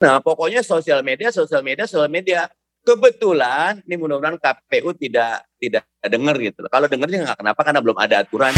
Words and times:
Nah, 0.00 0.16
pokoknya 0.24 0.64
sosial 0.64 1.04
media, 1.04 1.28
sosial 1.28 1.60
media, 1.60 1.84
sosial 1.84 2.08
media. 2.08 2.48
Kebetulan, 2.80 3.84
ini 3.84 4.00
mudah-mudahan 4.00 4.40
KPU 4.40 4.96
tidak 4.96 5.44
tidak 5.60 5.84
dengar 6.00 6.32
gitu. 6.40 6.64
Kalau 6.72 6.88
dengarnya 6.88 7.28
nggak 7.28 7.38
kenapa, 7.44 7.60
karena 7.60 7.80
belum 7.84 7.98
ada 8.00 8.24
aturan. 8.24 8.56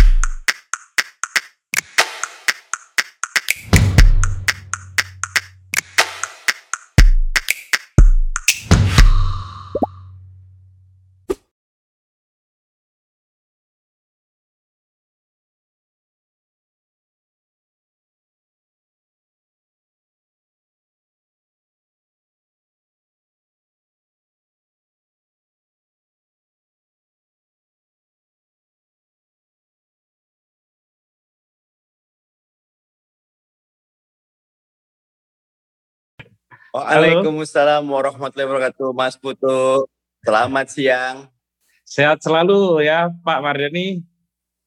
Waalaikumsalam 36.73 37.85
warahmatullahi 37.85 38.49
wabarakatuh, 38.49 38.97
Mas 38.97 39.13
Putu. 39.21 39.85
Selamat 40.25 40.73
siang. 40.73 41.29
Sehat 41.85 42.25
selalu 42.25 42.81
ya, 42.89 43.13
Pak 43.21 43.45
Mardani. 43.45 44.01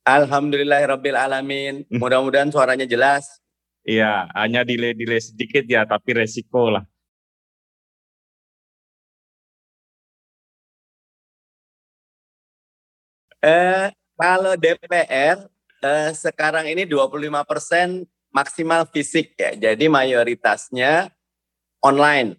Alhamdulillahirabbil 0.06 1.18
alamin. 1.18 1.82
Hmm. 1.90 1.98
Mudah-mudahan 1.98 2.54
suaranya 2.54 2.86
jelas. 2.86 3.42
Iya, 3.82 4.30
hanya 4.38 4.62
delay-delay 4.62 5.18
sedikit 5.18 5.66
ya, 5.66 5.82
tapi 5.82 6.14
resiko 6.14 6.78
lah. 6.78 6.86
Eh, 13.42 13.90
kalau 14.14 14.54
DPR 14.54 15.42
eh, 15.82 16.10
sekarang 16.14 16.70
ini 16.70 16.86
25% 16.86 18.06
maksimal 18.30 18.86
fisik 18.94 19.34
ya. 19.34 19.58
Jadi 19.58 19.90
mayoritasnya 19.90 21.15
online. 21.86 22.34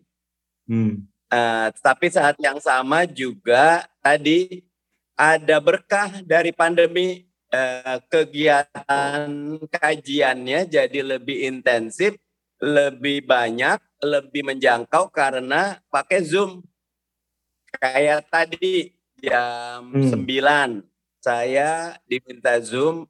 Hmm. 0.66 1.06
Uh, 1.30 1.70
tapi 1.78 2.10
saat 2.10 2.34
yang 2.42 2.58
sama 2.58 3.06
juga 3.06 3.86
tadi 4.02 4.66
ada 5.14 5.62
berkah 5.62 6.22
dari 6.26 6.50
pandemi 6.50 7.26
uh, 7.54 8.02
kegiatan 8.10 9.30
kajiannya 9.70 10.66
jadi 10.66 11.00
lebih 11.02 11.46
intensif, 11.46 12.18
lebih 12.58 13.22
banyak, 13.22 13.78
lebih 14.02 14.42
menjangkau 14.50 15.14
karena 15.14 15.78
pakai 15.86 16.26
Zoom. 16.26 16.66
Kayak 17.78 18.26
tadi 18.26 18.96
jam 19.22 19.92
hmm. 19.94 20.26
9 20.26 20.86
saya 21.20 21.98
diminta 22.06 22.54
Zoom 22.62 23.08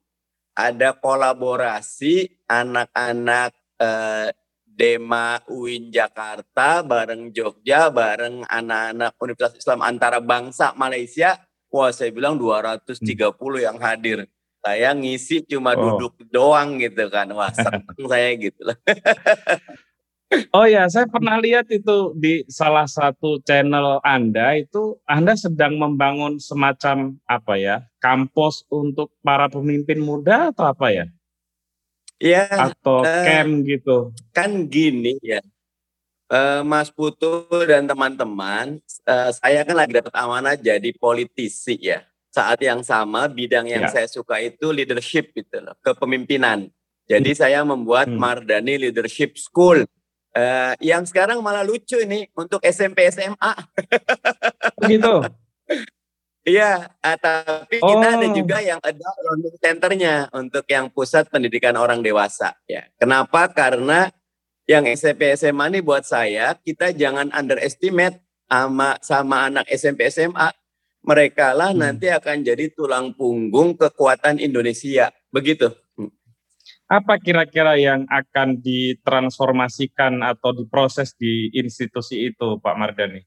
ada 0.57 0.97
kolaborasi 0.97 2.33
anak-anak 2.49 3.53
uh, 3.77 4.33
Dema 4.77 5.41
UIN 5.49 5.89
Jakarta 5.89 6.85
bareng 6.85 7.33
Jogja 7.33 7.89
bareng 7.89 8.45
anak-anak 8.45 9.17
Universitas 9.25 9.65
Islam 9.65 9.81
antara 9.81 10.21
bangsa 10.21 10.77
Malaysia. 10.77 11.41
Wah 11.73 11.89
saya 11.89 12.13
bilang 12.13 12.37
230 12.37 13.01
hmm. 13.01 13.57
yang 13.57 13.77
hadir. 13.81 14.29
Saya 14.61 14.93
ngisi 14.93 15.49
cuma 15.49 15.73
oh. 15.73 15.97
duduk 15.97 16.21
doang 16.29 16.77
gitu 16.77 17.09
kan. 17.09 17.25
Wah 17.33 17.49
seneng 17.57 17.89
saya 18.13 18.37
gitu 18.37 18.61
lah. 18.61 18.77
Oh 20.51 20.67
ya, 20.67 20.91
saya 20.91 21.07
pernah 21.07 21.39
lihat 21.39 21.71
itu 21.71 22.11
di 22.19 22.43
salah 22.51 22.91
satu 22.91 23.39
channel 23.47 24.03
Anda 24.03 24.59
itu 24.59 24.99
Anda 25.07 25.39
sedang 25.39 25.79
membangun 25.79 26.43
semacam 26.43 27.15
apa 27.31 27.55
ya, 27.55 27.87
kampus 28.03 28.67
untuk 28.67 29.15
para 29.23 29.47
pemimpin 29.47 30.03
muda 30.03 30.51
atau 30.51 30.67
apa 30.67 30.91
ya? 30.91 31.07
Ya, 32.17 32.49
atau 32.49 33.05
uh, 33.05 33.25
camp 33.25 33.65
gitu. 33.69 33.97
Kan 34.33 34.65
gini 34.73 35.21
ya, 35.21 35.45
uh, 36.33 36.65
Mas 36.65 36.89
Putu 36.89 37.45
dan 37.69 37.85
teman-teman, 37.85 38.81
uh, 39.05 39.31
saya 39.37 39.63
kan 39.69 39.77
lagi 39.77 39.93
dapat 40.01 40.15
amanah 40.17 40.57
jadi 40.57 40.91
politisi 40.97 41.77
ya. 41.77 42.01
Saat 42.33 42.61
yang 42.61 42.85
sama 42.85 43.29
bidang 43.29 43.65
yang 43.69 43.89
ya. 43.89 43.93
saya 43.93 44.09
suka 44.09 44.41
itu 44.41 44.69
leadership 44.69 45.33
gitu 45.33 45.61
loh, 45.61 45.77
kepemimpinan. 45.81 46.69
Jadi 47.07 47.33
hmm. 47.33 47.39
saya 47.39 47.61
membuat 47.63 48.11
hmm. 48.11 48.19
Mardani 48.19 48.77
Leadership 48.89 49.39
School. 49.39 49.87
Uh, 50.37 50.77
yang 50.85 51.01
sekarang 51.09 51.41
malah 51.41 51.65
lucu 51.65 51.97
ini 51.97 52.29
untuk 52.37 52.61
SMP 52.61 53.09
SMA. 53.09 53.57
Begitu. 54.85 55.25
Iya, 56.47 56.95
uh, 57.03 57.19
tapi 57.19 57.83
oh. 57.83 57.91
kita 57.91 58.07
ada 58.07 58.27
oh. 58.31 58.31
juga 58.31 58.63
yang 58.63 58.79
ada 58.79 59.09
learning 59.27 59.59
centernya 59.59 60.31
untuk 60.31 60.63
yang 60.71 60.87
pusat 60.95 61.27
pendidikan 61.27 61.75
orang 61.75 62.07
dewasa. 62.07 62.55
Ya, 62.71 62.87
kenapa? 63.03 63.51
Karena 63.51 64.15
yang 64.71 64.87
SMP 64.87 65.35
SMA 65.35 65.75
ini 65.75 65.83
buat 65.83 66.07
saya 66.07 66.55
kita 66.55 66.95
jangan 66.95 67.35
underestimate 67.35 68.23
sama 68.47 68.95
sama 69.03 69.51
anak 69.51 69.67
SMP 69.75 70.07
SMA. 70.07 70.55
Mereka 71.03 71.51
lah 71.51 71.75
hmm. 71.75 71.83
nanti 71.83 72.07
akan 72.15 72.47
jadi 72.47 72.71
tulang 72.71 73.11
punggung 73.19 73.75
kekuatan 73.75 74.39
Indonesia. 74.39 75.11
Begitu. 75.35 75.75
Hmm. 75.99 76.15
Apa 76.87 77.19
kira-kira 77.19 77.75
yang 77.75 78.07
akan 78.07 78.63
ditransformasikan 78.63 80.23
atau 80.23 80.55
diproses 80.55 81.11
di 81.19 81.51
institusi 81.59 82.31
itu, 82.31 82.59
Pak 82.63 82.75
Mardani? 82.79 83.23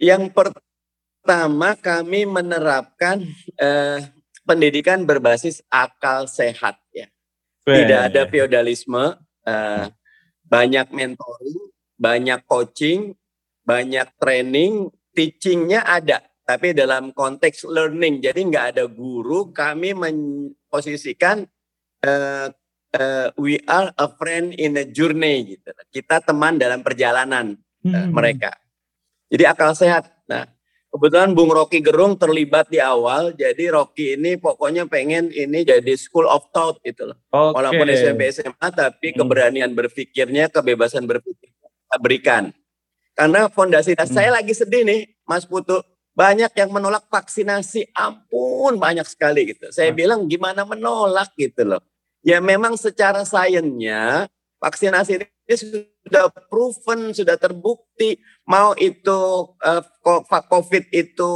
Yang 0.00 0.32
pertama 0.32 0.69
pertama 1.20 1.76
kami 1.76 2.24
menerapkan 2.24 3.20
eh, 3.60 4.08
pendidikan 4.48 5.04
berbasis 5.04 5.60
akal 5.68 6.24
sehat 6.24 6.80
ya. 6.96 7.06
Tidak 7.68 8.00
ada 8.10 8.24
feodalisme, 8.26 9.20
eh, 9.44 9.86
banyak 10.48 10.90
mentoring, 10.90 11.60
banyak 12.00 12.40
coaching, 12.48 13.12
banyak 13.62 14.08
training, 14.16 14.88
teachingnya 15.14 15.84
ada, 15.84 16.24
tapi 16.42 16.74
dalam 16.74 17.14
konteks 17.14 17.68
learning. 17.68 18.18
Jadi 18.24 18.50
nggak 18.50 18.66
ada 18.74 18.84
guru, 18.90 19.54
kami 19.54 19.94
memposisikan 19.94 21.46
uh, 22.02 22.48
uh, 22.96 23.28
we 23.38 23.62
are 23.70 23.94
a 23.94 24.08
friend 24.18 24.56
in 24.58 24.74
a 24.74 24.86
journey 24.88 25.54
gitu. 25.54 25.70
Kita 25.94 26.18
teman 26.24 26.58
dalam 26.58 26.82
perjalanan 26.82 27.54
uh, 27.86 28.08
mereka. 28.10 28.56
Jadi 29.30 29.44
akal 29.46 29.78
sehat. 29.78 30.10
Nah, 30.26 30.50
Kebetulan 30.90 31.30
Bung 31.38 31.54
Rocky 31.54 31.78
Gerung 31.78 32.18
terlibat 32.18 32.66
di 32.66 32.82
awal, 32.82 33.30
jadi 33.38 33.70
Rocky 33.70 34.18
ini 34.18 34.34
pokoknya 34.34 34.90
pengen 34.90 35.30
ini 35.30 35.62
jadi 35.62 35.94
school 35.94 36.26
of 36.26 36.50
thought 36.50 36.82
gitu 36.82 37.14
loh. 37.14 37.16
Okay. 37.30 37.54
Walaupun 37.54 37.86
SMP 37.94 38.20
SMA, 38.34 38.68
tapi 38.74 39.14
hmm. 39.14 39.16
keberanian 39.22 39.70
berpikirnya, 39.70 40.50
kebebasan 40.50 41.06
berpikir 41.06 41.54
berikan. 42.02 42.50
Karena 43.14 43.46
fondasi 43.46 43.94
hmm. 43.94 44.10
saya 44.10 44.34
lagi 44.34 44.50
sedih 44.50 44.82
nih, 44.82 45.00
Mas 45.22 45.46
Putu. 45.46 45.78
Banyak 46.10 46.50
yang 46.58 46.74
menolak 46.74 47.06
vaksinasi, 47.06 47.94
ampun 47.94 48.74
banyak 48.74 49.06
sekali 49.06 49.54
gitu. 49.54 49.70
Saya 49.70 49.94
hmm. 49.94 49.98
bilang 49.98 50.20
gimana 50.26 50.66
menolak 50.66 51.30
gitu 51.38 51.70
loh. 51.70 51.80
Ya 52.26 52.42
memang 52.42 52.74
secara 52.74 53.22
sainsnya 53.22 54.26
vaksinasi 54.58 55.22
ini 55.22 55.26
sudah 56.06 56.24
proven, 56.48 57.12
sudah 57.12 57.36
terbukti. 57.36 58.18
Mau 58.48 58.72
itu 58.76 59.20
uh, 59.60 59.82
COVID 60.26 60.84
itu 60.92 61.32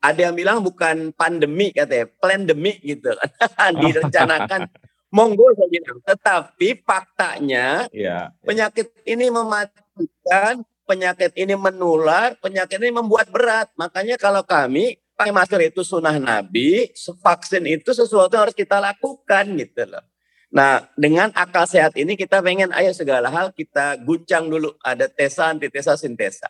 ada 0.00 0.20
yang 0.30 0.34
bilang 0.38 0.58
bukan 0.62 1.10
pandemi 1.12 1.74
katanya, 1.74 2.06
pandemi 2.20 2.78
gitu 2.80 3.10
direncanakan. 3.82 4.70
Monggo 5.14 5.48
saya 5.54 5.70
bilang, 5.70 5.98
tetapi 6.02 6.82
faktanya 6.82 7.86
yeah. 7.94 8.34
penyakit 8.42 8.90
ini 9.06 9.30
mematikan, 9.30 10.66
penyakit 10.84 11.32
ini 11.38 11.54
menular, 11.54 12.34
penyakit 12.42 12.76
ini 12.82 12.92
membuat 12.92 13.30
berat. 13.30 13.70
Makanya 13.78 14.18
kalau 14.18 14.42
kami 14.42 14.98
pakai 15.16 15.32
masker 15.32 15.72
itu 15.72 15.80
sunnah 15.86 16.20
Nabi, 16.20 16.92
vaksin 17.22 17.64
itu 17.64 17.94
sesuatu 17.96 18.34
yang 18.36 18.50
harus 18.50 18.58
kita 18.58 18.76
lakukan 18.82 19.46
gitu 19.56 19.88
loh. 19.88 20.04
Nah, 20.54 20.86
dengan 20.94 21.34
akal 21.34 21.66
sehat 21.66 21.98
ini 21.98 22.14
kita 22.14 22.38
pengen 22.38 22.70
ayo 22.70 22.94
segala 22.94 23.28
hal 23.28 23.50
kita 23.50 23.98
guncang 24.00 24.46
dulu. 24.46 24.72
Ada 24.80 25.10
tesa, 25.10 25.50
antitesa, 25.50 25.98
sintesa. 25.98 26.48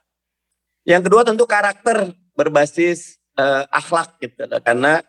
Yang 0.87 1.11
kedua 1.11 1.23
tentu 1.27 1.49
karakter 1.49 2.15
berbasis 2.37 3.19
uh, 3.41 3.65
akhlak 3.73 4.21
gitu 4.21 4.47
loh. 4.47 4.61
Karena 4.61 5.01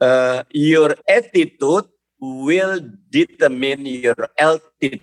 uh, 0.00 0.40
your 0.54 0.96
attitude 1.04 1.90
will 2.22 2.78
determine 3.10 3.82
your 3.84 4.16
altitude 4.38 5.02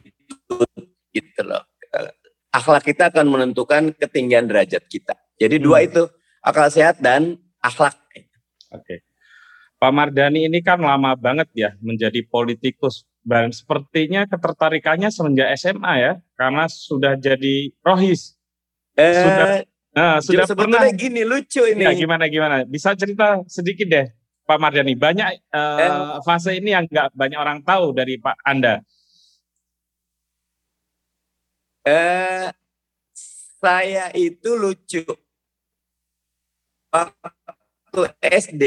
gitu 1.12 1.42
loh. 1.44 1.62
Uh, 1.92 2.10
akhlak 2.56 2.88
kita 2.88 3.12
akan 3.12 3.28
menentukan 3.30 3.94
ketinggian 3.94 4.48
derajat 4.48 4.82
kita. 4.88 5.14
Jadi 5.38 5.60
hmm. 5.60 5.64
dua 5.64 5.78
itu 5.86 6.08
akal 6.42 6.72
sehat 6.72 6.98
dan 7.04 7.38
akhlak. 7.60 8.00
Oke. 8.72 8.80
Okay. 8.80 9.00
Pak 9.80 9.92
Mardani 9.96 10.44
ini 10.52 10.60
kan 10.60 10.84
lama 10.84 11.16
banget 11.16 11.48
ya 11.56 11.72
menjadi 11.80 12.20
politikus 12.28 13.08
dan 13.24 13.56
sepertinya 13.56 14.28
ketertarikannya 14.28 15.08
semenjak 15.08 15.56
SMA 15.56 15.94
ya, 16.00 16.14
karena 16.36 16.68
sudah 16.68 17.16
jadi 17.16 17.72
rohis. 17.80 18.36
Eh, 19.00 19.16
sudah 19.16 19.48
nah, 19.96 20.16
sudah 20.20 20.46
pernah 20.52 20.84
gini 20.92 21.24
lucu 21.24 21.64
ini. 21.64 21.88
Ya, 21.88 21.96
gimana 21.96 22.28
gimana? 22.28 22.68
Bisa 22.68 22.92
cerita 23.00 23.40
sedikit 23.48 23.88
deh, 23.88 24.08
Pak 24.44 24.60
Mardani. 24.60 25.00
Banyak 25.00 25.48
uh, 25.48 25.80
eh, 25.80 26.20
fase 26.28 26.60
ini 26.60 26.76
yang 26.76 26.84
nggak 26.84 27.16
banyak 27.16 27.40
orang 27.40 27.60
tahu 27.64 27.96
dari 27.96 28.20
Pak 28.20 28.36
Anda. 28.44 28.84
Eh, 31.88 32.52
saya 33.64 34.12
itu 34.12 34.60
lucu. 34.60 35.08
Waktu 36.92 38.02
SD 38.20 38.66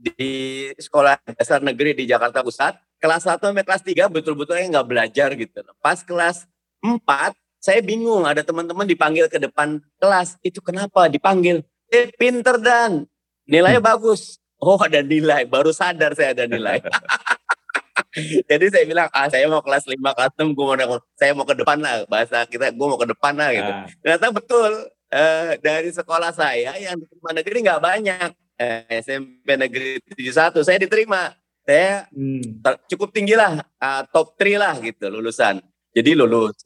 di 0.00 0.32
sekolah 0.80 1.20
dasar 1.36 1.60
negeri 1.60 1.92
di 1.92 2.08
Jakarta 2.08 2.40
Pusat, 2.40 2.80
kelas 2.96 3.28
1 3.28 3.52
sampai 3.52 3.64
kelas 3.64 3.84
3 3.84 4.08
betul-betulnya 4.08 4.66
nggak 4.72 4.88
belajar 4.88 5.28
gitu. 5.36 5.60
Pas 5.84 6.00
kelas 6.00 6.48
4 6.80 7.36
saya 7.60 7.84
bingung 7.84 8.24
ada 8.24 8.40
teman-teman 8.40 8.88
dipanggil 8.88 9.28
ke 9.28 9.36
depan 9.36 9.84
kelas. 10.00 10.40
Itu 10.40 10.64
kenapa 10.64 11.12
dipanggil? 11.12 11.60
Eh 11.92 12.08
pinter 12.16 12.56
dan 12.56 13.04
nilainya 13.44 13.84
hmm. 13.84 13.90
bagus. 13.92 14.40
Oh 14.60 14.80
ada 14.80 15.04
nilai, 15.04 15.44
baru 15.44 15.72
sadar 15.72 16.16
saya 16.16 16.32
ada 16.32 16.48
nilai. 16.48 16.80
Jadi 18.50 18.66
saya 18.72 18.84
bilang, 18.88 19.08
ah 19.12 19.28
saya 19.30 19.46
mau 19.46 19.62
kelas 19.62 19.86
5, 19.86 19.96
kelas 19.96 20.32
6, 20.36 20.52
gue 20.52 20.64
mau, 20.66 20.98
saya 21.16 21.32
mau 21.32 21.46
ke 21.46 21.54
depan 21.56 21.78
lah. 21.80 22.04
Bahasa 22.10 22.44
kita, 22.44 22.72
gue 22.74 22.86
mau 22.88 22.98
ke 23.00 23.08
depan 23.08 23.32
lah 23.38 23.50
gitu. 23.54 23.70
Ah. 23.70 23.86
Ternyata 24.02 24.26
betul, 24.34 24.70
eh, 25.14 25.56
dari 25.62 25.90
sekolah 25.94 26.32
saya 26.34 26.76
yang 26.76 26.96
di 26.98 27.06
negeri 27.08 27.58
nggak 27.64 27.80
banyak. 27.80 28.30
Eh, 28.60 29.00
SMP 29.00 29.56
Negeri 29.56 30.04
71, 30.04 30.60
saya 30.60 30.76
diterima 30.76 31.32
saya 31.64 32.04
hmm. 32.12 32.60
cukup 32.92 33.08
tinggi 33.08 33.32
lah, 33.32 33.64
uh, 33.80 34.02
top 34.12 34.36
3 34.36 34.60
lah 34.60 34.76
gitu 34.84 35.08
lulusan. 35.08 35.64
Jadi 35.96 36.12
lulus. 36.12 36.60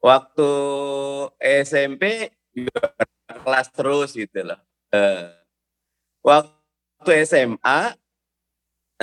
Waktu 0.00 0.50
SMP 1.68 2.32
kelas 3.28 3.68
terus 3.76 4.16
gitu 4.16 4.40
loh. 4.40 4.56
Uh, 4.88 5.36
waktu 6.24 7.28
SMA 7.28 7.92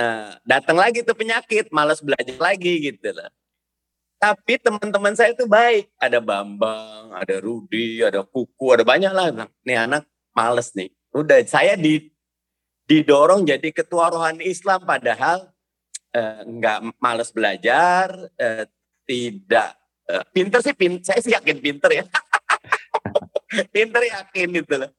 uh, 0.02 0.30
datang 0.42 0.78
lagi 0.82 1.06
tuh 1.06 1.14
penyakit, 1.14 1.70
malas 1.70 2.02
belajar 2.02 2.38
lagi 2.42 2.90
gitu 2.90 3.14
loh. 3.14 3.30
Tapi 4.18 4.58
teman-teman 4.58 5.14
saya 5.14 5.34
itu 5.34 5.46
baik. 5.46 5.90
Ada 5.98 6.18
Bambang, 6.18 7.14
ada 7.14 7.38
Rudi, 7.38 8.02
ada 8.02 8.26
Kuku, 8.26 8.74
ada 8.74 8.82
banyak 8.82 9.10
lah. 9.14 9.30
Nih 9.62 9.78
anak 9.78 10.06
males 10.34 10.70
nih. 10.74 10.90
Udah 11.10 11.42
saya 11.46 11.74
di 11.74 12.11
didorong 12.86 13.46
jadi 13.46 13.68
ketua 13.70 14.10
rohani 14.12 14.48
Islam 14.48 14.82
padahal 14.84 15.48
eh, 16.12 16.40
nggak 16.44 17.00
males 17.00 17.30
belajar, 17.32 18.12
uh, 18.36 18.64
tidak 19.08 19.72
uh, 20.12 20.24
pinter 20.30 20.60
sih, 20.60 20.76
pin, 20.76 21.00
saya 21.00 21.24
sih 21.24 21.32
yakin 21.32 21.58
pinter 21.58 21.90
ya, 21.90 22.04
pinter 23.74 24.02
yakin 24.04 24.48
gitu 24.60 24.74
loh. 24.76 24.90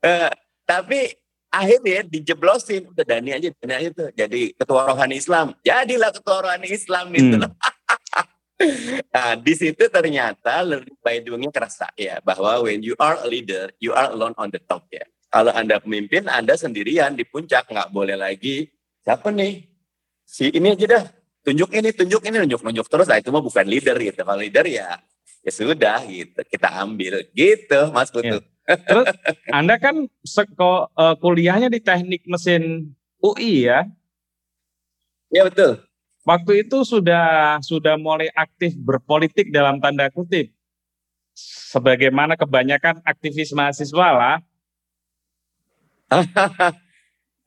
Uh, 0.00 0.30
tapi 0.62 1.10
akhirnya 1.50 2.06
dijeblosin 2.06 2.94
udah 2.94 3.02
Dani 3.02 3.34
aja 3.34 3.50
Dani 3.58 3.74
aja 3.74 3.90
tuh 3.90 4.08
jadi 4.14 4.54
ketua 4.54 4.86
rohani 4.86 5.18
Islam 5.18 5.50
jadilah 5.66 6.14
ketua 6.14 6.46
rohani 6.46 6.70
Islam 6.70 7.10
gitu 7.10 7.34
hmm. 7.36 7.42
loh 7.42 7.52
nah 9.14 9.34
di 9.34 9.54
situ 9.58 9.90
ternyata 9.90 10.62
learning 10.62 10.94
by 11.02 11.18
doingnya 11.18 11.50
kerasa 11.50 11.90
ya 11.98 12.22
bahwa 12.22 12.62
when 12.62 12.86
you 12.86 12.94
are 13.02 13.18
a 13.18 13.26
leader 13.26 13.66
you 13.82 13.90
are 13.90 14.14
alone 14.14 14.32
on 14.38 14.46
the 14.54 14.62
top 14.62 14.86
ya 14.94 15.02
kalau 15.30 15.54
Anda 15.54 15.78
pemimpin, 15.78 16.26
Anda 16.26 16.58
sendirian 16.58 17.14
di 17.14 17.22
puncak, 17.22 17.70
nggak 17.70 17.94
boleh 17.94 18.18
lagi. 18.18 18.66
Siapa 19.06 19.30
nih? 19.30 19.62
Si 20.26 20.50
ini 20.50 20.74
aja 20.74 20.86
dah. 20.98 21.04
Tunjuk 21.46 21.70
ini, 21.70 21.94
tunjuk 21.94 22.22
ini, 22.26 22.36
tunjuk, 22.44 22.60
tunjuk 22.66 22.86
terus. 22.90 23.06
Nah 23.06 23.22
itu 23.22 23.30
mah 23.30 23.40
bukan 23.40 23.64
leader 23.64 23.94
gitu. 23.96 24.26
Kalau 24.26 24.42
leader 24.42 24.66
ya, 24.66 24.98
ya 25.46 25.52
sudah 25.54 26.02
gitu. 26.10 26.42
Kita 26.50 26.82
ambil 26.82 27.22
gitu, 27.30 27.80
Mas 27.94 28.10
Putu. 28.10 28.42
Ya. 28.42 28.74
Terus 28.76 29.06
Anda 29.54 29.78
kan 29.78 30.10
seko, 30.26 30.90
uh, 30.98 31.14
kuliahnya 31.22 31.70
di 31.70 31.78
teknik 31.78 32.26
mesin 32.26 32.90
UI 33.22 33.70
ya? 33.70 33.86
Ya 35.30 35.46
betul. 35.46 35.78
Waktu 36.26 36.66
itu 36.66 36.82
sudah 36.82 37.56
sudah 37.62 37.94
mulai 37.94 38.28
aktif 38.34 38.74
berpolitik 38.76 39.54
dalam 39.54 39.78
tanda 39.78 40.10
kutip. 40.10 40.50
Sebagaimana 41.70 42.34
kebanyakan 42.34 43.00
aktivis 43.06 43.54
mahasiswa 43.56 44.08
lah, 44.12 44.36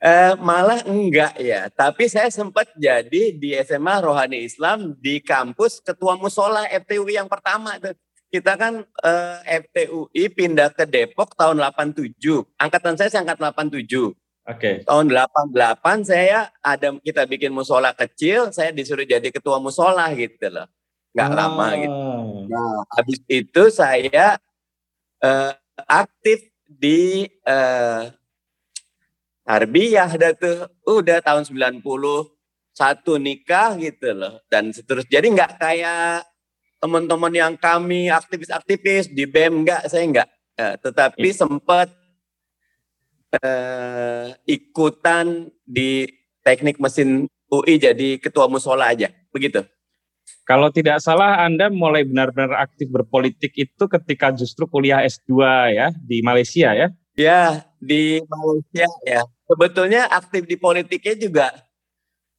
eh, 0.04 0.34
malah 0.40 0.82
enggak 0.88 1.36
ya, 1.40 1.68
tapi 1.72 2.08
saya 2.08 2.32
sempat 2.32 2.72
jadi 2.80 3.36
di 3.36 3.52
SMA 3.64 4.00
Rohani 4.04 4.44
Islam 4.48 4.96
di 4.98 5.20
kampus 5.20 5.84
Ketua 5.84 6.16
Musola 6.16 6.68
FTUI 6.72 7.20
yang 7.20 7.28
pertama 7.28 7.76
tuh. 7.80 7.96
Kita 8.34 8.58
kan 8.58 8.82
eh, 8.82 9.62
FTUI 9.62 10.26
pindah 10.34 10.74
ke 10.74 10.90
Depok 10.90 11.38
tahun 11.38 11.62
87. 11.62 12.18
Angkatan 12.58 12.98
saya 12.98 13.22
angkat 13.22 13.38
87. 13.38 13.86
Oke. 13.94 14.12
Okay. 14.44 14.76
Tahun 14.84 15.06
88 15.08 16.04
saya 16.04 16.50
ada 16.60 16.98
kita 17.00 17.24
bikin 17.30 17.54
musola 17.54 17.94
kecil, 17.94 18.52
saya 18.52 18.74
disuruh 18.74 19.08
jadi 19.08 19.30
ketua 19.30 19.62
musola 19.62 20.10
gitu 20.18 20.50
loh. 20.50 20.66
Nggak 21.14 21.30
oh. 21.30 21.36
lama 21.38 21.68
gitu. 21.78 22.04
Nah, 22.50 22.76
habis 22.92 23.20
itu 23.30 23.64
saya 23.70 24.42
eh, 25.22 25.52
aktif 25.86 26.50
di 26.66 27.30
eh, 27.30 28.04
Tarbiyah 29.44 30.12
dah 30.16 30.32
tuh 30.36 30.72
udah 30.88 31.20
tahun 31.20 31.44
90 31.44 31.84
satu 32.74 33.22
nikah 33.22 33.78
gitu 33.78 34.16
loh 34.16 34.42
dan 34.50 34.72
seterusnya. 34.74 35.22
Jadi 35.22 35.28
nggak 35.36 35.52
kayak 35.62 36.26
teman-teman 36.82 37.32
yang 37.32 37.54
kami 37.56 38.10
aktivis-aktivis 38.10 39.12
di 39.14 39.24
BEM 39.30 39.64
enggak 39.64 39.88
saya 39.88 40.04
enggak. 40.04 40.30
Ya, 40.54 40.78
tetapi 40.78 41.30
ya. 41.30 41.38
sempat 41.46 41.88
uh, 43.42 44.32
ikutan 44.46 45.50
di 45.66 46.06
teknik 46.46 46.78
mesin 46.78 47.26
UI 47.50 47.78
jadi 47.78 48.18
ketua 48.18 48.50
musola 48.50 48.90
aja 48.90 49.10
begitu. 49.30 49.62
Kalau 50.44 50.68
tidak 50.72 51.00
salah 51.00 51.44
Anda 51.44 51.72
mulai 51.72 52.04
benar-benar 52.04 52.60
aktif 52.60 52.92
berpolitik 52.92 53.56
itu 53.56 53.84
ketika 53.88 54.36
justru 54.36 54.68
kuliah 54.68 55.00
S2 55.04 55.32
ya 55.72 55.88
di 56.04 56.20
Malaysia 56.20 56.76
ya? 56.76 56.92
Ya, 57.14 57.70
di 57.78 58.22
Malaysia 58.26 58.90
ya. 59.06 59.22
Sebetulnya 59.46 60.10
aktif 60.10 60.50
di 60.50 60.58
politiknya 60.58 61.14
juga 61.14 61.48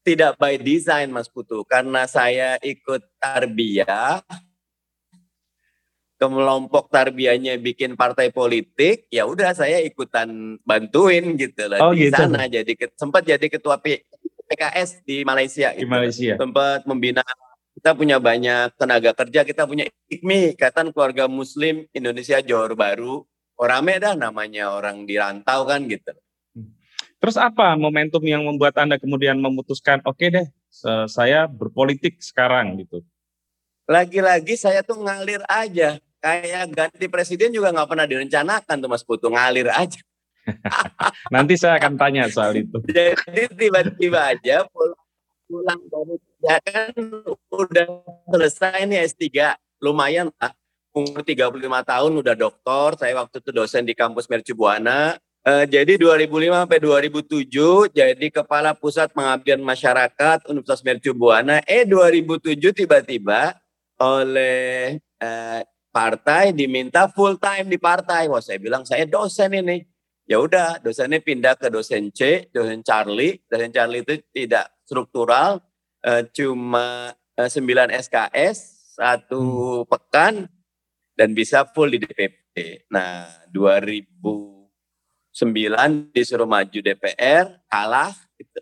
tidak 0.04 0.36
by 0.36 0.60
design 0.60 1.14
Mas 1.14 1.30
Putu 1.30 1.64
karena 1.64 2.04
saya 2.04 2.60
ikut 2.60 3.00
tarbiyah 3.22 4.20
kelompok 6.20 6.88
tarbiyahnya 6.88 7.58
bikin 7.58 7.98
partai 7.98 8.30
politik 8.30 9.08
ya 9.10 9.26
udah 9.26 9.52
saya 9.52 9.82
ikutan 9.82 10.56
bantuin 10.62 11.34
gitu 11.36 11.68
lah 11.68 11.82
oh, 11.84 11.92
di 11.92 12.08
gitu. 12.08 12.16
sana 12.16 12.46
jadi 12.46 12.72
sempat 12.94 13.26
jadi 13.26 13.46
ketua 13.50 13.80
PKS 13.82 15.02
di 15.02 15.26
Malaysia 15.26 15.74
di 15.74 15.84
gitu. 15.84 15.90
Malaysia 15.90 16.32
sempat 16.38 16.86
membina 16.86 17.24
kita 17.74 17.90
punya 17.98 18.22
banyak 18.22 18.72
tenaga 18.78 19.10
kerja 19.12 19.42
kita 19.42 19.66
punya 19.66 19.84
IKMI 20.08 20.54
Ikatan 20.54 20.94
Keluarga 20.94 21.26
Muslim 21.26 21.84
Indonesia 21.90 22.38
Johor 22.40 22.78
Baru 22.78 23.26
oh, 23.58 23.66
rame 23.66 23.98
dah 24.02 24.14
namanya 24.18 24.74
orang 24.74 25.06
di 25.06 25.14
rantau 25.18 25.66
kan 25.66 25.86
gitu. 25.86 26.12
Hmm. 26.54 26.74
Terus 27.22 27.36
apa 27.38 27.74
momentum 27.78 28.22
yang 28.26 28.44
membuat 28.44 28.76
Anda 28.78 28.98
kemudian 28.98 29.38
memutuskan 29.38 30.02
oke 30.02 30.18
okay 30.18 30.28
deh 30.30 30.46
saya 31.06 31.46
berpolitik 31.46 32.18
sekarang 32.18 32.82
gitu? 32.82 33.00
Lagi-lagi 33.86 34.56
saya 34.56 34.80
tuh 34.82 34.98
ngalir 34.98 35.44
aja. 35.46 36.00
Kayak 36.24 36.72
ganti 36.72 37.06
presiden 37.06 37.52
juga 37.52 37.68
nggak 37.68 37.88
pernah 37.88 38.08
direncanakan 38.08 38.76
tuh 38.80 38.88
Mas 38.88 39.04
Putu, 39.04 39.28
ngalir 39.28 39.68
aja. 39.68 40.00
Nanti 41.34 41.54
saya 41.60 41.76
akan 41.76 42.00
tanya 42.00 42.32
soal 42.32 42.56
itu. 42.64 42.80
Jadi 42.88 43.44
tiba-tiba 43.52 44.32
aja 44.32 44.64
pulang, 44.72 45.04
pulang 45.44 45.80
dari 45.84 46.16
ya 46.44 46.56
kan 46.64 46.92
udah 47.52 47.88
selesai 48.32 48.88
nih 48.88 49.04
S3. 49.04 49.28
Lumayan 49.84 50.32
lah 50.40 50.56
umur 50.94 51.26
35 51.26 51.58
tahun 51.90 52.12
udah 52.22 52.34
doktor, 52.38 52.94
saya 52.94 53.18
waktu 53.18 53.42
itu 53.42 53.50
dosen 53.50 53.82
di 53.82 53.98
kampus 53.98 54.30
Mercubuana. 54.30 55.18
Uh, 55.44 55.68
jadi 55.68 56.00
2005 56.00 56.32
sampai 56.56 56.80
2007 56.80 57.92
jadi 57.92 58.26
kepala 58.32 58.72
pusat 58.72 59.12
pengabdian 59.12 59.60
masyarakat 59.60 60.48
Universitas 60.48 60.80
Mercubuana. 60.80 61.60
Eh 61.68 61.84
2007 61.84 62.56
tiba-tiba 62.72 63.52
oleh 64.00 64.96
uh, 65.20 65.60
partai 65.92 66.56
diminta 66.56 67.12
full 67.12 67.36
time 67.36 67.68
di 67.68 67.76
partai. 67.76 68.24
Wah 68.32 68.40
saya 68.40 68.56
bilang 68.56 68.88
saya 68.88 69.04
dosen 69.04 69.52
ini. 69.52 69.84
Ya 70.24 70.40
udah 70.40 70.80
dosennya 70.80 71.20
pindah 71.20 71.60
ke 71.60 71.68
dosen 71.68 72.08
C, 72.08 72.48
dosen 72.48 72.80
Charlie. 72.80 73.44
Dosen 73.44 73.68
Charlie 73.68 74.00
itu 74.00 74.16
tidak 74.32 74.72
struktural, 74.88 75.60
uh, 76.08 76.22
cuma 76.32 77.12
uh, 77.36 77.48
9 77.52 77.92
SKS, 77.92 78.56
satu 78.96 79.44
hmm. 79.84 79.88
pekan 79.92 80.48
dan 81.14 81.34
bisa 81.34 81.64
full 81.70 81.90
di 81.94 81.98
DPP. 82.02 82.86
Nah, 82.90 83.30
2009 83.50 86.10
disuruh 86.10 86.46
maju 86.46 86.78
DPR, 86.78 87.58
kalah. 87.70 88.14
Gitu. 88.38 88.58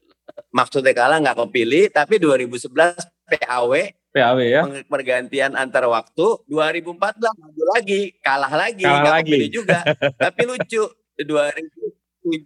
Maksudnya 0.53 0.93
kalah 0.93 1.17
nggak 1.21 1.37
kepilih, 1.49 1.89
tapi 1.93 2.19
2011 2.21 2.97
PAW. 3.29 3.73
PAW 4.13 4.39
ya. 4.45 4.69
Pergantian 4.85 5.57
antar 5.57 5.89
waktu 5.89 6.45
2014 6.45 7.41
maju 7.41 7.63
lagi, 7.73 8.13
kalah 8.21 8.53
lagi, 8.53 8.85
kalah 8.85 9.17
lagi 9.21 9.49
juga. 9.49 9.81
Tapi 10.29 10.45
lucu 10.45 10.85
2017 11.17 12.37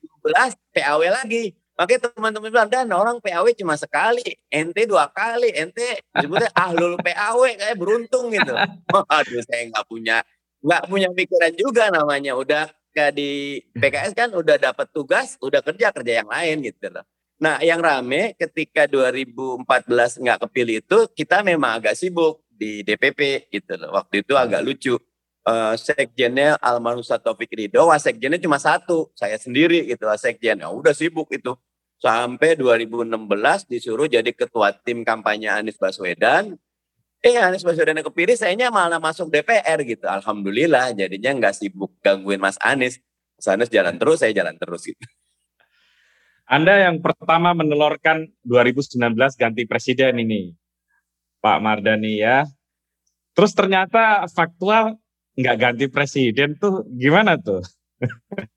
PAW 0.70 1.02
lagi. 1.10 1.65
Makanya 1.76 2.08
teman-teman 2.08 2.48
bilang, 2.48 2.70
dan 2.72 2.88
orang 2.88 3.20
PAW 3.20 3.52
cuma 3.52 3.76
sekali, 3.76 4.24
ente 4.48 4.88
dua 4.88 5.12
kali, 5.12 5.52
ente 5.52 6.00
sebetulnya 6.16 6.48
ahlul 6.56 6.96
PAW 6.96 7.52
kayak 7.52 7.76
beruntung 7.76 8.32
gitu. 8.32 8.56
Aduh 9.16 9.44
saya 9.44 9.68
nggak 9.68 9.84
punya 9.84 10.24
nggak 10.64 10.82
punya 10.88 11.08
pikiran 11.12 11.52
juga 11.52 11.92
namanya. 11.92 12.32
Udah 12.32 12.72
kayak 12.96 13.12
di 13.12 13.60
PKS 13.76 14.16
kan 14.16 14.32
udah 14.32 14.56
dapat 14.56 14.88
tugas, 14.88 15.36
udah 15.44 15.60
kerja 15.60 15.92
kerja 15.92 16.12
yang 16.24 16.28
lain 16.32 16.64
gitu 16.64 16.88
loh. 16.88 17.04
Nah 17.36 17.60
yang 17.60 17.84
rame 17.84 18.32
ketika 18.40 18.88
2014 18.88 20.24
nggak 20.24 20.38
kepilih 20.48 20.80
itu 20.80 20.98
kita 21.12 21.44
memang 21.44 21.76
agak 21.76 21.92
sibuk 21.92 22.40
di 22.48 22.80
DPP 22.80 23.52
gitu 23.52 23.76
loh. 23.76 24.00
Waktu 24.00 24.24
itu 24.24 24.32
agak 24.32 24.64
lucu. 24.64 24.96
Uh, 25.46 25.78
sekjennya 25.78 26.58
almarhum 26.58 27.06
Taufik 27.06 27.54
Ridho, 27.54 27.86
wasekjennya 27.86 28.34
cuma 28.42 28.58
satu, 28.58 29.14
saya 29.14 29.38
sendiri 29.38 29.86
gitu 29.86 30.02
wasekjen. 30.10 30.58
Ya 30.58 30.66
udah 30.66 30.90
sibuk 30.90 31.30
itu. 31.30 31.54
Sampai 31.96 32.60
2016 32.60 33.16
disuruh 33.72 34.04
jadi 34.04 34.28
ketua 34.28 34.72
tim 34.76 35.00
kampanye 35.00 35.48
Anies 35.48 35.80
Baswedan. 35.80 36.60
Eh 37.24 37.40
Anies 37.40 37.64
Baswedan 37.64 38.04
kepilih, 38.04 38.36
sayanya 38.36 38.68
malah 38.68 39.00
masuk 39.00 39.32
DPR 39.32 39.80
gitu. 39.82 40.04
Alhamdulillah 40.04 40.92
jadinya 40.92 41.32
nggak 41.32 41.56
sibuk 41.56 41.96
gangguin 42.04 42.38
Mas 42.38 42.60
Anies. 42.60 43.00
Mas 43.40 43.48
Anies 43.48 43.72
jalan 43.72 43.96
terus, 43.96 44.20
saya 44.20 44.36
jalan 44.36 44.60
terus 44.60 44.84
gitu. 44.84 45.00
Anda 46.46 46.86
yang 46.86 47.02
pertama 47.02 47.56
menelurkan 47.56 48.30
2019 48.46 49.18
ganti 49.34 49.66
presiden 49.66 50.22
ini, 50.22 50.54
Pak 51.42 51.58
Mardani 51.58 52.22
ya. 52.22 52.46
Terus 53.34 53.50
ternyata 53.56 54.30
faktual 54.30 54.94
nggak 55.34 55.56
ganti 55.58 55.86
presiden 55.90 56.54
tuh 56.54 56.86
gimana 56.92 57.34
tuh? 57.36 57.66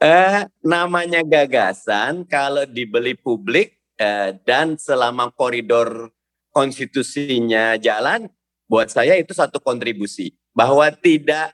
eh, 0.00 0.48
namanya 0.64 1.20
gagasan 1.20 2.24
kalau 2.24 2.64
dibeli 2.64 3.14
publik 3.14 3.76
eh, 4.00 4.34
dan 4.42 4.80
selama 4.80 5.30
koridor 5.30 6.10
konstitusinya 6.50 7.78
jalan, 7.78 8.26
buat 8.66 8.90
saya 8.90 9.14
itu 9.20 9.30
satu 9.36 9.60
kontribusi 9.62 10.34
bahwa 10.56 10.88
tidak 10.90 11.52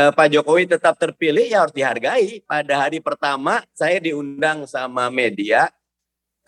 eh, 0.00 0.10
Pak 0.10 0.28
Jokowi 0.32 0.64
tetap 0.66 0.96
terpilih 0.96 1.46
ya 1.46 1.62
harus 1.66 1.76
dihargai. 1.76 2.42
Pada 2.48 2.88
hari 2.88 2.98
pertama 3.04 3.62
saya 3.76 4.00
diundang 4.00 4.64
sama 4.66 5.12
media 5.12 5.70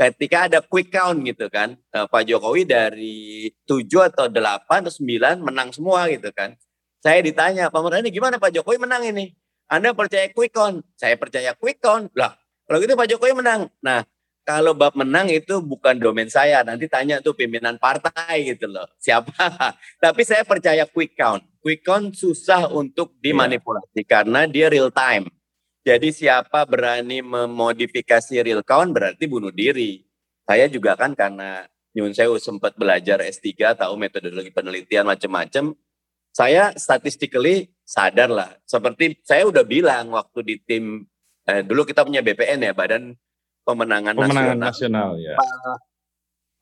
ketika 0.00 0.49
ada 0.49 0.59
quick 0.65 0.89
count 0.89 1.21
gitu 1.27 1.47
kan. 1.53 1.77
Eh, 1.93 2.07
Pak 2.09 2.23
Jokowi 2.25 2.65
dari 2.65 3.50
7 3.69 4.09
atau 4.09 4.27
8 4.33 4.89
atau 4.89 4.95
9 4.95 5.45
menang 5.45 5.69
semua 5.77 6.09
gitu 6.09 6.33
kan. 6.33 6.57
Saya 7.00 7.25
ditanya, 7.25 7.73
Pak 7.73 7.81
Mardhani 7.81 8.12
gimana 8.12 8.37
Pak 8.37 8.53
Jokowi 8.53 8.77
menang 8.77 9.00
ini? 9.09 9.33
Anda 9.71 9.95
percaya 9.95 10.27
quick 10.35 10.50
count? 10.50 10.83
Saya 10.99 11.15
percaya 11.15 11.55
quick 11.55 11.79
count. 11.79 12.11
Lah, 12.19 12.35
kalau 12.67 12.83
gitu 12.83 12.99
Pak 12.99 13.07
Jokowi 13.07 13.39
menang. 13.39 13.71
Nah, 13.79 14.03
kalau 14.43 14.75
bab 14.75 14.99
menang 14.99 15.31
itu 15.31 15.62
bukan 15.62 15.95
domain 15.95 16.27
saya. 16.27 16.67
Nanti 16.67 16.91
tanya 16.91 17.23
tuh 17.23 17.39
pimpinan 17.39 17.79
partai 17.79 18.50
gitu 18.50 18.67
loh. 18.67 18.91
Siapa? 18.99 19.31
Tapi 20.03 20.23
saya 20.27 20.43
percaya 20.43 20.83
quick 20.91 21.15
count. 21.15 21.47
Quick 21.62 21.87
count 21.87 22.19
susah 22.19 22.67
untuk 22.67 23.15
iya. 23.23 23.31
dimanipulasi 23.31 24.03
yeah. 24.03 24.11
karena 24.11 24.41
dia 24.50 24.67
real 24.67 24.91
time. 24.91 25.31
Jadi 25.87 26.12
siapa 26.12 26.67
berani 26.67 27.23
memodifikasi 27.23 28.43
real 28.43 28.67
count 28.67 28.91
berarti 28.91 29.31
bunuh 29.31 29.55
diri. 29.55 30.03
Saya 30.50 30.67
juga 30.67 30.99
kan 30.99 31.15
karena 31.15 31.62
Nyun 31.95 32.11
Sewu 32.11 32.43
sempat 32.43 32.75
belajar 32.75 33.23
S3, 33.23 33.79
tahu 33.79 33.95
metodologi 33.95 34.50
penelitian 34.50 35.07
macam-macam 35.07 35.79
saya 36.31 36.75
statistically 36.79 37.75
sadar 37.90 38.30
lah. 38.30 38.50
Seperti 38.62 39.18
saya 39.26 39.50
udah 39.50 39.66
bilang 39.66 40.14
waktu 40.14 40.47
di 40.47 40.54
tim 40.62 41.02
eh, 41.50 41.66
dulu 41.66 41.82
kita 41.82 42.06
punya 42.06 42.23
BPN 42.23 42.70
ya 42.70 42.73
Badan 42.73 43.18
Pemenangan, 43.66 44.14
Pemenangan 44.14 44.59
Nasional. 44.62 45.11
Nasional 45.11 45.11
ya. 45.18 45.35
Pak 45.35 45.78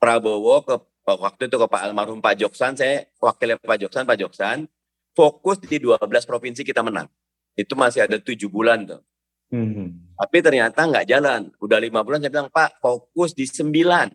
Prabowo 0.01 0.65
ke 0.65 0.77
waktu 1.05 1.53
itu 1.53 1.57
ke 1.61 1.67
Pak 1.69 1.83
almarhum 1.85 2.25
Pak 2.25 2.41
Joksan, 2.41 2.73
saya 2.79 3.05
wakilnya 3.21 3.61
Pak 3.61 3.79
Joksan, 3.85 4.09
Pak 4.09 4.19
Joksan 4.25 4.65
fokus 5.13 5.59
di 5.59 5.77
12 5.83 5.99
provinsi 6.25 6.63
kita 6.63 6.81
menang. 6.81 7.11
Itu 7.59 7.75
masih 7.75 8.07
ada 8.07 8.17
tujuh 8.23 8.47
bulan 8.47 8.87
tuh. 8.87 9.03
Hmm. 9.51 10.15
Tapi 10.15 10.39
ternyata 10.39 10.87
nggak 10.87 11.07
jalan. 11.11 11.51
Udah 11.59 11.83
lima 11.83 12.07
bulan 12.07 12.23
saya 12.23 12.31
bilang 12.31 12.51
Pak 12.53 12.79
fokus 12.79 13.35
di 13.35 13.49
sembilan. 13.49 14.15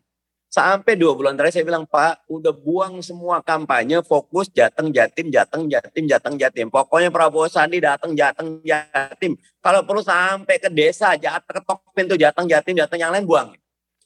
Sampai 0.53 0.93
dua 0.93 1.17
bulan 1.17 1.33
terakhir 1.33 1.57
saya 1.57 1.65
bilang, 1.65 1.89
Pak, 1.89 2.29
udah 2.29 2.53
buang 2.53 3.01
semua 3.01 3.41
kampanye, 3.41 4.05
fokus 4.05 4.53
Jateng, 4.53 4.93
Jatim, 4.93 5.33
Jateng, 5.33 5.65
Jatim, 5.65 6.05
Jateng, 6.05 6.37
Jatim. 6.37 6.67
Pokoknya 6.69 7.09
Prabowo 7.09 7.49
Sandi 7.49 7.81
datang 7.81 8.13
Jateng, 8.13 8.61
Jatim. 8.61 9.33
Kalau 9.57 9.81
perlu 9.81 10.05
sampai 10.05 10.61
ke 10.61 10.69
desa, 10.69 11.17
Jateng, 11.17 11.57
ketok 11.57 11.81
pintu 11.97 12.13
Jateng, 12.21 12.45
Jatim, 12.45 12.77
Jateng, 12.77 13.01
yang 13.01 13.09
lain 13.09 13.25
buang. 13.25 13.57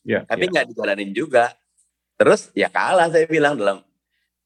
Ya, 0.07 0.23
Tapi 0.23 0.47
ya. 0.47 0.51
nggak 0.55 0.65
ya. 0.65 0.69
dijalanin 0.71 1.11
juga. 1.11 1.51
Terus 2.15 2.47
ya 2.55 2.71
kalah 2.71 3.11
saya 3.11 3.27
bilang 3.27 3.59
dalam 3.59 3.83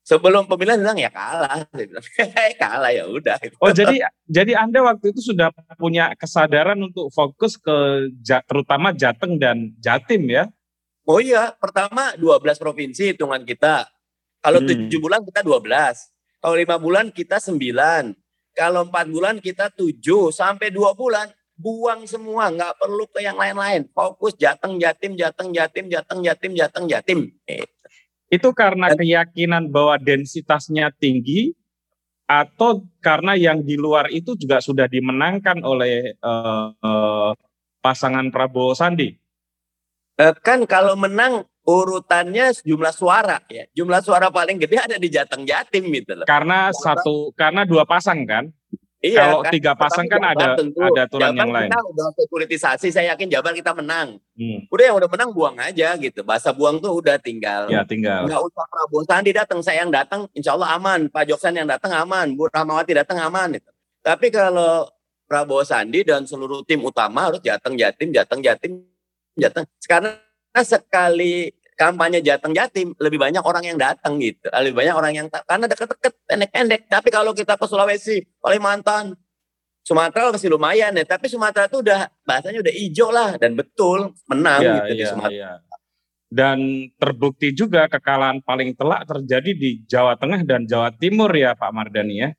sebelum 0.01 0.50
pemilihan 0.50 0.81
bilang 0.81 0.98
ya 0.98 1.13
kalah, 1.13 1.70
saya 1.70 1.86
bilang 1.86 2.05
kalah 2.65 2.91
ya 2.98 3.05
udah. 3.05 3.38
Oh 3.62 3.70
jadi 3.70 4.10
jadi 4.25 4.58
anda 4.58 4.81
waktu 4.81 5.13
itu 5.13 5.22
sudah 5.22 5.53
punya 5.77 6.17
kesadaran 6.17 6.81
untuk 6.81 7.13
fokus 7.13 7.62
ke 7.62 8.10
terutama 8.50 8.89
Jateng 8.89 9.38
dan 9.38 9.70
Jatim 9.77 10.25
ya? 10.25 10.50
Oh 11.05 11.17
iya, 11.17 11.50
pertama 11.58 12.13
12 12.17 12.62
provinsi 12.62 13.17
hitungan 13.17 13.41
kita. 13.41 13.89
Kalau 14.41 14.62
hmm. 14.62 14.89
7 14.89 15.03
bulan 15.03 15.22
kita 15.25 15.41
12. 15.41 15.62
Kalau 16.41 16.55
5 16.58 16.86
bulan 16.86 17.05
kita 17.10 17.38
9. 17.38 17.58
Kalau 18.53 18.81
4 18.89 19.13
bulan 19.13 19.36
kita 19.41 19.70
7 19.74 19.98
sampai 20.34 20.70
2 20.70 20.93
bulan 20.93 21.29
buang 21.62 22.10
semua, 22.10 22.50
nggak 22.50 22.74
perlu 22.81 23.05
ke 23.10 23.22
yang 23.22 23.38
lain-lain. 23.38 23.86
Fokus 23.93 24.34
Jateng, 24.34 24.81
Jatim, 24.81 25.13
Jateng, 25.13 25.53
Jatim, 25.53 25.86
Jateng, 25.93 26.20
Jatim, 26.25 26.51
Jateng, 26.58 26.86
Jatim. 26.89 27.20
Itu 28.31 28.50
karena 28.58 28.89
Dan, 28.93 29.05
keyakinan 29.05 29.63
bahwa 29.70 30.01
densitasnya 30.01 30.89
tinggi 30.98 31.53
atau 32.25 32.88
karena 33.03 33.38
yang 33.38 33.62
di 33.62 33.77
luar 33.77 34.10
itu 34.10 34.34
juga 34.39 34.63
sudah 34.63 34.89
dimenangkan 34.89 35.62
oleh 35.62 36.15
uh, 36.24 36.72
uh, 36.74 37.31
pasangan 37.84 38.31
Prabowo 38.34 38.74
Sandi? 38.74 39.20
Eh, 40.21 40.33
kan 40.45 40.61
kalau 40.69 40.93
menang 40.93 41.49
urutannya 41.65 42.53
jumlah 42.61 42.93
suara 42.93 43.41
ya. 43.49 43.65
Jumlah 43.73 44.05
suara 44.05 44.29
paling 44.29 44.61
gede 44.61 44.77
ada 44.77 44.97
di 45.01 45.09
Jateng 45.09 45.49
Jatim 45.49 45.89
gitu 45.89 46.13
loh. 46.13 46.25
Karena 46.29 46.69
satu 46.69 47.33
karena 47.33 47.65
dua 47.65 47.89
pasang 47.89 48.21
kan? 48.29 48.45
Iya, 49.01 49.33
kalau 49.33 49.41
kan, 49.41 49.49
tiga 49.49 49.73
pasang 49.73 50.05
kan 50.05 50.21
ada 50.21 50.53
tentu. 50.53 50.77
ada 50.77 51.09
aturan 51.09 51.33
Jabar 51.33 51.41
yang 51.41 51.49
lain. 51.49 51.69
Kita 51.73 51.81
udah 51.89 52.07
sekuritisasi, 52.13 52.87
saya 52.93 53.17
yakin 53.17 53.33
Jabar 53.33 53.57
kita 53.57 53.73
menang. 53.73 54.21
Hmm. 54.37 54.69
Udah 54.69 54.93
yang 54.93 54.97
udah 55.01 55.09
menang 55.09 55.29
buang 55.33 55.57
aja 55.57 55.97
gitu. 55.97 56.21
Bahasa 56.21 56.53
buang 56.53 56.77
tuh 56.77 57.01
udah 57.01 57.17
tinggal. 57.17 57.65
Ya 57.73 57.81
tinggal. 57.81 58.29
Enggak 58.29 58.45
usah 58.45 58.65
Prabowo 58.69 59.01
Sandi 59.09 59.33
datang, 59.33 59.59
saya 59.65 59.81
yang 59.81 59.89
datang, 59.89 60.29
insya 60.37 60.53
Allah 60.53 60.77
aman. 60.77 61.09
Pak 61.09 61.33
Joksan 61.33 61.57
yang 61.57 61.65
datang 61.65 61.97
aman, 61.97 62.37
Bu 62.37 62.45
Rahmawati 62.53 62.93
datang 62.93 63.17
aman. 63.25 63.57
Gitu. 63.57 63.69
Tapi 64.05 64.29
kalau 64.29 64.85
Prabowo 65.25 65.65
Sandi 65.65 66.05
dan 66.05 66.29
seluruh 66.29 66.61
tim 66.61 66.85
utama 66.85 67.33
harus 67.33 67.41
Jateng 67.41 67.73
Jatim, 67.81 68.13
Jateng 68.13 68.45
Jatim, 68.45 68.85
Jateng. 69.41 69.65
Sekarang 69.81 70.21
sekali 70.62 71.50
kampanye 71.74 72.21
Jateng 72.21 72.53
Jatim 72.53 72.93
lebih 73.01 73.17
banyak 73.17 73.41
orang 73.41 73.65
yang 73.65 73.77
datang 73.81 74.21
gitu. 74.21 74.45
Lebih 74.53 74.77
banyak 74.77 74.93
orang 74.93 75.13
yang 75.17 75.27
karena 75.33 75.65
deket-deket, 75.65 76.13
pendek-pendek. 76.29 76.81
Tapi 76.86 77.10
kalau 77.10 77.33
kita 77.33 77.57
ke 77.57 77.65
Sulawesi, 77.65 78.21
Kalimantan, 78.38 79.17
Sumatera 79.81 80.29
masih 80.29 80.53
lumayan 80.53 80.93
ya. 80.93 81.05
Tapi 81.10 81.25
Sumatera 81.25 81.65
itu 81.65 81.81
udah 81.81 82.05
bahasanya 82.21 82.62
udah 82.62 82.74
hijau 82.74 83.10
lah 83.10 83.33
dan 83.41 83.57
betul 83.57 84.13
menang 84.29 84.62
ya, 84.62 84.74
gitu 84.77 84.91
ya, 84.93 84.98
di 84.98 85.05
Sumatera. 85.10 85.33
Ya. 85.33 85.51
Dan 86.31 86.88
terbukti 86.95 87.51
juga 87.51 87.91
kekalahan 87.91 88.39
paling 88.39 88.71
telak 88.77 89.03
terjadi 89.03 89.51
di 89.51 89.83
Jawa 89.83 90.15
Tengah 90.15 90.48
dan 90.48 90.63
Jawa 90.63 90.93
Timur 90.95 91.27
ya 91.33 91.57
Pak 91.57 91.71
Mardani 91.75 92.15
ya. 92.24 92.29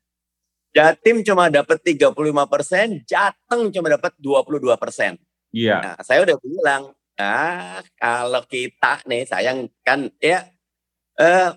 Jatim 0.73 1.21
cuma 1.21 1.53
dapat 1.53 1.77
35 1.85 2.17
persen, 2.49 3.05
Jateng 3.05 3.69
cuma 3.69 3.93
dapat 3.93 4.17
22 4.17 4.73
persen. 4.81 5.21
Iya. 5.53 5.77
Nah, 5.79 5.97
saya 6.01 6.25
udah 6.25 6.37
bilang 6.41 6.91
Ah, 7.13 7.85
kalau 7.93 8.41
kita 8.49 9.05
nih 9.05 9.29
sayang 9.29 9.69
kan 9.85 10.09
ya 10.17 10.49
uh, 11.21 11.53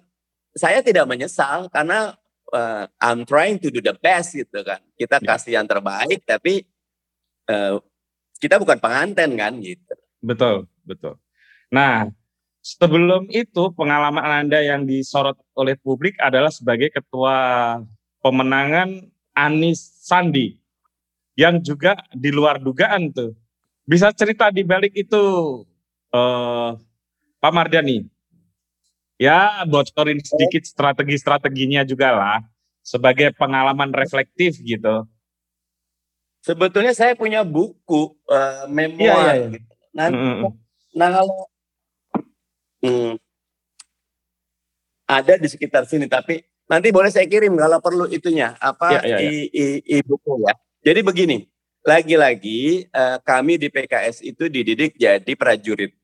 saya 0.53 0.85
tidak 0.85 1.09
menyesal 1.09 1.73
karena 1.73 2.13
uh, 2.53 2.85
I'm 3.01 3.25
trying 3.25 3.57
to 3.65 3.73
do 3.73 3.81
the 3.81 3.97
best 3.97 4.37
gitu 4.37 4.61
kan. 4.61 4.85
Kita 5.01 5.17
ya. 5.17 5.25
kasih 5.25 5.53
yang 5.57 5.65
terbaik 5.65 6.29
tapi 6.29 6.69
uh, 7.49 7.81
kita 8.37 8.61
bukan 8.61 8.77
pengantin 8.77 9.33
kan 9.33 9.57
gitu. 9.65 9.95
Betul, 10.21 10.69
betul. 10.85 11.17
Nah, 11.73 12.13
sebelum 12.61 13.33
itu 13.33 13.73
pengalaman 13.73 14.45
Anda 14.45 14.61
yang 14.61 14.85
disorot 14.85 15.41
oleh 15.57 15.73
publik 15.81 16.21
adalah 16.21 16.53
sebagai 16.53 16.93
ketua 16.93 17.81
pemenangan 18.21 19.09
Anis 19.33 20.05
Sandi 20.05 20.61
yang 21.33 21.65
juga 21.65 21.97
di 22.13 22.29
luar 22.29 22.61
dugaan 22.61 23.09
tuh 23.09 23.33
bisa 23.87 24.11
cerita 24.11 24.51
di 24.51 24.67
balik 24.67 24.93
itu, 24.99 25.25
uh, 26.11 26.75
Pak 27.39 27.53
Mardani? 27.55 28.05
Ya, 29.17 29.65
bocorin 29.65 30.21
sedikit 30.21 30.67
strategi-strateginya 30.67 31.87
juga 31.89 32.13
lah 32.13 32.39
sebagai 32.85 33.33
pengalaman 33.33 33.89
reflektif 33.95 34.61
gitu. 34.61 35.09
Sebetulnya 36.45 36.93
saya 36.95 37.17
punya 37.19 37.43
buku 37.43 38.15
uh, 38.29 38.69
memoir. 38.71 39.09
Ya, 39.09 39.19
ya, 39.19 39.35
ya. 39.35 39.49
Gitu. 39.57 39.73
Nah, 39.97 40.07
mm 40.13 40.53
nah 40.97 41.13
kalau 41.13 41.45
hmm, 42.81 43.21
ada 45.05 45.35
di 45.37 45.45
sekitar 45.45 45.85
sini, 45.85 46.09
tapi 46.09 46.41
nanti 46.65 46.89
boleh 46.89 47.13
saya 47.13 47.29
kirim 47.29 47.53
kalau 47.53 47.85
perlu 47.85 48.09
itunya 48.09 48.57
apa 48.57 48.97
ya, 48.97 49.01
ya, 49.05 49.17
ya. 49.21 49.29
I, 49.29 49.33
i, 49.53 49.65
i 49.85 49.97
buku 50.01 50.41
ya. 50.41 50.57
Jadi 50.81 51.01
begini, 51.05 51.45
lagi-lagi 51.87 52.91
uh, 52.91 53.23
kami 53.23 53.63
di 53.63 53.71
PKS 53.71 54.27
itu 54.27 54.51
dididik 54.51 54.99
jadi 54.99 55.33
prajurit. 55.39 55.95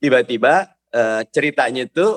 Tiba-tiba 0.00 0.72
uh, 0.96 1.20
ceritanya 1.28 1.84
itu 1.84 2.16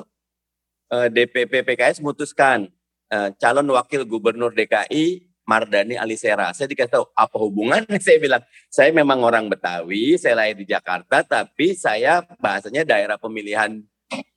uh, 0.88 1.08
DPP 1.12 1.60
PKS 1.68 2.00
memutuskan 2.00 2.72
uh, 3.12 3.28
calon 3.36 3.68
wakil 3.76 4.08
gubernur 4.08 4.56
DKI 4.56 5.28
Mardani 5.44 6.00
Alisera. 6.00 6.50
Saya 6.56 6.66
dikasih 6.72 6.96
tahu 6.96 7.04
apa 7.12 7.36
hubungannya? 7.36 8.00
Saya 8.06 8.18
bilang 8.18 8.42
saya 8.72 8.90
memang 8.90 9.20
orang 9.20 9.52
Betawi, 9.52 10.16
saya 10.16 10.40
lahir 10.40 10.58
di 10.58 10.66
Jakarta, 10.66 11.22
tapi 11.22 11.76
saya 11.76 12.24
bahasanya 12.40 12.82
daerah 12.82 13.14
pemilihan 13.20 13.78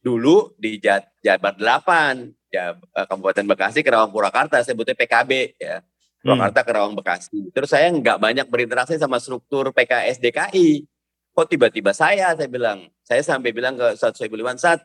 dulu 0.04 0.54
di 0.60 0.78
Jabar 1.24 1.56
8, 1.58 2.30
Jab, 2.54 2.84
Kabupaten 2.94 3.46
Bekasi, 3.46 3.80
Kerawang 3.82 4.14
Purwakarta, 4.14 4.62
saya 4.62 4.74
sebutnya 4.74 4.96
PKB 4.98 5.58
ya. 5.58 5.82
Purwakarta, 6.20 6.62
hmm. 6.62 6.68
Kerawang, 6.68 6.94
Bekasi. 7.00 7.40
Terus 7.56 7.70
saya 7.72 7.88
nggak 7.88 8.20
banyak 8.20 8.48
berinteraksi 8.52 9.00
sama 9.00 9.24
struktur 9.24 9.72
PKS 9.72 10.20
DKI. 10.20 10.84
Kok 11.32 11.48
tiba-tiba 11.48 11.96
saya, 11.96 12.36
saya 12.36 12.50
bilang, 12.52 12.92
saya 13.08 13.24
sampai 13.24 13.56
bilang 13.56 13.80
ke 13.80 13.96
Ustaz 13.96 14.20
Soebul 14.20 14.44
Saat 14.60 14.84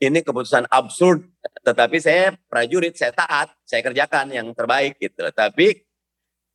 ini 0.00 0.24
keputusan 0.24 0.66
absurd, 0.72 1.28
tetapi 1.62 2.00
saya 2.00 2.34
prajurit, 2.48 2.96
saya 2.96 3.12
taat, 3.12 3.52
saya 3.68 3.84
kerjakan 3.84 4.32
yang 4.32 4.48
terbaik 4.56 4.96
gitu. 4.98 5.28
Tapi 5.30 5.84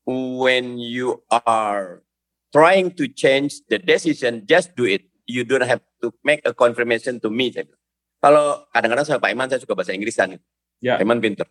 when 0.10 0.82
you 0.82 1.22
are 1.30 2.02
trying 2.50 2.90
to 2.98 3.06
change 3.08 3.62
the 3.70 3.78
decision, 3.78 4.44
just 4.50 4.74
do 4.74 4.84
it. 4.84 5.08
You 5.30 5.46
don't 5.46 5.66
have 5.66 5.82
to 6.02 6.14
make 6.26 6.42
a 6.44 6.54
confirmation 6.54 7.22
to 7.22 7.30
me. 7.30 7.54
Kalau 8.22 8.66
kadang-kadang 8.74 9.06
saya 9.06 9.22
Pak 9.22 9.32
Iman, 9.32 9.48
saya 9.50 9.62
suka 9.62 9.78
bahasa 9.78 9.94
Inggrisan. 9.94 10.42
Ya. 10.82 10.98
Iman 11.02 11.22
pinter. 11.22 11.46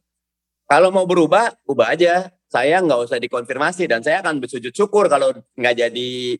Kalau 0.64 0.88
mau 0.88 1.04
berubah, 1.04 1.52
ubah 1.68 1.92
aja. 1.92 2.32
Saya 2.48 2.78
nggak 2.78 3.10
usah 3.10 3.18
dikonfirmasi 3.18 3.90
dan 3.90 3.98
saya 3.98 4.22
akan 4.22 4.38
bersujud 4.38 4.70
syukur 4.70 5.10
kalau 5.10 5.34
nggak 5.58 5.74
jadi 5.74 6.38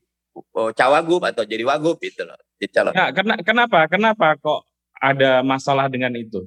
oh, 0.54 0.70
cawagup 0.70 1.26
atau 1.26 1.42
jadi 1.42 1.66
wagub 1.66 1.98
gitu 1.98 2.22
loh. 2.22 2.38
Jadi 2.62 2.70
calon. 2.70 2.94
Ya, 2.94 3.10
kenapa? 3.42 3.90
Kenapa 3.90 4.38
kok 4.38 4.62
ada 4.94 5.42
masalah 5.42 5.90
dengan 5.90 6.14
itu? 6.14 6.46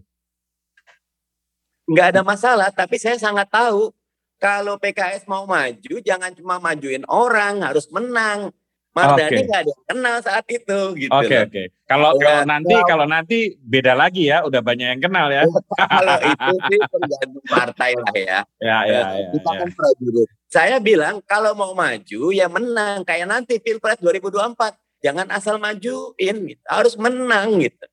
Nggak 1.88 2.08
ada 2.16 2.22
masalah, 2.24 2.70
tapi 2.72 2.96
saya 2.96 3.20
sangat 3.20 3.48
tahu 3.52 3.92
kalau 4.38 4.78
PKS 4.78 5.26
mau 5.26 5.50
maju, 5.50 5.96
jangan 6.04 6.30
cuma 6.36 6.62
majuin 6.62 7.02
orang, 7.10 7.64
harus 7.64 7.90
menang. 7.90 8.54
Mardani 8.98 9.42
nggak 9.46 9.62
okay. 9.62 9.70
ada 9.70 9.74
kenal 9.86 10.16
saat 10.25 10.46
itu 10.50 10.80
gitu. 10.98 11.12
Oke 11.13 11.30
okay, 11.30 11.38
oke. 11.46 11.51
Okay. 11.54 11.66
Kalau 11.86 12.12
ya, 12.18 12.24
kalau 12.25 12.44
nanti 12.50 12.74
kalau, 12.74 12.88
kalau 12.89 13.06
nanti 13.06 13.38
beda 13.62 13.94
lagi 13.94 14.24
ya, 14.27 14.42
udah 14.44 14.62
banyak 14.66 14.88
yang 14.98 15.01
kenal 15.06 15.27
ya. 15.30 15.46
kalau 15.77 16.18
itu 16.25 16.54
sih 16.66 16.80
tergantung 16.82 17.46
partai 17.46 17.92
lah 17.96 18.13
ya. 18.18 18.39
Ya 18.68 18.77
ya 18.89 19.01
ya. 19.13 19.30
Kita 19.32 19.50
ya. 19.54 19.60
kan 19.62 19.70
prajurit. 19.72 20.30
Saya 20.50 20.75
bilang 20.82 21.22
kalau 21.24 21.54
mau 21.54 21.72
maju 21.77 22.22
ya 22.34 22.50
menang 22.50 23.06
kayak 23.06 23.30
nanti 23.30 23.62
Pilpres 23.62 24.01
2024. 24.01 24.74
Jangan 25.06 25.30
asal 25.30 25.62
majuin 25.62 26.36
gitu. 26.50 26.63
Harus 26.66 26.98
menang 26.98 27.62
gitu. 27.62 27.86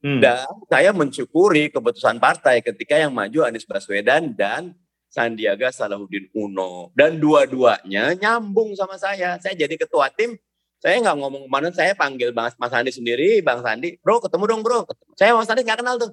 Hmm. 0.00 0.20
Dan 0.24 0.46
saya 0.72 0.90
mensyukuri 0.96 1.68
keputusan 1.68 2.16
partai 2.16 2.64
ketika 2.64 2.96
yang 2.96 3.12
maju 3.12 3.44
Anies 3.44 3.68
Baswedan 3.68 4.32
dan 4.32 4.72
Sandiaga 5.16 5.72
Salahuddin 5.72 6.28
Uno. 6.36 6.92
Dan 6.92 7.16
dua-duanya 7.16 8.12
nyambung 8.12 8.76
sama 8.76 9.00
saya. 9.00 9.40
Saya 9.40 9.56
jadi 9.56 9.74
ketua 9.80 10.12
tim, 10.12 10.36
saya 10.80 11.00
nggak 11.00 11.16
ngomong 11.16 11.42
ke 11.46 11.50
mana, 11.50 11.68
saya 11.72 11.92
panggil 11.96 12.30
Bang 12.36 12.52
Mas 12.60 12.70
Sandi 12.70 12.92
sendiri, 12.92 13.40
Bang 13.40 13.64
Sandi, 13.64 13.96
bro 14.00 14.20
ketemu 14.20 14.44
dong 14.44 14.62
bro. 14.62 14.84
Saya 15.16 15.32
Mas 15.32 15.48
Sandi 15.48 15.64
nggak 15.64 15.80
kenal 15.80 15.96
tuh. 15.96 16.12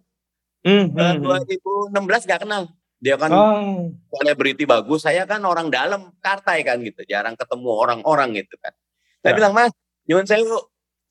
Hmm, 0.63 0.95
hmm, 0.95 1.19
2016 1.19 1.91
hmm. 1.91 2.07
nggak 2.07 2.41
kenal. 2.47 2.63
Dia 3.03 3.19
kan 3.19 3.29
oh. 3.35 3.91
selebriti 4.15 4.63
bagus, 4.63 5.03
saya 5.03 5.27
kan 5.27 5.43
orang 5.43 5.67
dalam 5.67 6.15
partai 6.23 6.63
kan 6.63 6.79
gitu, 6.79 7.03
jarang 7.03 7.35
ketemu 7.35 7.67
orang-orang 7.67 8.39
gitu 8.39 8.55
kan. 8.63 8.71
Saya 9.19 9.35
ya. 9.35 9.37
bilang 9.43 9.51
mas, 9.51 9.75
nyuwun 10.07 10.23
saya 10.23 10.39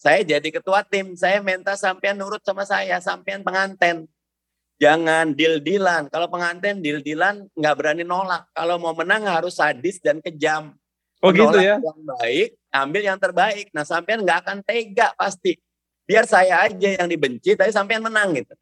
saya 0.00 0.20
jadi 0.24 0.48
ketua 0.48 0.82
tim, 0.82 1.14
saya 1.14 1.44
minta 1.44 1.76
sampean 1.78 2.16
nurut 2.16 2.42
sama 2.42 2.66
saya, 2.66 2.98
sampean 2.98 3.44
penganten. 3.46 4.10
Jangan 4.82 5.30
deal-dealan. 5.38 6.10
Kalau 6.10 6.26
pengantin 6.26 6.82
deal-dealan 6.82 7.46
nggak 7.54 7.74
berani 7.78 8.02
nolak. 8.02 8.50
Kalau 8.50 8.82
mau 8.82 8.90
menang 8.98 9.30
harus 9.30 9.62
sadis 9.62 10.02
dan 10.02 10.18
kejam. 10.18 10.74
Oh 11.22 11.30
gitu 11.30 11.58
ya? 11.62 11.78
Yang 11.78 12.00
baik, 12.18 12.48
ambil 12.74 13.02
yang 13.06 13.18
terbaik. 13.22 13.66
Nah 13.70 13.87
sampean 13.87 14.26
nggak 14.26 14.42
akan 14.42 14.58
tega 14.66 15.14
pasti. 15.14 15.54
Biar 16.02 16.26
saya 16.26 16.66
aja 16.66 16.98
yang 16.98 17.06
dibenci, 17.06 17.54
tapi 17.54 17.70
sampean 17.70 18.02
menang 18.02 18.35
gitu. 18.35 18.52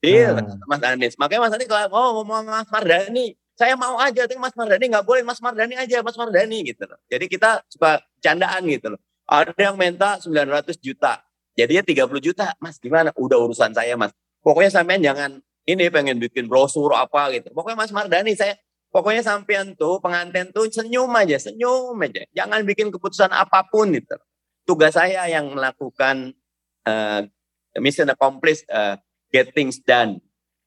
Deal, 0.00 0.36
hmm. 0.36 0.64
Mas 0.68 0.80
Anies. 0.84 1.14
Makanya 1.16 1.40
Mas 1.48 1.52
Anies 1.56 1.68
kalau 1.68 2.20
oh, 2.20 2.24
mau 2.24 2.44
Mas 2.44 2.68
Mardani, 2.68 3.36
saya 3.56 3.76
mau 3.76 3.96
aja, 4.00 4.24
tapi 4.28 4.40
Mas 4.40 4.56
Mardani 4.56 4.92
nggak 4.92 5.04
boleh, 5.04 5.24
Mas 5.24 5.40
Mardani 5.40 5.76
aja, 5.76 6.00
Mas 6.04 6.16
Mardani 6.16 6.58
gitu 6.68 6.84
loh. 6.84 7.00
Jadi 7.08 7.28
kita 7.28 7.64
suka 7.68 8.00
candaan 8.20 8.64
gitu 8.68 8.96
loh. 8.96 9.00
Ada 9.28 9.52
yang 9.56 9.76
minta 9.76 10.20
900 10.20 10.76
juta. 10.80 11.20
Jadinya 11.56 11.84
30 11.84 12.20
juta. 12.20 12.56
Mas 12.60 12.80
gimana? 12.80 13.12
Udah 13.16 13.36
urusan 13.40 13.72
saya 13.72 13.96
mas. 13.96 14.12
Pokoknya 14.40 14.72
sampean 14.72 15.04
jangan 15.04 15.40
ini 15.68 15.92
pengen 15.92 16.16
bikin 16.16 16.48
brosur 16.48 16.92
apa 16.96 17.28
gitu. 17.36 17.52
Pokoknya 17.52 17.78
Mas 17.84 17.92
Mardani 17.92 18.32
saya 18.32 18.56
pokoknya 18.90 19.22
sampean 19.22 19.74
tuh 19.78 20.02
pengantin 20.02 20.50
tuh 20.50 20.66
senyum 20.68 21.10
aja, 21.14 21.38
senyum 21.38 21.96
aja. 22.02 22.26
Jangan 22.34 22.66
bikin 22.66 22.90
keputusan 22.90 23.30
apa 23.30 23.66
pun 23.70 23.94
gitu. 23.94 24.18
Tugas 24.66 24.94
saya 24.94 25.26
yang 25.30 25.50
melakukan 25.54 26.34
uh, 26.84 27.24
mission 27.78 28.10
accomplished, 28.10 28.66
uh, 28.70 28.98
get 29.30 29.50
things 29.54 29.78
done. 29.82 30.18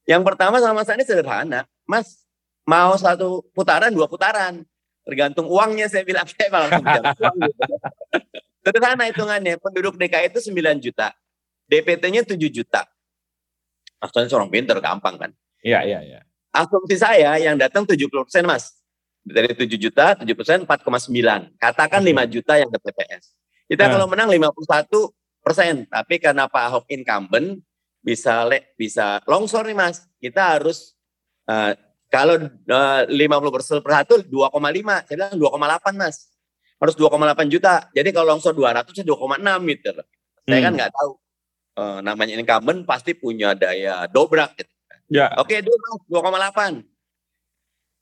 Yang 0.04 0.24
pertama 0.28 0.60
sama 0.60 0.84
Mas 0.84 0.92
Anies 0.92 1.08
sederhana. 1.08 1.68
Mas 1.88 2.28
mau 2.68 2.96
satu 2.96 3.44
putaran, 3.52 3.92
dua 3.92 4.08
putaran. 4.08 4.64
Tergantung 5.04 5.52
uangnya 5.52 5.92
saya 5.92 6.08
bilang 6.08 6.24
saya 6.32 6.48
malah 6.48 6.80
uang 6.80 7.38
gitu. 7.44 7.76
Sederhana 8.64 9.12
hitungannya, 9.12 9.60
penduduk 9.60 10.00
DKI 10.00 10.32
itu 10.32 10.40
9 10.40 10.80
juta. 10.80 11.12
DPT-nya 11.68 12.24
7 12.24 12.40
juta. 12.48 12.88
Maksudnya 14.00 14.32
seorang 14.32 14.48
pinter, 14.48 14.80
gampang 14.80 15.20
kan? 15.20 15.32
Iya, 15.60 15.84
iya, 15.84 16.00
iya. 16.00 16.20
Asumsi 16.54 17.02
saya 17.02 17.42
yang 17.42 17.58
datang 17.58 17.84
70 17.84 18.08
persen, 18.14 18.46
Mas. 18.46 18.78
Dari 19.26 19.50
7 19.58 19.66
juta, 19.74 20.14
7 20.14 20.38
persen 20.38 20.58
4,9. 20.70 21.58
Katakan 21.58 22.02
5 22.06 22.30
juta 22.30 22.54
yang 22.62 22.70
ke 22.70 22.78
TPS. 22.78 23.34
Kita 23.66 23.90
nah. 23.90 23.92
kalau 23.98 24.06
menang 24.06 24.30
51 24.30 24.86
persen. 25.42 25.90
Tapi 25.90 26.22
karena 26.22 26.46
Pak 26.46 26.64
Ahok 26.70 26.86
incumbent, 26.94 27.58
bisa 28.06 28.46
le, 28.46 28.78
bisa 28.78 29.26
longsor 29.26 29.66
nih, 29.66 29.74
Mas. 29.74 30.06
Kita 30.22 30.60
harus, 30.60 30.94
uh, 31.50 31.74
kalau 32.14 32.38
uh, 32.46 33.02
50 33.10 33.18
persen 33.50 33.82
per 33.82 34.06
satu, 34.06 34.22
2,5. 34.22 35.10
Saya 35.10 35.16
bilang 35.18 35.34
2,8, 35.42 35.98
Mas 35.98 36.34
harus 36.84 36.96
2,8 37.00 37.48
juta. 37.48 37.88
Jadi 37.96 38.10
kalau 38.12 38.36
longsor 38.36 38.52
200 38.52 38.92
ya 38.92 39.04
2,6 39.08 39.72
gitu. 39.72 39.90
Saya 40.44 40.60
kan 40.60 40.72
hmm. 40.76 40.78
nggak 40.78 40.92
tahu. 40.92 41.12
Uh, 41.74 42.00
namanya 42.06 42.38
incumbent 42.38 42.86
pasti 42.86 43.18
punya 43.18 43.58
daya 43.58 44.06
dobrak 44.12 44.54
gitu. 44.60 44.73
Ya. 45.10 45.32
Oke, 45.40 45.60
dulu 45.64 46.04
2,8. 46.08 46.84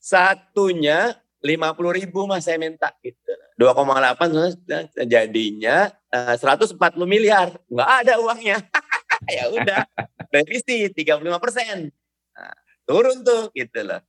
Satunya 0.01 1.17
50 1.41 1.97
ribu 1.97 2.29
mas 2.29 2.45
saya 2.45 2.57
minta 2.61 2.93
gitu. 3.01 3.33
2,8 3.57 5.05
jadinya 5.05 5.89
uh, 6.13 6.35
140 6.37 6.77
miliar. 7.05 7.53
Nggak 7.69 7.91
ada 8.05 8.13
uangnya. 8.21 8.57
ya 9.37 9.49
udah. 9.53 9.85
Revisi 10.33 10.89
35 10.89 11.21
persen. 11.43 11.89
Nah, 12.33 12.55
turun 12.87 13.21
tuh 13.21 13.53
gitu 13.53 13.83
loh 13.83 14.01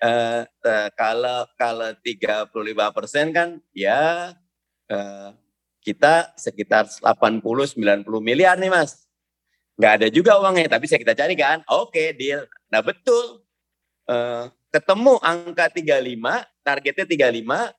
uh, 0.00 0.42
uh, 0.48 0.88
kalau 0.96 1.46
kalau 1.54 1.90
35 2.00 2.96
persen 2.96 3.26
kan 3.30 3.60
ya 3.76 4.32
uh, 4.88 5.28
kita 5.80 6.36
sekitar 6.36 6.88
80-90 6.88 8.04
miliar 8.20 8.56
nih 8.60 8.72
mas. 8.72 9.08
Nggak 9.80 9.92
ada 9.96 10.06
juga 10.12 10.36
uangnya, 10.36 10.68
tapi 10.68 10.84
saya 10.84 11.00
kita 11.00 11.16
cari 11.16 11.32
kan. 11.32 11.64
Oke, 11.72 11.96
okay, 11.96 12.08
deal. 12.12 12.44
Nah 12.68 12.84
betul. 12.84 13.40
Uh, 14.04 14.52
ketemu 14.68 15.16
angka 15.24 15.72
35, 15.72 15.96
targetnya 16.60 17.06
35. 17.08 17.72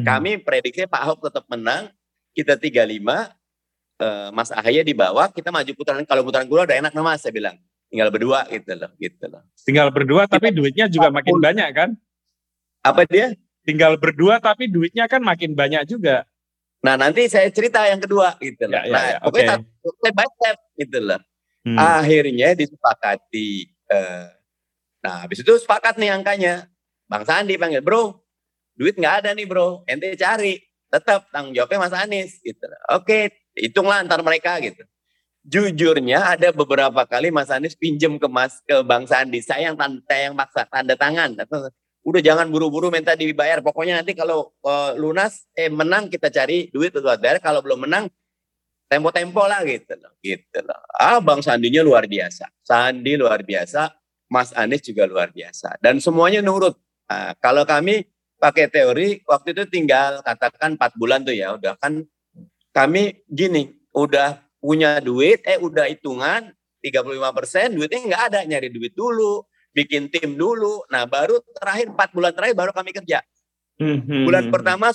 Hmm. 0.00 0.04
Kami 0.08 0.30
prediksi 0.40 0.88
Pak 0.88 1.00
Ahok 1.04 1.28
tetap 1.28 1.44
menang. 1.52 1.92
Kita 2.32 2.56
35, 2.56 3.32
uh, 4.00 4.28
Mas 4.32 4.52
Ahaye 4.52 4.84
di 4.84 4.92
bawah, 4.92 5.28
kita 5.28 5.48
maju 5.52 5.72
putaran. 5.76 6.04
Kalau 6.04 6.24
putaran 6.24 6.44
kedua 6.48 6.68
udah 6.68 6.76
enak 6.80 6.92
nih 6.92 7.04
mas, 7.04 7.20
saya 7.24 7.32
bilang 7.32 7.56
tinggal 7.90 8.10
berdua 8.10 8.44
gitu 8.50 8.72
loh 8.74 8.90
gitu 8.98 9.24
loh 9.30 9.42
tinggal 9.62 9.88
berdua 9.94 10.26
tapi 10.26 10.50
duitnya 10.50 10.90
juga 10.90 11.08
makin 11.10 11.38
banyak 11.38 11.68
kan 11.70 11.90
apa 12.82 13.02
dia 13.06 13.34
tinggal 13.62 13.98
berdua 13.98 14.42
tapi 14.42 14.70
duitnya 14.70 15.06
kan 15.06 15.22
makin 15.22 15.54
banyak 15.54 15.86
juga 15.86 16.26
nah 16.86 16.94
nanti 16.94 17.26
saya 17.26 17.50
cerita 17.50 17.82
yang 17.90 17.98
kedua 17.98 18.38
gitu 18.38 18.70
loh 18.70 18.78
ya, 18.78 18.82
ya, 18.86 18.94
nah 18.94 19.04
ya, 19.10 19.16
pokoknya 19.18 19.54
okay. 19.58 19.90
step 19.98 20.14
by 20.14 20.28
step 20.38 20.56
gitu 20.78 20.98
loh 21.02 21.20
Hmm. 21.66 21.74
Akhirnya 21.74 22.54
disepakati. 22.54 23.74
Uh, 23.90 24.30
nah, 25.02 25.26
habis 25.26 25.42
itu 25.42 25.50
sepakat 25.58 25.98
nih 25.98 26.14
angkanya. 26.14 26.70
Bang 27.10 27.26
Sandi 27.26 27.58
panggil, 27.58 27.82
bro, 27.82 28.22
duit 28.78 28.94
nggak 28.94 29.26
ada 29.26 29.30
nih 29.34 29.46
bro, 29.50 29.82
ente 29.90 30.14
cari. 30.14 30.62
Tetap 30.86 31.26
tanggung 31.34 31.58
jawabnya 31.58 31.82
Mas 31.82 31.94
Anies. 31.98 32.38
Gitu. 32.38 32.62
Oke, 32.94 33.34
hitunglah 33.58 34.06
antar 34.06 34.22
mereka 34.22 34.62
gitu. 34.62 34.86
Jujurnya 35.42 36.38
ada 36.38 36.54
beberapa 36.54 37.02
kali 37.02 37.34
Mas 37.34 37.50
Anies 37.50 37.74
pinjem 37.74 38.14
ke 38.14 38.30
Mas 38.30 38.62
ke 38.62 38.86
Bang 38.86 39.10
Sandi. 39.10 39.42
Saya 39.42 39.70
yang 39.70 39.78
tanda, 39.78 40.14
yang 40.14 40.38
maksa 40.38 40.62
tanda 40.70 40.94
tangan. 40.94 41.34
Udah 42.06 42.22
jangan 42.22 42.46
buru-buru 42.46 42.86
minta 42.94 43.18
dibayar. 43.18 43.58
Pokoknya 43.58 43.98
nanti 43.98 44.14
kalau 44.14 44.54
uh, 44.62 44.94
lunas, 44.94 45.42
eh 45.58 45.66
menang 45.66 46.06
kita 46.06 46.30
cari 46.30 46.70
duit 46.70 46.94
buat 46.94 47.18
bayar. 47.18 47.42
Kalau 47.42 47.58
belum 47.66 47.82
menang, 47.82 48.06
tempo-tempo 48.86 49.42
lah 49.42 49.66
gitu 49.66 49.98
loh. 49.98 50.14
Gitu 50.22 50.58
loh. 50.62 50.80
Ah 50.94 51.18
Bang 51.18 51.42
Sandinya 51.42 51.82
luar 51.82 52.06
biasa. 52.06 52.46
Sandi 52.62 53.18
luar 53.18 53.42
biasa. 53.42 53.90
Mas 54.30 54.50
Anies 54.54 54.82
juga 54.86 55.06
luar 55.06 55.30
biasa. 55.30 55.78
Dan 55.82 55.98
semuanya 56.02 56.42
nurut. 56.42 56.74
Nah, 57.06 57.34
kalau 57.38 57.62
kami 57.62 58.06
pakai 58.38 58.66
teori 58.70 59.22
waktu 59.26 59.54
itu 59.54 59.64
tinggal 59.70 60.22
katakan 60.22 60.78
4 60.78 60.98
bulan 60.98 61.22
tuh 61.26 61.34
ya. 61.34 61.54
Udah 61.54 61.74
kan 61.78 62.06
kami 62.70 63.22
gini. 63.26 63.74
Udah 63.90 64.42
punya 64.62 64.98
duit, 65.02 65.42
eh 65.46 65.58
udah 65.58 65.90
hitungan 65.90 66.54
35 66.82 67.38
persen 67.38 67.66
duitnya 67.74 67.98
nggak 68.02 68.22
ada. 68.30 68.40
Nyari 68.46 68.70
duit 68.70 68.94
dulu. 68.94 69.42
Bikin 69.76 70.08
tim 70.08 70.40
dulu. 70.40 70.88
Nah 70.88 71.04
baru 71.04 71.36
terakhir 71.60 71.92
4 71.92 72.16
bulan 72.16 72.32
terakhir 72.32 72.56
baru 72.56 72.72
kami 72.72 72.96
kerja. 72.96 73.20
Hmm, 73.76 74.00
bulan 74.24 74.48
pertama 74.48 74.88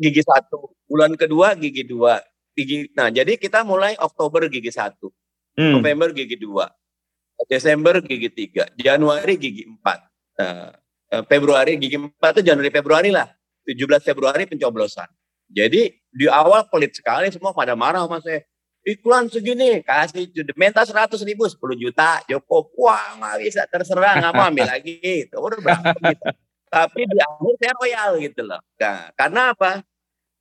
gigi 0.00 0.24
satu, 0.24 0.72
bulan 0.88 1.12
kedua 1.20 1.52
gigi 1.52 1.84
dua, 1.84 2.16
gigi. 2.56 2.88
Nah, 2.96 3.12
jadi 3.12 3.36
kita 3.36 3.60
mulai 3.60 3.92
Oktober 4.00 4.48
gigi 4.48 4.72
satu, 4.72 5.12
hmm. 5.60 5.76
November 5.76 6.08
gigi 6.16 6.40
dua, 6.40 6.72
Desember 7.44 8.00
gigi 8.00 8.32
tiga, 8.32 8.72
Januari 8.72 9.36
gigi 9.36 9.68
empat, 9.68 10.08
nah, 10.40 10.72
eh, 11.12 11.22
Februari 11.28 11.76
gigi 11.76 12.00
empat 12.00 12.40
itu 12.40 12.48
Januari 12.48 12.72
Februari 12.72 13.12
lah, 13.12 13.28
17 13.68 14.00
Februari 14.00 14.48
pencoblosan. 14.48 15.12
Jadi 15.52 15.92
di 16.08 16.24
awal 16.24 16.64
pelit 16.72 16.96
sekali 16.96 17.28
semua 17.28 17.52
pada 17.52 17.76
marah 17.76 18.08
sama 18.08 18.16
saya. 18.24 18.40
Iklan 18.82 19.30
segini 19.30 19.78
kasih 19.86 20.26
minta 20.58 20.82
seratus 20.82 21.22
ribu 21.22 21.46
sepuluh 21.46 21.78
juta 21.78 22.18
Joko 22.26 22.66
wah 22.74 23.14
nggak 23.14 23.36
bisa 23.46 23.62
terserah 23.70 24.18
nggak 24.18 24.32
mau 24.34 24.50
ambil 24.50 24.66
lagi 24.66 24.98
itu 24.98 25.36
udah 25.38 25.58
berapa 25.62 25.94
gitu. 26.10 26.24
Tapi 26.72 27.00
di 27.06 27.18
akhir 27.20 27.54
saya 27.62 27.72
royal 27.78 28.10
gitu 28.18 28.42
loh. 28.42 28.60
Nah, 28.80 29.12
karena 29.14 29.54
apa? 29.54 29.86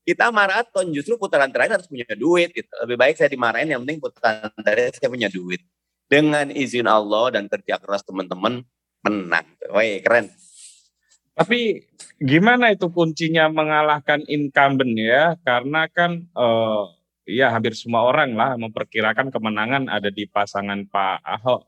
kita 0.01 0.33
maraton 0.33 0.89
justru 0.89 1.13
putaran 1.15 1.49
terakhir 1.53 1.77
harus 1.81 1.87
punya 1.87 2.05
duit 2.17 2.49
gitu. 2.51 2.71
Lebih 2.83 2.97
baik 2.97 3.15
saya 3.21 3.29
dimarahin 3.29 3.69
yang 3.69 3.81
penting 3.85 4.01
putaran 4.01 4.49
terakhir 4.65 4.97
saya 4.97 5.09
punya 5.09 5.29
duit. 5.29 5.61
Dengan 6.11 6.51
izin 6.51 6.91
Allah 6.91 7.39
dan 7.39 7.47
kerja 7.47 7.79
keras 7.79 8.03
teman-teman 8.03 8.67
menang. 9.07 9.47
Woi, 9.71 10.03
keren. 10.03 10.27
Tapi 11.31 11.87
gimana 12.19 12.75
itu 12.75 12.91
kuncinya 12.91 13.47
mengalahkan 13.47 14.19
incumbent 14.27 14.91
ya? 14.99 15.39
Karena 15.47 15.87
kan 15.87 16.27
uh, 16.35 16.91
ya 17.31 17.47
hampir 17.55 17.71
semua 17.73 18.03
orang 18.03 18.35
lah 18.35 18.59
memperkirakan 18.59 19.31
kemenangan 19.31 19.87
ada 19.87 20.11
di 20.11 20.27
pasangan 20.27 20.83
Pak 20.91 21.23
Ahok 21.23 21.63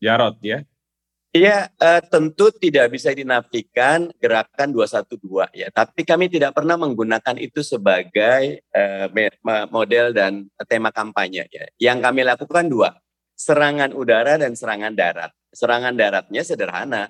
Jarot 0.00 0.40
ya. 0.40 0.64
Iya, 1.32 1.72
uh, 1.80 2.02
tentu 2.12 2.52
tidak 2.52 2.92
bisa 2.92 3.08
dinafikan 3.08 4.12
gerakan 4.20 4.68
212 4.68 5.48
ya. 5.56 5.72
Tapi 5.72 6.04
kami 6.04 6.28
tidak 6.28 6.52
pernah 6.52 6.76
menggunakan 6.76 7.40
itu 7.40 7.64
sebagai 7.64 8.60
uh, 8.68 9.08
model 9.72 10.12
dan 10.12 10.44
tema 10.68 10.92
kampanye 10.92 11.48
ya. 11.48 11.64
Yang 11.80 11.98
kami 12.04 12.20
lakukan 12.28 12.68
dua, 12.68 13.00
serangan 13.32 13.96
udara 13.96 14.36
dan 14.36 14.52
serangan 14.52 14.92
darat. 14.92 15.32
Serangan 15.56 15.96
daratnya 15.96 16.44
sederhana. 16.44 17.08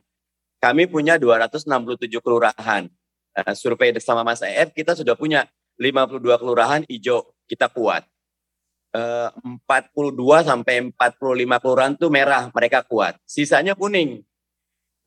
Kami 0.62 0.86
punya 0.86 1.18
267 1.18 1.66
kelurahan. 2.22 2.86
Uh, 3.34 3.54
survei 3.58 3.90
bersama 3.90 4.22
Mas 4.22 4.38
EF 4.46 4.70
kita 4.70 4.94
sudah 4.94 5.18
punya 5.18 5.50
52 5.82 6.22
kelurahan 6.38 6.86
hijau, 6.86 7.26
kita 7.52 7.68
kuat. 7.68 8.08
42 8.92 9.64
sampai 10.44 10.92
45 10.92 11.62
kelurahan 11.64 11.92
tuh 11.96 12.12
merah, 12.12 12.52
mereka 12.52 12.84
kuat. 12.84 13.16
Sisanya 13.24 13.72
kuning. 13.72 14.20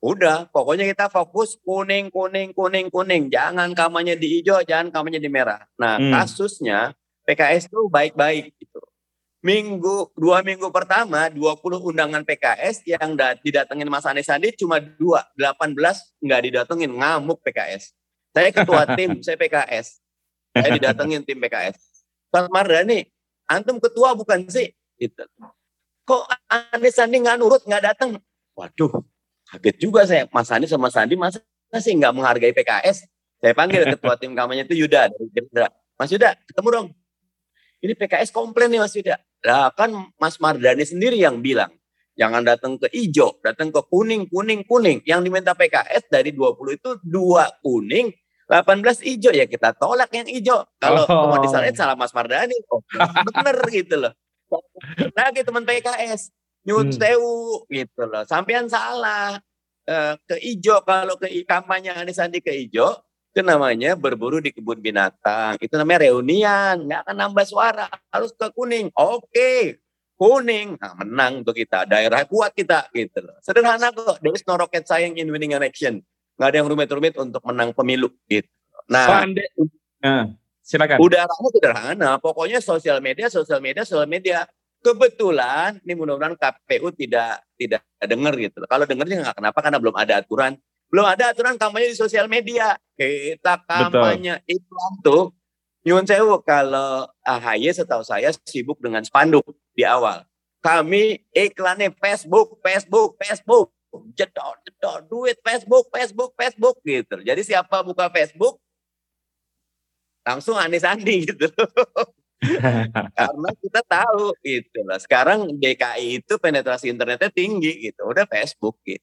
Udah, 0.02 0.46
pokoknya 0.50 0.86
kita 0.86 1.06
fokus 1.10 1.58
kuning, 1.62 2.10
kuning, 2.10 2.54
kuning, 2.54 2.86
kuning. 2.90 3.26
Jangan 3.30 3.74
kampanye 3.74 4.18
di 4.18 4.38
hijau, 4.38 4.62
jangan 4.62 4.90
kampanye 4.90 5.22
di 5.22 5.30
merah. 5.30 5.66
Nah, 5.78 5.98
hmm. 5.98 6.12
kasusnya 6.12 6.94
PKS 7.26 7.70
tuh 7.70 7.90
baik-baik 7.90 8.54
gitu. 8.58 8.82
Minggu, 9.46 10.10
dua 10.18 10.42
minggu 10.42 10.66
pertama, 10.74 11.30
20 11.30 11.62
undangan 11.78 12.26
PKS 12.26 12.82
yang 12.82 13.14
didatengin 13.46 13.86
Mas 13.86 14.02
Anies 14.02 14.26
Sandi 14.26 14.50
cuma 14.58 14.82
dua, 14.82 15.22
18 15.38 15.70
nggak 16.18 16.40
didatengin, 16.50 16.90
ngamuk 16.90 17.38
PKS. 17.46 17.94
Saya 18.34 18.50
ketua 18.50 18.82
tim, 18.98 19.22
saya 19.22 19.38
PKS. 19.38 20.02
Saya 20.50 20.68
didatengin 20.74 21.22
tim 21.22 21.38
PKS. 21.38 21.95
Mas 22.36 22.52
Mardani, 22.52 23.08
antum 23.48 23.80
ketua 23.80 24.12
bukan 24.12 24.44
sih? 24.52 24.68
Gitu. 25.00 25.24
Kok 26.04 26.28
Anies 26.76 26.92
Sandi 26.92 27.16
nggak 27.24 27.40
nurut, 27.40 27.64
nggak 27.64 27.82
datang? 27.88 28.20
Waduh, 28.52 28.92
kaget 29.48 29.76
juga 29.80 30.04
saya. 30.04 30.28
Mas 30.28 30.52
Anies 30.52 30.68
sama 30.68 30.92
Sandi 30.92 31.16
masa 31.16 31.40
sih 31.80 31.96
nggak 31.96 32.12
menghargai 32.12 32.52
PKS? 32.52 33.08
Saya 33.40 33.56
panggil 33.56 33.88
ketua 33.96 34.20
tim 34.20 34.36
kampanye 34.36 34.68
itu 34.68 34.84
Yuda 34.84 35.08
dari 35.08 35.26
Gerindra. 35.32 35.72
Mas 35.96 36.12
Yuda, 36.12 36.36
ketemu 36.44 36.68
dong. 36.68 36.88
Ini 37.80 37.92
PKS 37.96 38.28
komplain 38.28 38.68
nih 38.68 38.80
Mas 38.84 38.92
Yuda. 38.92 39.16
Lah 39.44 39.72
kan 39.72 39.92
Mas 40.20 40.36
Mardani 40.36 40.84
sendiri 40.84 41.16
yang 41.16 41.40
bilang, 41.40 41.72
jangan 42.16 42.44
datang 42.44 42.76
ke 42.76 42.92
hijau, 42.92 43.36
datang 43.40 43.72
ke 43.72 43.80
kuning, 43.88 44.28
kuning, 44.28 44.64
kuning. 44.68 45.00
Yang 45.08 45.20
diminta 45.28 45.56
PKS 45.56 46.12
dari 46.12 46.32
20 46.36 46.76
itu 46.76 46.90
dua 47.00 47.48
kuning, 47.64 48.12
18 48.46 49.02
hijau 49.02 49.34
ya 49.34 49.46
kita 49.50 49.74
tolak 49.74 50.10
yang 50.14 50.26
hijau. 50.30 50.62
Kalau 50.78 51.02
oh. 51.10 51.34
mau 51.34 51.38
disalahin 51.42 51.74
salah 51.74 51.98
Mas 51.98 52.14
Mardani, 52.14 52.54
oh, 52.70 52.78
bener 53.26 53.58
gitu 53.82 53.98
loh. 53.98 54.12
Lagi 55.18 55.42
teman 55.42 55.66
PKS 55.66 56.30
nyun 56.66 56.90
hmm. 56.90 56.98
sewu 56.98 57.66
gitu 57.66 58.02
loh. 58.06 58.22
Sampean 58.26 58.70
salah. 58.70 59.42
Uh, 59.86 60.18
ke 60.26 60.34
hijau 60.42 60.82
kalau 60.82 61.14
ke 61.14 61.30
kampanye 61.46 61.94
Anies 61.94 62.18
Sandi 62.18 62.42
ke 62.42 62.50
hijau 62.50 62.90
itu 63.30 63.38
namanya 63.46 63.94
berburu 63.94 64.42
di 64.42 64.50
kebun 64.50 64.82
binatang. 64.82 65.60
Itu 65.62 65.78
namanya 65.78 66.10
reunian, 66.10 66.88
nggak 66.88 67.06
akan 67.06 67.16
nambah 67.20 67.46
suara. 67.46 67.86
Harus 68.10 68.32
ke 68.32 68.50
kuning. 68.50 68.90
Oke, 68.96 69.78
kuning. 70.16 70.74
Nah, 70.80 70.96
menang 70.98 71.44
untuk 71.44 71.52
kita. 71.52 71.84
Daerah 71.84 72.24
kuat 72.24 72.56
kita 72.56 72.88
gitu 72.96 73.20
loh. 73.20 73.36
Sederhana 73.44 73.92
kok. 73.92 74.24
There 74.24 74.32
is 74.32 74.42
no 74.48 74.56
rocket 74.56 74.88
science 74.88 75.20
in 75.20 75.28
winning 75.28 75.52
election 75.52 76.00
nggak 76.36 76.48
ada 76.52 76.56
yang 76.60 76.68
rumit-rumit 76.68 77.14
untuk 77.16 77.42
menang 77.48 77.72
pemilu 77.72 78.12
gitu. 78.28 78.48
Nah, 78.86 79.26
nah 79.98 80.30
silakan. 80.62 81.00
Udaranya 81.02 81.48
sederhana, 81.50 82.10
pokoknya 82.22 82.62
sosial 82.62 83.02
media, 83.02 83.26
sosial 83.32 83.58
media, 83.58 83.82
sosial 83.82 84.08
media. 84.08 84.46
Kebetulan, 84.84 85.82
ini 85.82 85.98
mudah-mudahan 85.98 86.38
KPU 86.38 86.94
tidak 86.94 87.42
tidak 87.58 87.82
dengar 88.06 88.36
gitu. 88.38 88.62
Kalau 88.68 88.84
dengarnya 88.86 89.16
nggak 89.26 89.36
kenapa 89.42 89.58
karena 89.58 89.78
belum 89.82 89.96
ada 89.98 90.14
aturan. 90.22 90.54
Belum 90.86 91.02
ada 91.02 91.34
aturan 91.34 91.58
kampanye 91.58 91.90
di 91.90 91.98
sosial 91.98 92.30
media. 92.30 92.78
Kita 92.94 93.66
kampanye 93.66 94.38
Betul. 94.38 94.54
iklan 94.54 94.92
tuh 95.02 95.24
Nyun 95.86 96.02
sewu 96.02 96.42
kalau 96.42 97.06
AHY 97.22 97.70
setahu 97.70 98.02
saya 98.02 98.34
sibuk 98.42 98.82
dengan 98.82 99.06
spanduk 99.06 99.46
di 99.70 99.86
awal. 99.86 100.26
Kami 100.58 101.22
iklannya 101.30 101.94
Facebook, 101.94 102.58
Facebook, 102.58 103.14
Facebook 103.22 103.70
jedor, 104.14 104.60
jedor, 104.66 104.98
duit 105.08 105.38
Facebook, 105.40 105.88
Facebook, 105.88 106.30
Facebook 106.36 106.76
gitu. 106.84 107.16
Jadi 107.22 107.42
siapa 107.46 107.80
buka 107.86 108.10
Facebook, 108.12 108.60
langsung 110.26 110.58
Anies 110.58 110.84
Andi 110.84 111.22
gitu. 111.28 111.46
Karena 113.16 113.50
kita 113.62 113.80
tahu 113.86 114.36
gitu 114.44 114.78
lah. 114.84 114.98
Sekarang 115.00 115.48
DKI 115.56 116.20
itu 116.20 116.34
penetrasi 116.36 116.92
internetnya 116.92 117.32
tinggi 117.32 117.90
gitu. 117.90 118.04
Udah 118.04 118.28
Facebook 118.28 118.76
gitu. 118.84 119.02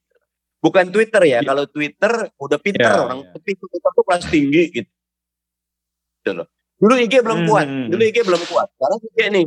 Bukan 0.63 0.93
Twitter 0.93 1.24
ya. 1.28 1.39
Iya. 1.41 1.48
Kalau 1.48 1.65
Twitter 1.67 2.13
udah 2.39 2.60
pinter 2.62 2.88
yeah, 2.88 3.04
orang. 3.04 3.19
Yeah. 3.26 3.34
Tapi 3.36 3.52
Twitter 3.58 3.91
tuh 3.91 4.04
kelas 4.06 4.24
tinggi 4.30 4.63
gitu. 4.72 4.91
gitu 6.22 6.32
loh. 6.39 6.48
Dulu 6.80 6.93
IG 7.00 7.13
belum 7.24 7.39
hmm. 7.43 7.48
kuat. 7.52 7.67
Dulu 7.67 8.02
IG 8.04 8.17
belum 8.24 8.43
kuat. 8.48 8.67
Sekarang 8.76 9.00
IG 9.04 9.19
nih. 9.34 9.46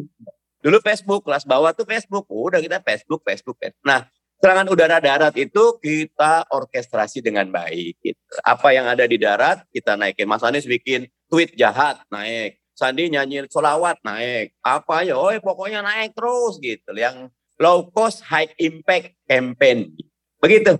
Dulu 0.60 0.76
Facebook 0.82 1.22
kelas 1.24 1.44
bawah 1.46 1.72
tuh 1.72 1.86
Facebook. 1.88 2.26
Udah 2.28 2.60
kita 2.60 2.82
Facebook, 2.84 3.22
Facebook. 3.24 3.56
Facebook. 3.56 3.84
Nah 3.86 4.04
serangan 4.40 4.68
udara 4.68 4.98
darat 5.00 5.34
itu 5.36 5.80
kita 5.80 6.46
orkestrasi 6.52 7.24
dengan 7.24 7.48
baik. 7.48 7.96
Gitu. 8.00 8.20
Apa 8.44 8.72
yang 8.76 8.86
ada 8.86 9.04
di 9.08 9.16
darat 9.16 9.64
kita 9.72 9.96
naikin. 9.96 10.28
Mas 10.28 10.44
Anies 10.44 10.68
bikin 10.68 11.08
tweet 11.28 11.56
jahat 11.56 12.00
naik. 12.12 12.60
Sandi 12.76 13.08
nyanyi 13.08 13.48
solawat 13.48 14.00
naik. 14.04 14.52
Apa 14.60 15.02
ya? 15.06 15.16
Oh 15.16 15.32
pokoknya 15.40 15.80
naik 15.80 16.12
terus 16.12 16.60
gitu. 16.60 16.92
Yang 16.92 17.32
low 17.56 17.88
cost 17.88 18.20
high 18.24 18.52
impact 18.60 19.16
campaign. 19.24 19.96
Begitu. 20.40 20.76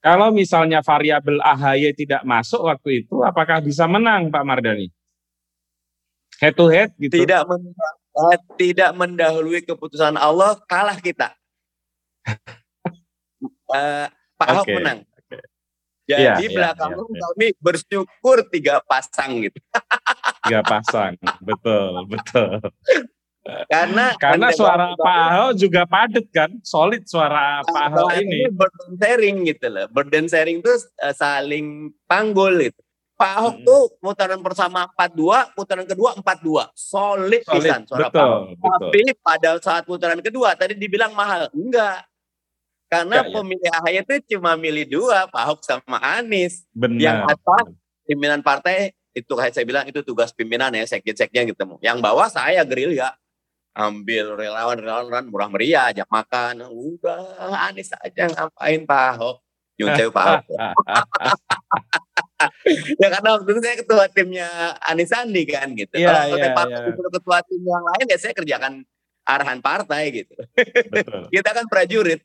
Kalau 0.00 0.32
misalnya 0.32 0.80
variabel 0.80 1.44
AHY 1.44 1.92
tidak 1.92 2.24
masuk 2.24 2.64
waktu 2.64 3.04
itu, 3.04 3.20
apakah 3.20 3.60
bisa 3.60 3.84
menang 3.84 4.32
Pak 4.32 4.44
Mardani? 4.48 4.88
Head 6.40 6.56
to 6.56 6.72
head 6.72 6.96
gitu? 6.96 7.20
Tidak 7.20 7.44
uh, 7.44 8.36
tidak 8.56 8.96
mendahului 8.96 9.60
keputusan 9.60 10.16
Allah, 10.16 10.56
kalah 10.64 10.96
kita. 10.96 11.36
Uh, 13.72 14.06
Pak 14.36 14.48
Ahok 14.48 14.64
okay. 14.66 14.76
menang. 14.76 14.98
Jadi 16.10 16.50
ya, 16.50 16.50
belakang 16.50 16.90
ya, 16.90 17.06
ya, 17.06 17.22
kami 17.22 17.46
bersyukur 17.62 18.42
tiga 18.50 18.82
pasang 18.82 19.46
gitu. 19.46 19.58
tiga 20.42 20.60
pasang, 20.66 21.14
betul, 21.38 22.02
betul. 22.10 22.58
Karena 23.70 24.12
karena 24.20 24.52
suara 24.52 24.92
Pak 24.98 25.18
Ahok 25.32 25.52
juga 25.56 25.86
padat 25.86 26.26
kan, 26.34 26.50
solid 26.66 27.06
suara 27.06 27.62
Pak 27.62 27.84
Ahok 27.94 28.10
ini. 28.20 28.50
Burden 28.50 28.90
sharing 28.98 29.36
gitu 29.48 29.66
loh. 29.70 29.86
Burden 29.88 30.26
sharing 30.26 30.58
itu 30.60 30.74
uh, 31.00 31.14
saling 31.14 31.94
panggul 32.10 32.58
gitu. 32.58 32.80
Pak 33.16 33.32
Ahok 33.36 33.56
hmm. 33.60 33.66
tuh 33.68 33.82
putaran 34.00 34.40
pertama 34.40 34.88
42, 34.96 35.52
putaran 35.56 35.86
kedua 35.86 36.10
42. 36.18 36.72
Solid, 36.72 36.72
solid 36.74 37.42
pisan 37.48 37.80
suara 37.86 38.08
betul, 38.08 38.16
Pak 38.16 38.24
Ahok. 38.24 38.44
Betul. 38.50 38.80
Tapi 38.80 39.00
pada 39.20 39.50
saat 39.60 39.82
putaran 39.86 40.20
kedua 40.20 40.48
tadi 40.58 40.74
dibilang 40.74 41.12
mahal. 41.14 41.46
Enggak. 41.54 42.09
Karena 42.90 43.22
Enggak, 43.22 43.30
ya. 43.30 43.34
pemilih 43.38 43.70
AHY 43.70 43.96
itu 44.02 44.14
cuma 44.34 44.58
milih 44.58 44.84
dua, 44.90 45.30
Pak 45.30 45.42
Ahok 45.46 45.62
sama 45.62 46.02
Anies. 46.02 46.66
Benar. 46.74 46.98
Yang 46.98 47.18
atas 47.38 47.64
pimpinan 48.02 48.42
partai 48.42 48.90
itu 49.14 49.30
kayak 49.30 49.54
saya 49.54 49.62
bilang 49.62 49.86
itu 49.86 50.02
tugas 50.02 50.34
pimpinan 50.34 50.74
ya 50.74 50.82
sekjen-sekjen 50.82 51.54
gitu. 51.54 51.62
Yang 51.78 52.02
bawah 52.02 52.26
saya 52.26 52.66
gerilya 52.66 53.14
ambil 53.70 54.34
relawan-relawan 54.34 55.30
murah 55.30 55.46
meriah 55.46 55.94
ajak 55.94 56.10
makan 56.10 56.66
udah 56.66 57.70
Anies 57.70 57.94
aja 57.94 58.26
ngapain 58.26 58.82
Pak 58.82 59.02
Ahok 59.14 59.36
nyuncai 59.78 60.10
Pak 60.10 60.24
Ahok 60.26 60.42
ya 63.00 63.08
karena 63.14 63.28
waktu 63.38 63.50
itu 63.52 63.60
saya 63.62 63.76
ketua 63.78 64.04
timnya 64.10 64.74
Anies 64.82 65.14
Sandi 65.14 65.46
kan 65.46 65.70
gitu 65.78 66.02
ya, 66.02 66.26
kalau 66.26 66.36
ya, 66.40 66.50
ya. 66.50 66.90
ketua 66.90 67.38
tim 67.46 67.62
yang 67.62 67.84
lain 67.94 68.10
ya 68.10 68.18
saya 68.18 68.34
kerjakan 68.34 68.82
arahan 69.30 69.60
partai 69.62 70.24
gitu. 70.24 70.34
Betul. 70.90 71.28
Kita 71.34 71.50
kan 71.54 71.66
prajurit. 71.70 72.22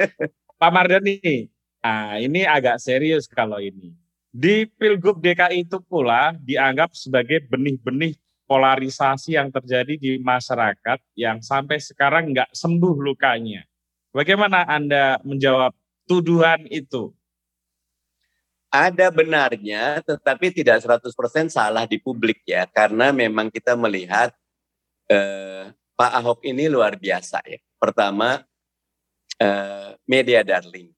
Pak 0.60 0.70
Mardani, 0.70 1.50
nah 1.82 2.20
ini 2.20 2.46
agak 2.46 2.78
serius 2.78 3.26
kalau 3.26 3.58
ini. 3.58 3.96
Di 4.32 4.64
Pilgub 4.64 5.18
DKI 5.20 5.66
itu 5.66 5.82
pula 5.82 6.32
dianggap 6.38 6.94
sebagai 6.96 7.44
benih-benih 7.50 8.16
polarisasi 8.46 9.36
yang 9.36 9.48
terjadi 9.48 9.96
di 9.96 10.20
masyarakat 10.20 11.00
yang 11.18 11.40
sampai 11.42 11.82
sekarang 11.82 12.30
nggak 12.30 12.52
sembuh 12.54 12.96
lukanya. 13.00 13.66
Bagaimana 14.12 14.68
Anda 14.68 15.18
menjawab 15.24 15.72
tuduhan 16.04 16.68
itu? 16.68 17.10
Ada 18.72 19.12
benarnya, 19.12 20.00
tetapi 20.00 20.48
tidak 20.48 20.80
100% 20.80 21.52
salah 21.52 21.84
di 21.84 22.00
publik 22.00 22.40
ya, 22.48 22.64
karena 22.64 23.12
memang 23.12 23.52
kita 23.52 23.76
melihat 23.76 24.32
eh, 25.12 25.68
Pak 26.02 26.18
Ahok 26.18 26.42
ini 26.42 26.66
luar 26.66 26.98
biasa 26.98 27.46
ya. 27.46 27.62
Pertama, 27.78 28.42
uh, 29.38 29.94
media 30.02 30.42
darling. 30.42 30.90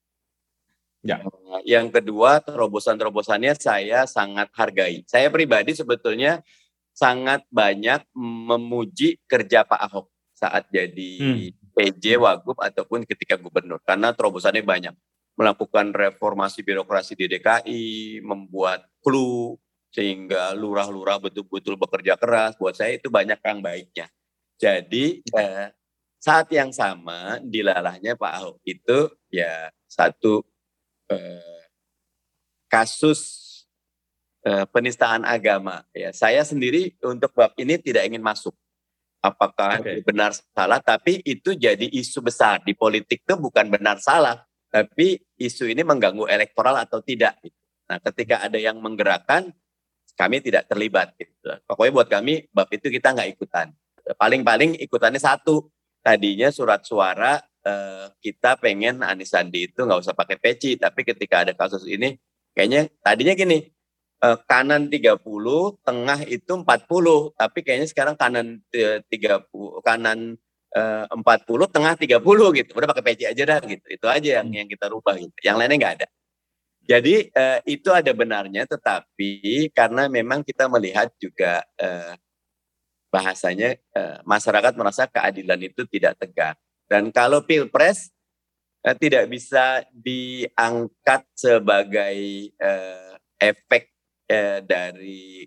Ya. 1.05 1.21
Uh, 1.21 1.61
yang 1.69 1.93
kedua, 1.93 2.41
terobosan-terobosannya 2.41 3.53
saya 3.61 4.09
sangat 4.09 4.49
hargai. 4.57 5.05
Saya 5.05 5.29
pribadi 5.29 5.77
sebetulnya 5.77 6.41
sangat 6.97 7.45
banyak 7.53 8.01
memuji 8.17 9.21
kerja 9.29 9.69
Pak 9.69 9.93
Ahok 9.93 10.09
saat 10.33 10.73
jadi 10.73 11.13
hmm. 11.21 11.77
PJ 11.77 12.17
Wagub 12.17 12.57
ataupun 12.65 13.05
ketika 13.05 13.37
gubernur 13.37 13.85
karena 13.85 14.17
terobosannya 14.17 14.65
banyak 14.65 14.97
melakukan 15.37 15.93
reformasi 15.93 16.65
birokrasi 16.65 17.13
di 17.13 17.29
DKI, 17.29 17.85
membuat 18.25 18.89
clue 19.05 19.61
sehingga 19.93 20.57
lurah-lurah 20.57 21.21
betul-betul 21.21 21.77
bekerja 21.77 22.17
keras. 22.17 22.57
Buat 22.57 22.81
saya 22.81 22.97
itu 22.97 23.13
banyak 23.13 23.37
yang 23.45 23.61
baiknya. 23.61 24.09
Jadi 24.59 25.21
eh, 25.35 25.67
saat 26.23 26.49
yang 26.55 26.73
sama 26.73 27.37
dilalahnya 27.45 28.17
Pak 28.17 28.33
Ahok 28.41 28.57
itu 28.65 29.13
ya 29.29 29.69
satu 29.85 30.41
eh, 31.11 31.69
kasus 32.71 33.21
eh, 34.47 34.65
penistaan 34.71 35.27
agama. 35.27 35.85
Ya 35.93 36.15
saya 36.15 36.41
sendiri 36.47 36.95
untuk 37.03 37.35
bab 37.35 37.53
ini 37.59 37.77
tidak 37.77 38.07
ingin 38.09 38.23
masuk. 38.23 38.55
Apakah 39.25 39.81
okay. 39.81 40.05
benar 40.05 40.37
salah? 40.37 40.81
Tapi 40.85 41.25
itu 41.25 41.57
jadi 41.57 41.89
isu 41.89 42.21
besar 42.21 42.61
di 42.61 42.77
politik 42.77 43.25
itu 43.25 43.35
bukan 43.41 43.73
benar 43.73 43.97
salah, 43.97 44.45
tapi 44.69 45.17
isu 45.41 45.65
ini 45.65 45.81
mengganggu 45.81 46.29
elektoral 46.29 46.77
atau 46.77 47.01
tidak. 47.01 47.41
Nah, 47.89 47.97
ketika 48.05 48.45
ada 48.45 48.61
yang 48.61 48.77
menggerakkan, 48.85 49.49
kami 50.13 50.45
tidak 50.45 50.69
terlibat. 50.69 51.17
Gitu. 51.17 51.57
Pokoknya 51.65 51.93
buat 51.97 52.09
kami 52.13 52.53
bab 52.53 52.69
itu 52.69 52.93
kita 52.93 53.17
nggak 53.17 53.33
ikutan 53.33 53.73
paling-paling 54.13 54.77
ikutannya 54.85 55.21
satu. 55.21 55.73
Tadinya 56.05 56.53
surat 56.53 56.85
suara 56.85 57.41
eh, 57.65 58.07
kita 58.21 58.61
pengen 58.61 59.01
Anis 59.01 59.33
Sandi 59.33 59.73
itu 59.73 59.81
nggak 59.89 60.01
usah 60.05 60.13
pakai 60.13 60.37
peci, 60.37 60.77
tapi 60.77 61.01
ketika 61.01 61.49
ada 61.49 61.57
kasus 61.57 61.89
ini, 61.89 62.13
kayaknya 62.53 62.93
tadinya 63.01 63.33
gini, 63.33 63.65
eh, 64.21 64.39
kanan 64.45 64.93
30, 64.93 65.81
tengah 65.81 66.21
itu 66.29 66.53
40, 66.53 67.33
tapi 67.41 67.65
kayaknya 67.65 67.89
sekarang 67.89 68.17
kanan 68.21 68.61
30, 69.09 69.81
kanan 69.81 70.37
eh, 70.77 71.05
40, 71.09 71.67
tengah 71.73 71.95
30 71.97 72.53
gitu. 72.53 72.71
Udah 72.77 72.89
pakai 72.93 73.05
peci 73.15 73.25
aja 73.25 73.43
dah 73.49 73.61
gitu. 73.65 73.87
Itu 73.89 74.07
aja 74.13 74.45
yang 74.45 74.49
yang 74.53 74.69
kita 74.69 74.93
rubah 74.93 75.17
gitu. 75.17 75.33
Yang 75.41 75.57
lainnya 75.65 75.77
nggak 75.81 75.95
ada. 76.03 76.09
Jadi 76.85 77.33
eh, 77.33 77.59
itu 77.65 77.89
ada 77.89 78.13
benarnya, 78.13 78.69
tetapi 78.69 79.73
karena 79.73 80.05
memang 80.13 80.45
kita 80.45 80.69
melihat 80.69 81.09
juga 81.17 81.65
eh, 81.81 82.13
bahasanya 83.15 83.79
eh, 83.79 84.19
masyarakat 84.27 84.75
merasa 84.75 85.07
keadilan 85.07 85.63
itu 85.63 85.87
tidak 85.87 86.19
tegak. 86.19 86.59
Dan 86.91 87.15
kalau 87.15 87.47
pilpres 87.47 88.11
eh, 88.83 88.97
tidak 88.99 89.31
bisa 89.31 89.87
diangkat 89.95 91.23
sebagai 91.39 92.51
eh, 92.51 93.15
efek 93.39 93.95
dari 94.65 95.45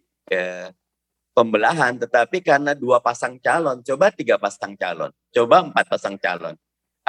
pembelahan, 1.34 1.97
tetapi 1.97 2.45
karena 2.45 2.77
dua 2.77 3.01
pasang 3.01 3.41
calon, 3.41 3.82
coba 3.82 4.13
tiga 4.13 4.38
pasang 4.38 4.77
calon, 4.77 5.10
coba 5.34 5.65
empat 5.65 5.86
pasang 5.89 6.13
calon, 6.21 6.53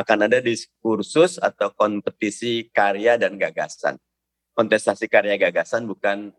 akan 0.00 0.18
ada 0.24 0.40
diskursus 0.40 1.36
atau 1.36 1.76
kompetisi 1.76 2.72
karya 2.72 3.20
dan 3.20 3.36
gagasan. 3.36 4.00
Kontestasi 4.56 5.12
karya 5.12 5.36
gagasan 5.36 5.84
bukan 5.84 6.32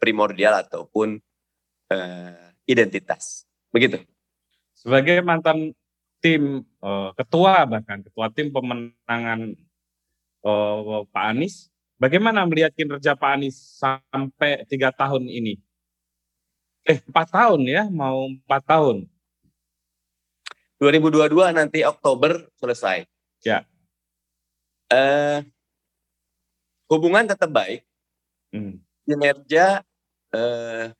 primordial 0.00 0.56
ataupun 0.64 1.20
identitas. 2.66 3.44
Begitu. 3.72 4.02
Sebagai 4.76 5.22
mantan 5.22 5.72
tim 6.22 6.62
uh, 6.82 7.10
ketua 7.18 7.66
bahkan 7.66 8.02
ketua 8.02 8.30
tim 8.30 8.50
pemenangan 8.54 9.54
uh, 10.46 11.02
Pak 11.10 11.24
Anies, 11.34 11.70
bagaimana 11.98 12.46
melihat 12.46 12.70
kinerja 12.74 13.18
Pak 13.18 13.30
Anies 13.38 13.58
sampai 13.78 14.62
tiga 14.70 14.94
tahun 14.94 15.26
ini? 15.26 15.58
Eh 16.82 16.98
empat 16.98 17.30
tahun 17.30 17.62
ya, 17.66 17.86
mau 17.90 18.26
empat 18.26 18.62
tahun. 18.66 19.06
2022 20.82 21.30
nanti 21.54 21.86
Oktober 21.86 22.42
selesai. 22.58 23.06
Ya. 23.46 23.62
Uh, 24.90 25.46
hubungan 26.90 27.22
tetap 27.22 27.54
baik. 27.54 27.86
Hmm. 28.50 28.82
Kinerja 29.06 29.86
uh, 30.34 30.90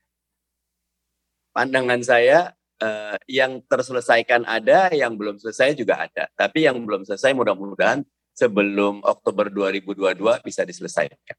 pandangan 1.52 2.00
saya 2.02 2.52
eh, 2.80 3.16
yang 3.28 3.62
terselesaikan 3.68 4.42
ada, 4.48 4.90
yang 4.92 5.14
belum 5.14 5.38
selesai 5.38 5.76
juga 5.78 6.08
ada. 6.08 6.28
Tapi 6.34 6.66
yang 6.66 6.80
belum 6.82 7.06
selesai 7.06 7.32
mudah-mudahan 7.36 8.02
sebelum 8.32 9.04
Oktober 9.04 9.52
2022 9.52 10.18
bisa 10.42 10.64
diselesaikan. 10.64 11.36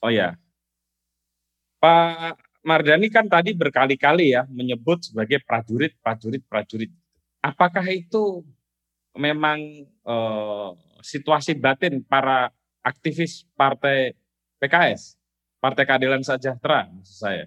Oh 0.00 0.08
ya, 0.08 0.32
Pak 1.76 2.40
Mardani 2.64 3.12
kan 3.12 3.28
tadi 3.28 3.52
berkali-kali 3.52 4.32
ya 4.32 4.48
menyebut 4.48 5.04
sebagai 5.04 5.44
prajurit, 5.44 5.92
prajurit, 6.00 6.40
prajurit. 6.48 6.92
Apakah 7.44 7.84
itu 7.92 8.44
memang 9.12 9.60
eh, 9.84 10.70
situasi 11.04 11.56
batin 11.56 12.00
para 12.04 12.48
aktivis 12.80 13.44
partai 13.56 14.16
PKS, 14.60 15.16
Partai 15.60 15.84
Keadilan 15.88 16.24
Sejahtera 16.24 16.88
maksud 16.88 17.16
saya? 17.16 17.44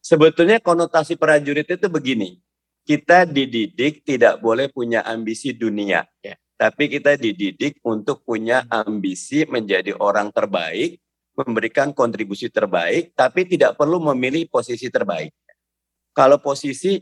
Sebetulnya 0.00 0.58
konotasi 0.58 1.14
prajurit 1.20 1.68
itu 1.68 1.86
begini. 1.92 2.40
Kita 2.84 3.28
dididik 3.28 4.02
tidak 4.02 4.40
boleh 4.40 4.72
punya 4.72 5.04
ambisi 5.04 5.52
dunia, 5.52 6.02
ya. 6.24 6.34
Tapi 6.60 6.92
kita 6.92 7.16
dididik 7.16 7.80
untuk 7.84 8.20
punya 8.20 8.68
ambisi 8.68 9.48
menjadi 9.48 9.96
orang 9.96 10.28
terbaik, 10.28 11.00
memberikan 11.32 11.92
kontribusi 11.96 12.52
terbaik, 12.52 13.16
tapi 13.16 13.48
tidak 13.48 13.80
perlu 13.80 13.96
memilih 14.12 14.44
posisi 14.48 14.92
terbaik. 14.92 15.32
Kalau 16.12 16.36
posisi 16.36 17.00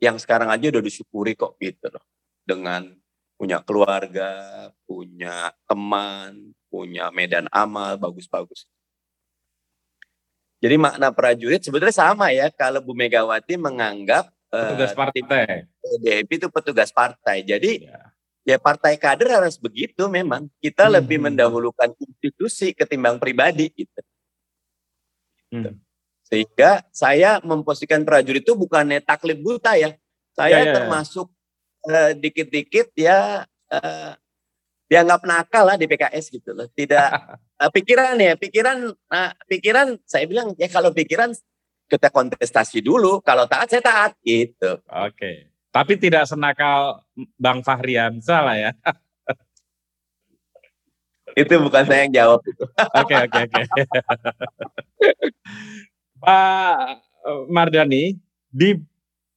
yang 0.00 0.16
sekarang 0.16 0.48
aja 0.48 0.72
udah 0.72 0.80
disyukuri 0.84 1.36
kok 1.36 1.60
gitu 1.60 1.92
loh. 1.92 2.04
Dengan 2.44 2.96
punya 3.36 3.60
keluarga, 3.60 4.72
punya 4.88 5.52
teman, 5.68 6.56
punya 6.72 7.12
medan 7.12 7.44
amal 7.52 8.00
bagus-bagus. 8.00 8.64
Jadi 10.64 10.80
makna 10.80 11.12
prajurit 11.12 11.60
sebetulnya 11.60 11.92
sama 11.92 12.32
ya 12.32 12.48
kalau 12.48 12.80
Bu 12.80 12.96
Megawati 12.96 13.60
menganggap 13.60 14.32
petugas 14.48 14.96
partai. 14.96 15.68
PDIP 15.76 16.30
itu 16.40 16.48
petugas 16.48 16.88
partai. 16.88 17.44
Jadi 17.44 17.84
ya. 17.84 18.00
ya 18.48 18.56
partai 18.56 18.96
kader 18.96 19.44
harus 19.44 19.60
begitu 19.60 20.08
memang. 20.08 20.48
Kita 20.64 20.88
hmm. 20.88 20.94
lebih 20.96 21.18
mendahulukan 21.20 21.92
institusi 22.00 22.72
ketimbang 22.72 23.20
pribadi 23.20 23.68
gitu. 23.76 24.00
Hmm. 25.52 25.76
Sehingga 26.24 26.80
saya 26.88 27.44
memposisikan 27.44 28.00
prajurit 28.00 28.40
itu 28.40 28.56
bukannya 28.56 29.04
taklid 29.04 29.44
buta 29.44 29.76
ya. 29.76 29.92
Saya 30.32 30.48
ya, 30.48 30.58
ya, 30.64 30.64
ya. 30.64 30.74
termasuk 30.80 31.28
eh, 31.92 32.12
dikit-dikit 32.16 32.88
uh, 32.88 32.96
ya 32.96 33.18
uh, 33.68 34.12
dianggap 34.88 35.24
nakal 35.24 35.64
lah 35.64 35.76
di 35.80 35.88
PKS 35.88 36.30
gitu 36.30 36.52
loh. 36.52 36.68
Tidak 36.70 37.08
uh, 37.60 37.70
pikiran 37.76 38.16
ya, 38.20 38.34
pikiran 38.36 38.92
uh, 38.92 39.30
pikiran 39.48 39.96
saya 40.04 40.28
bilang 40.28 40.52
ya 40.60 40.68
kalau 40.68 40.92
pikiran 40.92 41.32
kita 41.88 42.08
kontestasi 42.08 42.80
dulu, 42.80 43.20
kalau 43.20 43.44
taat 43.44 43.68
saya 43.68 43.82
taat 43.84 44.12
gitu. 44.24 44.80
Oke. 44.88 45.52
Tapi 45.74 45.98
tidak 45.98 46.30
senakal 46.30 47.02
Bang 47.34 47.60
Fahrian 47.66 48.22
salah 48.22 48.54
ya. 48.54 48.70
itu 51.34 51.54
bukan 51.58 51.82
saya 51.82 52.06
yang 52.06 52.14
jawab 52.14 52.40
itu. 52.46 52.64
Oke 53.02 53.14
oke 53.18 53.38
oke. 53.42 53.62
Pak 56.22 57.02
Mardani 57.50 58.14
di 58.54 58.78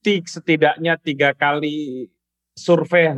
setidaknya 0.06 0.96
tiga 1.02 1.34
kali 1.34 2.08
survei 2.56 3.12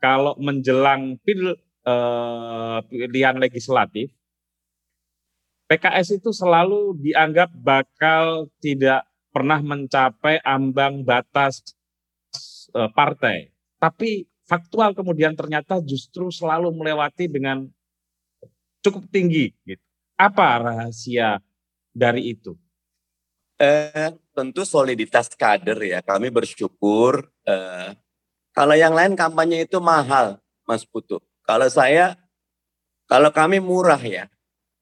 kalau 0.00 0.32
menjelang 0.40 1.20
pil 1.20 1.58
eh, 1.84 2.78
pilihan 2.88 3.36
legislatif, 3.38 4.12
PKS 5.70 6.18
itu 6.18 6.34
selalu 6.34 6.98
dianggap 6.98 7.54
bakal 7.54 8.50
tidak 8.58 9.06
pernah 9.30 9.62
mencapai 9.62 10.42
ambang 10.42 11.06
batas 11.06 11.62
eh, 12.74 12.90
partai. 12.90 13.54
Tapi 13.78 14.26
faktual 14.50 14.98
kemudian 14.98 15.38
ternyata 15.38 15.78
justru 15.78 16.26
selalu 16.34 16.74
melewati 16.74 17.30
dengan 17.30 17.70
cukup 18.82 19.06
tinggi. 19.14 19.54
Gitu. 19.62 19.82
Apa 20.18 20.58
rahasia 20.58 21.38
dari 21.94 22.34
itu? 22.34 22.58
Eh, 23.60 24.10
tentu 24.34 24.66
soliditas 24.66 25.30
kader 25.38 25.78
ya. 25.78 26.00
Kami 26.02 26.34
bersyukur. 26.34 27.30
Eh, 27.46 27.94
kalau 28.50 28.74
yang 28.74 28.92
lain 28.96 29.14
kampanye 29.14 29.70
itu 29.70 29.78
mahal, 29.78 30.42
Mas 30.66 30.82
Putu. 30.82 31.22
Kalau 31.50 31.66
saya, 31.66 32.14
kalau 33.10 33.34
kami 33.34 33.58
murah 33.58 33.98
ya, 33.98 34.30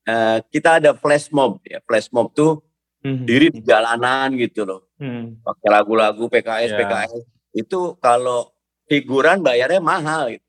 uh, 0.04 0.44
kita 0.52 0.76
ada 0.76 0.92
flash 0.92 1.32
mob 1.32 1.64
ya. 1.64 1.80
Flash 1.80 2.12
mob 2.12 2.28
tuh 2.36 2.60
hmm. 3.00 3.24
diri 3.24 3.48
di 3.48 3.64
jalanan 3.64 4.36
gitu 4.36 4.68
loh. 4.68 4.92
Hmm. 5.00 5.40
Pakai 5.40 5.68
lagu-lagu 5.72 6.28
PKS, 6.28 6.76
yeah. 6.76 6.78
PKS. 6.84 7.12
Itu 7.56 7.96
kalau 8.04 8.52
figuran 8.84 9.40
bayarnya 9.40 9.80
mahal 9.80 10.36
gitu. 10.36 10.44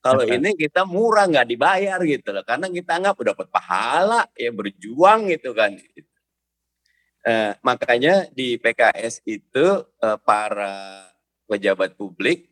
Kalau 0.00 0.24
ini 0.24 0.56
kita 0.56 0.88
murah 0.88 1.28
nggak 1.28 1.48
dibayar 1.52 2.00
gitu 2.00 2.32
loh, 2.32 2.46
karena 2.48 2.72
kita 2.72 2.96
nggak 2.96 3.28
dapat 3.34 3.46
pahala 3.52 4.24
ya 4.40 4.48
berjuang 4.48 5.28
gitu 5.28 5.52
kan. 5.52 5.76
Uh, 7.28 7.52
makanya 7.60 8.24
di 8.32 8.56
PKS 8.56 9.20
itu 9.28 9.84
uh, 9.84 10.16
para 10.22 11.04
pejabat 11.44 11.92
publik 11.92 12.47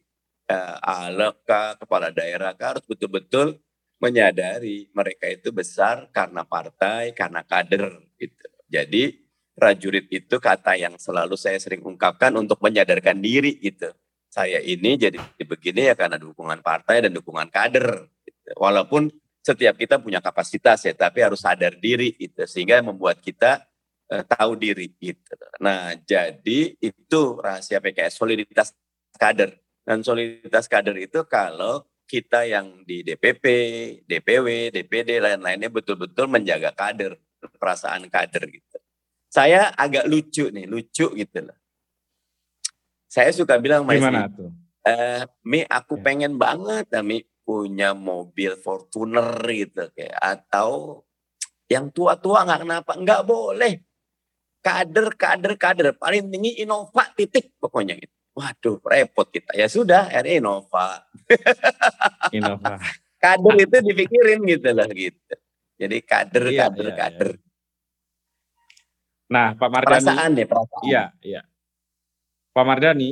uh, 0.51 0.77
aleka 0.83 1.79
kepala 1.79 2.15
daerah 2.15 2.55
harus 2.55 2.85
betul-betul 2.87 3.59
menyadari 3.97 4.93
mereka 4.93 5.27
itu 5.31 5.51
besar 5.51 6.09
karena 6.13 6.45
partai, 6.45 7.17
karena 7.17 7.41
kader 7.43 7.97
gitu. 8.21 8.47
Jadi 8.69 9.03
prajurit 9.57 10.07
itu 10.13 10.37
kata 10.37 10.77
yang 10.77 11.01
selalu 11.01 11.35
saya 11.41 11.57
sering 11.57 11.81
ungkapkan 11.81 12.35
untuk 12.37 12.61
menyadarkan 12.61 13.17
diri 13.17 13.57
gitu. 13.57 13.89
Saya 14.29 14.61
ini 14.61 15.01
jadi 15.01 15.17
begini 15.49 15.89
ya 15.89 15.95
karena 15.97 16.21
dukungan 16.21 16.61
partai 16.61 17.09
dan 17.09 17.13
dukungan 17.17 17.49
kader. 17.49 18.05
Gitu. 18.21 18.53
Walaupun 18.61 19.09
setiap 19.41 19.81
kita 19.81 19.97
punya 19.97 20.21
kapasitas 20.21 20.85
ya, 20.85 20.93
tapi 20.93 21.25
harus 21.25 21.41
sadar 21.41 21.73
diri 21.81 22.13
itu 22.21 22.45
sehingga 22.45 22.85
membuat 22.85 23.25
kita 23.25 23.65
uh, 24.13 24.25
tahu 24.29 24.61
diri 24.61 24.93
gitu. 25.01 25.41
Nah, 25.65 25.97
jadi 26.05 26.77
itu 26.77 27.21
rahasia 27.41 27.81
PKS 27.81 28.21
soliditas 28.21 28.77
kader 29.17 29.57
dan 29.87 30.03
soliditas 30.03 30.67
kader 30.67 30.99
itu 30.99 31.23
kalau 31.31 31.87
kita 32.11 32.43
yang 32.43 32.83
di 32.83 33.07
DPP, 33.07 33.45
DPW, 34.03 34.75
DPD, 34.75 35.23
lain-lainnya 35.23 35.71
betul-betul 35.71 36.27
menjaga 36.27 36.75
kader, 36.75 37.15
perasaan 37.59 38.11
kader 38.11 38.51
gitu. 38.51 38.79
Saya 39.31 39.71
agak 39.75 40.11
lucu 40.11 40.51
nih, 40.51 40.67
lucu 40.67 41.07
gitu 41.15 41.39
loh. 41.39 41.59
Saya 43.07 43.31
suka 43.31 43.59
bilang, 43.63 43.87
Gimana 43.87 44.27
tuh? 44.27 44.51
Eh, 44.87 45.23
Mi, 45.47 45.67
aku 45.67 45.99
ya. 45.99 46.03
pengen 46.03 46.39
banget, 46.39 46.91
Mi, 47.03 47.23
punya 47.47 47.95
mobil 47.95 48.59
Fortuner 48.59 49.39
gitu 49.55 49.87
kayak 49.95 50.19
atau 50.19 51.03
yang 51.71 51.95
tua-tua 51.95 52.43
nggak 52.43 52.61
kenapa 52.67 52.93
nggak 52.99 53.23
boleh 53.23 53.87
kader 54.59 55.15
kader 55.15 55.55
kader 55.55 55.89
paling 55.95 56.27
tinggi 56.27 56.59
Innova 56.67 57.07
titik 57.15 57.55
pokoknya 57.63 57.95
gitu 58.03 58.16
Waduh, 58.37 58.77
repot 58.85 59.25
kita. 59.33 59.57
Ya 59.57 59.65
sudah, 59.65 60.13
akhirnya 60.13 60.45
Innova. 60.45 61.09
Innova. 62.37 62.77
kader 63.17 63.57
itu 63.65 63.77
dipikirin 63.81 64.45
gitu 64.45 64.69
loh 64.77 64.89
gitu. 64.93 65.35
Jadi 65.81 65.97
kader, 66.05 66.45
iya, 66.53 66.69
kader, 66.69 66.87
iya, 66.87 66.95
kader. 67.01 67.31
Iya. 67.33 67.45
Nah, 69.27 69.49
Pak 69.57 69.69
Mardani. 69.73 69.93
Perasaan 70.05 70.31
ya, 70.37 70.47
perasaan. 70.47 70.85
Iya, 70.85 71.05
iya. 71.25 71.43
Pak 72.53 72.65
Mardani, 72.69 73.11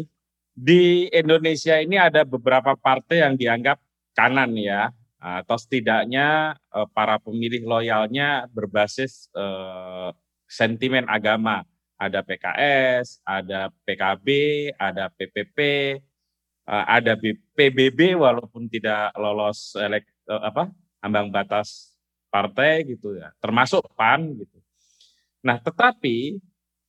di 0.52 1.08
Indonesia 1.08 1.80
ini 1.80 1.96
ada 1.96 2.22
beberapa 2.22 2.76
partai 2.76 3.24
yang 3.24 3.34
dianggap 3.34 3.80
kanan 4.12 4.52
ya, 4.60 4.92
atau 5.24 5.56
setidaknya 5.56 6.52
eh, 6.52 6.88
para 6.92 7.16
pemilih 7.16 7.64
loyalnya 7.64 8.44
berbasis 8.52 9.32
eh, 9.32 10.12
sentimen 10.44 11.08
agama 11.08 11.64
ada 11.98 12.20
PKS, 12.20 13.22
ada 13.22 13.70
PKB, 13.86 14.28
ada 14.76 15.10
PPP, 15.14 15.58
eh, 16.66 16.84
ada 16.86 17.14
PBB 17.54 18.18
walaupun 18.18 18.66
tidak 18.66 19.14
lolos 19.18 19.78
elek, 19.78 20.04
eh, 20.28 20.42
apa 20.42 20.70
ambang 21.04 21.30
batas 21.30 21.94
partai 22.32 22.82
gitu 22.88 23.14
ya, 23.14 23.30
termasuk 23.38 23.84
PAN 23.94 24.34
gitu. 24.34 24.58
Nah, 25.44 25.60
tetapi 25.60 26.40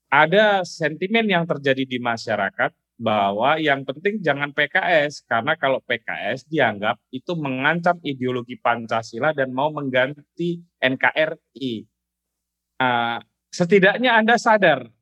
ada 0.10 0.64
sentimen 0.64 1.28
yang 1.28 1.44
terjadi 1.44 1.84
di 1.84 2.00
masyarakat 2.00 2.72
bahwa 2.96 3.60
yang 3.60 3.84
penting 3.84 4.24
jangan 4.24 4.56
PKS 4.56 5.28
karena 5.28 5.60
kalau 5.60 5.84
PKS 5.84 6.48
dianggap 6.48 6.96
itu 7.12 7.36
mengancam 7.36 8.00
ideologi 8.00 8.56
Pancasila 8.56 9.36
dan 9.36 9.52
mau 9.52 9.68
mengganti 9.68 10.64
NKRI. 10.80 11.84
Uh, 12.80 13.20
setidaknya 13.52 14.16
Anda 14.16 14.40
sadar 14.40 14.95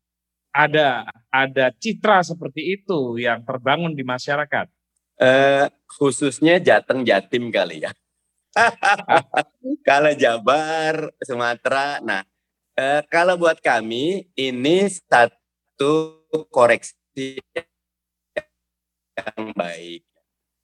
ada 0.53 1.09
ada 1.33 1.73
citra 1.73 2.21
seperti 2.21 2.77
itu 2.79 3.17
yang 3.17 3.41
terbangun 3.41 3.97
di 3.97 4.05
masyarakat? 4.05 4.69
Uh, 5.17 5.65
khususnya 5.89 6.61
Jateng 6.61 7.01
Jatim 7.01 7.49
kali 7.49 7.81
ya. 7.83 7.91
kalau 9.87 10.13
Jabar, 10.13 11.09
Sumatera, 11.25 11.97
nah 12.05 12.21
uh, 12.77 13.01
kalau 13.09 13.33
buat 13.37 13.57
kami 13.57 14.29
ini 14.37 14.85
satu 14.89 16.21
koreksi 16.53 17.41
yang 19.17 19.53
baik. 19.57 20.05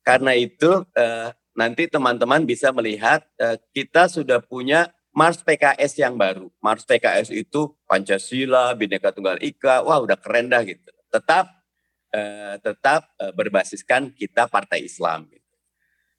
Karena 0.05 0.33
itu 0.37 0.85
uh, 0.85 1.29
nanti 1.53 1.89
teman-teman 1.89 2.45
bisa 2.45 2.69
melihat 2.73 3.25
uh, 3.41 3.57
kita 3.73 4.09
sudah 4.09 4.41
punya 4.41 4.89
Mars 5.09 5.41
PKS 5.41 5.97
yang 5.97 6.15
baru. 6.15 6.47
Mars 6.61 6.85
PKS 6.85 7.33
itu 7.33 7.73
Pancasila, 7.89 8.71
Bhinneka 8.77 9.09
Tunggal 9.09 9.41
Ika, 9.41 9.81
wah 9.81 9.99
udah 9.99 10.15
keren 10.15 10.53
dah 10.53 10.61
gitu. 10.61 10.85
Tetap 11.09 11.49
uh, 12.13 12.55
tetap 12.61 13.09
uh, 13.17 13.33
berbasiskan 13.33 14.13
kita 14.13 14.45
Partai 14.45 14.85
Islam. 14.85 15.25
Gitu. 15.29 15.49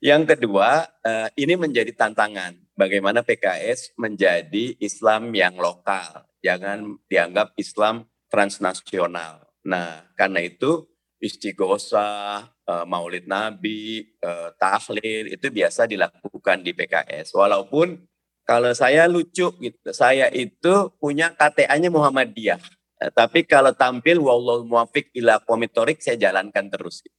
Yang 0.01 0.37
kedua, 0.37 0.89
uh, 1.05 1.29
ini 1.37 1.55
menjadi 1.55 1.93
tantangan. 1.93 2.57
Bagaimana 2.73 3.21
PKS 3.21 3.93
menjadi 4.01 4.73
Islam 4.81 5.29
yang 5.37 5.61
lokal, 5.61 6.25
jangan 6.41 6.97
dianggap 7.05 7.53
Islam 7.61 8.09
transnasional. 8.33 9.45
Nah, 9.61 10.09
karena 10.17 10.41
itu 10.41 10.89
istighosah, 11.21 12.49
uh, 12.65 12.85
maulid 12.89 13.29
nabi, 13.29 14.09
uh, 14.25 14.57
tahlil 14.57 15.29
itu 15.29 15.47
biasa 15.53 15.85
dilakukan 15.85 16.65
di 16.65 16.73
PKS. 16.73 17.37
Walaupun 17.37 18.01
kalau 18.45 18.73
saya 18.75 19.07
lucu 19.07 19.49
gitu. 19.59 19.89
Saya 19.95 20.29
itu 20.31 20.93
punya 20.99 21.33
KTA-nya 21.35 21.89
Muhammadiyah. 21.93 22.61
Eh, 23.01 23.11
tapi 23.15 23.47
kalau 23.49 23.73
tampil 23.73 24.21
wallahu 24.21 24.67
muwafiq 24.67 25.09
ila 25.17 25.41
komitorik 25.43 26.03
saya 26.05 26.17
jalankan 26.19 26.69
terus 26.69 27.01
gitu. 27.01 27.17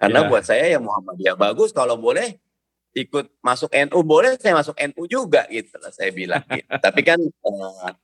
Karena 0.00 0.26
yeah. 0.26 0.28
buat 0.28 0.42
saya 0.42 0.64
ya 0.66 0.82
Muhammadiyah 0.82 1.38
bagus 1.38 1.70
kalau 1.70 1.94
boleh 1.94 2.42
ikut 2.92 3.30
masuk 3.40 3.72
NU 3.72 4.04
boleh 4.04 4.36
saya 4.36 4.52
masuk 4.52 4.76
NU 4.76 5.08
juga 5.08 5.48
gitu 5.48 5.78
lah 5.78 5.94
saya 5.94 6.10
bilang 6.10 6.42
gitu. 6.50 6.66
tapi 6.84 7.00
kan 7.06 7.22
uh, 7.22 7.94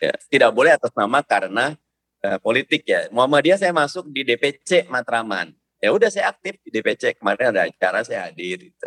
Ya, 0.00 0.16
tidak 0.32 0.50
boleh 0.56 0.72
atas 0.72 0.92
nama 0.96 1.20
karena 1.20 1.76
uh, 2.24 2.38
politik 2.40 2.88
ya. 2.88 3.08
Muhammadiyah 3.12 3.60
saya 3.60 3.72
masuk 3.72 4.08
di 4.08 4.24
DPC 4.24 4.88
Matraman. 4.88 5.52
Ya 5.80 5.92
udah 5.92 6.08
saya 6.12 6.32
aktif 6.32 6.60
di 6.64 6.72
DPC 6.72 7.20
kemarin 7.20 7.52
ada 7.52 7.68
acara 7.68 8.00
saya 8.04 8.28
hadir. 8.28 8.68
Gitu. 8.68 8.86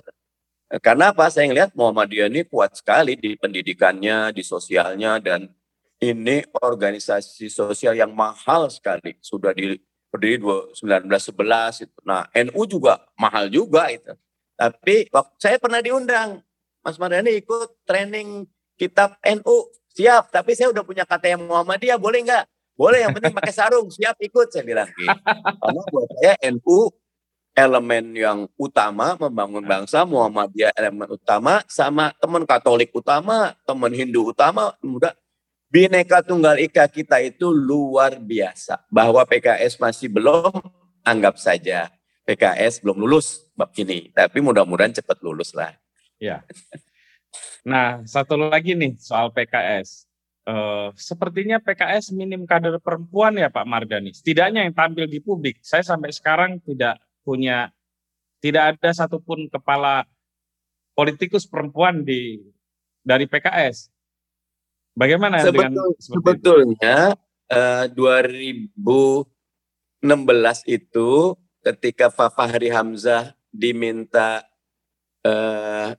Karena 0.81 1.13
apa? 1.13 1.29
Saya 1.29 1.45
ngelihat 1.51 1.77
Muhammadiyah 1.77 2.33
ini 2.33 2.41
kuat 2.49 2.73
sekali 2.73 3.13
di 3.13 3.37
pendidikannya, 3.37 4.33
di 4.33 4.41
sosialnya 4.41 5.21
dan 5.21 5.45
ini 6.01 6.41
organisasi 6.49 7.45
sosial 7.51 7.93
yang 7.93 8.09
mahal 8.09 8.65
sekali. 8.73 9.13
Sudah 9.21 9.53
di 9.53 9.77
berdiri 10.09 10.41
1911 10.73 11.85
itu. 11.85 11.97
Nah, 12.05 12.25
NU 12.33 12.61
juga 12.65 13.05
mahal 13.17 13.49
juga 13.53 13.89
itu. 13.93 14.13
Tapi 14.53 15.09
waktu 15.09 15.33
saya 15.37 15.57
pernah 15.57 15.81
diundang, 15.81 16.41
Mas 16.85 16.97
Mardani 16.97 17.37
ikut 17.37 17.73
training 17.85 18.45
kitab 18.77 19.17
NU, 19.21 19.57
siap. 19.93 20.29
Tapi 20.29 20.53
saya 20.53 20.69
udah 20.69 20.85
punya 20.85 21.05
KTM 21.05 21.49
Muhammadiyah, 21.49 21.97
boleh 21.97 22.21
nggak? 22.25 22.45
Boleh, 22.73 23.05
yang 23.05 23.13
penting 23.13 23.33
pakai 23.33 23.53
sarung, 23.53 23.89
siap 23.93 24.17
ikut 24.17 24.49
saya 24.49 24.65
bilang 24.65 24.89
gitu. 24.97 25.13
Karena 25.61 25.81
buat 25.93 26.09
saya 26.17 26.33
NU 26.49 26.89
elemen 27.53 28.17
yang 28.17 28.49
utama 28.57 29.13
membangun 29.17 29.61
bangsa, 29.61 30.03
Muhammadiyah 30.03 30.73
elemen 30.73 31.09
utama, 31.09 31.61
sama 31.69 32.09
teman 32.17 32.43
Katolik 32.49 32.89
utama, 32.93 33.53
teman 33.65 33.93
Hindu 33.93 34.33
utama, 34.33 34.73
mudah 34.81 35.13
Bineka 35.73 36.21
Tunggal 36.21 36.61
Ika 36.61 36.85
kita 36.85 37.17
itu 37.21 37.49
luar 37.49 38.21
biasa. 38.21 38.85
Bahwa 38.93 39.25
PKS 39.25 39.81
masih 39.81 40.05
belum, 40.05 40.53
anggap 41.01 41.41
saja 41.41 41.89
PKS 42.29 42.85
belum 42.85 43.01
lulus 43.01 43.41
bab 43.57 43.73
ini. 43.77 44.09
Tapi 44.13 44.37
mudah-mudahan 44.39 44.95
cepat 44.95 45.17
lulus 45.25 45.51
lah. 45.57 45.73
Ya. 46.17 46.45
Nah, 47.65 48.03
satu 48.05 48.37
lagi 48.37 48.77
nih 48.77 48.99
soal 48.99 49.33
PKS. 49.33 50.05
Uh, 50.43 50.91
sepertinya 50.99 51.55
PKS 51.57 52.11
minim 52.11 52.43
kader 52.43 52.75
perempuan 52.83 53.33
ya 53.39 53.47
Pak 53.47 53.63
Mardani. 53.63 54.11
Setidaknya 54.11 54.67
yang 54.67 54.75
tampil 54.75 55.07
di 55.07 55.23
publik. 55.23 55.63
Saya 55.63 55.81
sampai 55.81 56.11
sekarang 56.11 56.59
tidak 56.61 56.99
punya, 57.23 57.71
tidak 58.43 58.77
ada 58.77 58.91
satupun 58.91 59.47
kepala 59.47 60.03
politikus 60.93 61.49
perempuan 61.49 62.03
di 62.05 62.43
dari 63.03 63.25
PKS. 63.25 63.89
Bagaimana 64.93 65.41
Sebetul, 65.41 65.57
dengan 65.57 65.73
sebetulnya 65.97 66.97
uh, 67.49 67.89
eh, 67.89 67.95
2016 70.03 70.69
itu 70.69 71.33
ketika 71.65 72.13
Fahri 72.13 72.69
Hamzah 72.69 73.33
diminta 73.49 74.45
uh, 75.25 75.97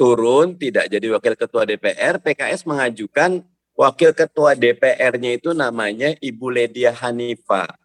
turun 0.00 0.56
tidak 0.56 0.88
jadi 0.88 1.06
wakil 1.12 1.34
ketua 1.36 1.68
DPR, 1.68 2.16
PKS 2.16 2.64
mengajukan 2.64 3.44
wakil 3.76 4.16
ketua 4.16 4.56
DPR-nya 4.56 5.36
itu 5.36 5.52
namanya 5.52 6.16
Ibu 6.20 6.46
Ledia 6.48 6.92
Hanifa. 6.96 7.79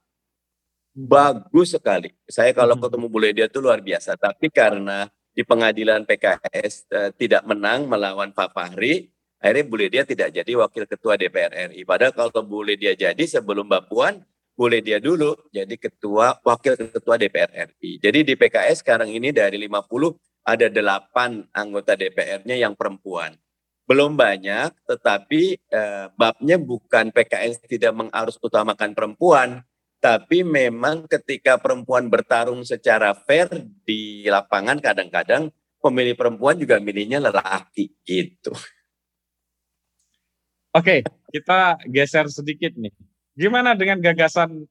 Bagus 0.96 1.76
sekali. 1.76 2.16
Saya 2.24 2.56
kalau 2.56 2.80
hmm. 2.80 2.88
ketemu 2.88 3.06
Bu 3.12 3.20
Ledia 3.20 3.46
itu 3.52 3.60
luar 3.60 3.84
biasa. 3.84 4.16
Tapi 4.16 4.48
karena 4.48 5.12
di 5.36 5.44
pengadilan 5.44 6.08
PKS 6.08 6.88
uh, 6.88 6.98
eh, 6.98 7.12
tidak 7.20 7.44
menang 7.44 7.92
melawan 7.92 8.32
Pak 8.32 8.56
Fahri, 8.56 9.12
Akhirnya 9.46 9.66
Bu 9.70 9.76
Lydia 9.78 10.02
tidak 10.02 10.34
jadi 10.34 10.52
wakil 10.58 10.90
ketua 10.90 11.22
DPR 11.22 11.70
RI. 11.70 11.86
Padahal 11.86 12.18
kalau 12.18 12.42
Bu 12.42 12.66
Lydia 12.66 12.98
jadi 12.98 13.20
sebelum 13.30 13.70
Mbak 13.70 13.94
Puan, 13.94 14.26
Bu 14.58 14.66
Lydia 14.66 14.98
dulu 14.98 15.38
jadi 15.54 15.76
ketua 15.78 16.42
wakil 16.42 16.74
ketua 16.74 17.22
DPR 17.22 17.54
RI. 17.54 18.02
Jadi 18.02 18.26
di 18.26 18.34
PKS 18.34 18.82
sekarang 18.82 19.14
ini 19.14 19.30
dari 19.30 19.62
50 19.62 20.18
ada 20.50 20.66
8 20.66 21.54
anggota 21.54 21.94
DPR-nya 21.94 22.58
yang 22.58 22.74
perempuan. 22.74 23.38
Belum 23.86 24.18
banyak, 24.18 24.74
tetapi 24.90 25.62
eh, 25.62 26.06
babnya 26.18 26.58
bukan 26.58 27.14
PKS 27.14 27.70
tidak 27.70 27.94
mengarus 27.94 28.42
utamakan 28.42 28.98
perempuan, 28.98 29.62
tapi 30.06 30.46
memang 30.46 31.10
ketika 31.10 31.58
perempuan 31.58 32.06
bertarung 32.14 32.62
secara 32.62 33.18
fair 33.18 33.50
di 33.82 34.22
lapangan 34.30 34.78
kadang-kadang 34.78 35.50
pemilih 35.82 36.14
perempuan 36.14 36.62
juga 36.62 36.78
milihnya 36.78 37.18
lelaki 37.18 37.90
gitu. 38.06 38.54
Oke, 40.78 41.02
kita 41.34 41.82
geser 41.90 42.30
sedikit 42.30 42.78
nih. 42.78 42.94
Gimana 43.34 43.74
dengan 43.74 43.98
gagasan 43.98 44.70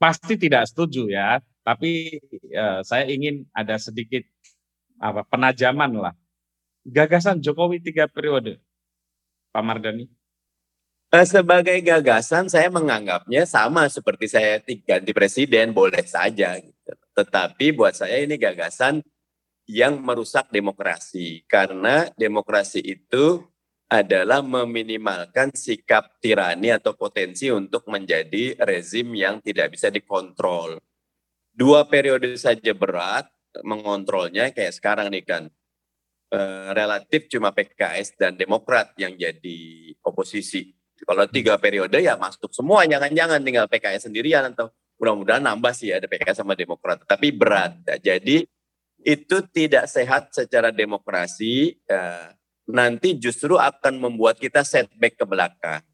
pasti 0.00 0.40
tidak 0.40 0.72
setuju 0.72 1.12
ya, 1.12 1.36
tapi 1.60 2.16
uh, 2.56 2.80
saya 2.80 3.04
ingin 3.12 3.44
ada 3.52 3.76
sedikit 3.76 4.24
apa 4.96 5.20
penajaman 5.28 6.00
lah. 6.00 6.14
Gagasan 6.88 7.44
Jokowi 7.44 7.84
tiga 7.84 8.08
periode, 8.08 8.56
Pak 9.52 9.60
Mardani. 9.60 10.08
Eh, 11.16 11.24
sebagai 11.24 11.80
gagasan 11.80 12.44
saya 12.44 12.68
menganggapnya 12.68 13.48
sama 13.48 13.88
seperti 13.88 14.28
saya 14.28 14.60
ganti 14.60 15.16
presiden 15.16 15.72
boleh 15.72 16.04
saja. 16.04 16.60
Gitu. 16.60 16.92
Tetapi 17.16 17.72
buat 17.72 17.96
saya 17.96 18.20
ini 18.20 18.36
gagasan 18.36 19.00
yang 19.64 19.96
merusak 20.04 20.52
demokrasi 20.52 21.40
karena 21.48 22.12
demokrasi 22.20 22.84
itu 22.84 23.40
adalah 23.88 24.44
meminimalkan 24.44 25.56
sikap 25.56 26.20
tirani 26.20 26.76
atau 26.76 26.92
potensi 26.92 27.48
untuk 27.48 27.88
menjadi 27.88 28.52
rezim 28.60 29.08
yang 29.16 29.40
tidak 29.40 29.72
bisa 29.72 29.88
dikontrol. 29.88 30.76
Dua 31.48 31.88
periode 31.88 32.36
saja 32.36 32.76
berat 32.76 33.24
mengontrolnya 33.64 34.52
kayak 34.52 34.76
sekarang 34.76 35.08
nih 35.08 35.24
kan. 35.24 35.48
E, 36.28 36.40
relatif 36.76 37.32
cuma 37.32 37.56
PKS 37.56 38.20
dan 38.20 38.36
Demokrat 38.36 38.92
yang 39.00 39.16
jadi 39.16 39.96
oposisi. 40.04 40.76
Kalau 41.04 41.24
tiga 41.28 41.60
periode 41.60 42.00
ya 42.00 42.16
masuk 42.16 42.48
semua, 42.56 42.88
jangan-jangan 42.88 43.42
tinggal 43.44 43.68
PKS 43.68 44.08
sendirian 44.08 44.48
atau 44.48 44.72
mudah-mudahan 44.96 45.44
nambah 45.44 45.76
sih 45.76 45.92
ada 45.92 46.08
PKS 46.08 46.40
sama 46.40 46.56
Demokrat. 46.56 47.04
Tapi 47.04 47.34
berat. 47.34 47.76
Jadi 48.00 48.48
itu 49.04 49.36
tidak 49.52 49.86
sehat 49.86 50.32
secara 50.32 50.72
demokrasi. 50.72 51.76
Eh, 51.84 52.28
nanti 52.72 53.14
justru 53.20 53.54
akan 53.60 54.02
membuat 54.02 54.40
kita 54.40 54.64
setback 54.64 55.20
ke 55.20 55.24
belakang. 55.28 55.84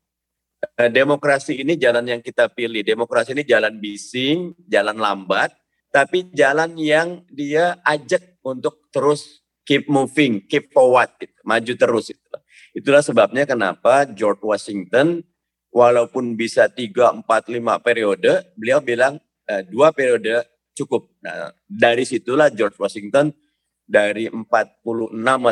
Eh, 0.78 0.90
demokrasi 0.94 1.58
ini 1.58 1.74
jalan 1.74 2.06
yang 2.06 2.22
kita 2.22 2.46
pilih. 2.48 2.86
Demokrasi 2.86 3.34
ini 3.34 3.42
jalan 3.42 3.76
bising, 3.82 4.54
jalan 4.70 4.96
lambat, 4.96 5.50
tapi 5.90 6.30
jalan 6.32 6.78
yang 6.78 7.26
dia 7.28 7.82
ajak 7.82 8.38
untuk 8.46 8.88
terus 8.94 9.42
keep 9.66 9.90
moving, 9.90 10.42
keep 10.46 10.70
forward, 10.70 11.10
gitu. 11.18 11.36
maju 11.44 11.72
terus. 11.74 12.14
Gitu. 12.14 12.38
Itulah 12.72 13.04
sebabnya 13.04 13.44
kenapa 13.44 14.08
George 14.08 14.40
Washington 14.40 15.20
walaupun 15.72 16.36
bisa 16.36 16.68
tiga, 16.72 17.12
empat, 17.12 17.48
lima 17.52 17.76
periode, 17.80 18.48
beliau 18.56 18.80
bilang 18.80 19.20
e, 19.48 19.64
dua 19.68 19.92
periode 19.92 20.44
cukup. 20.72 21.08
Nah, 21.20 21.52
dari 21.68 22.04
situlah 22.08 22.48
George 22.48 22.76
Washington 22.80 23.32
dari 23.92 24.32
46 24.32 24.48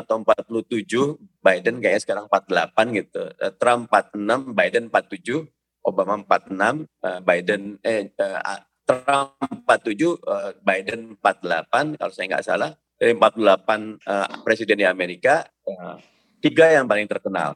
atau 0.00 0.16
47, 0.24 1.44
Biden 1.44 1.76
kayaknya 1.82 2.00
sekarang 2.00 2.24
48 2.30 2.96
gitu. 2.96 3.22
Eh, 3.36 3.52
Trump 3.60 3.92
46, 3.92 4.56
Biden 4.56 4.84
47, 4.88 5.44
Obama 5.84 6.14
46, 6.24 6.88
eh, 7.04 7.20
Biden 7.20 7.62
eh, 7.84 8.08
eh 8.08 8.60
Trump 8.88 9.36
47, 9.68 10.18
Biden 10.66 11.14
48 11.20 12.00
kalau 12.00 12.12
saya 12.12 12.26
nggak 12.26 12.46
salah. 12.46 12.72
Dari 13.00 13.16
48 13.16 13.96
uh, 14.04 14.44
presiden 14.44 14.76
di 14.76 14.84
Amerika, 14.84 15.40
tiga 16.40 16.72
yang 16.72 16.88
paling 16.88 17.06
terkenal 17.06 17.54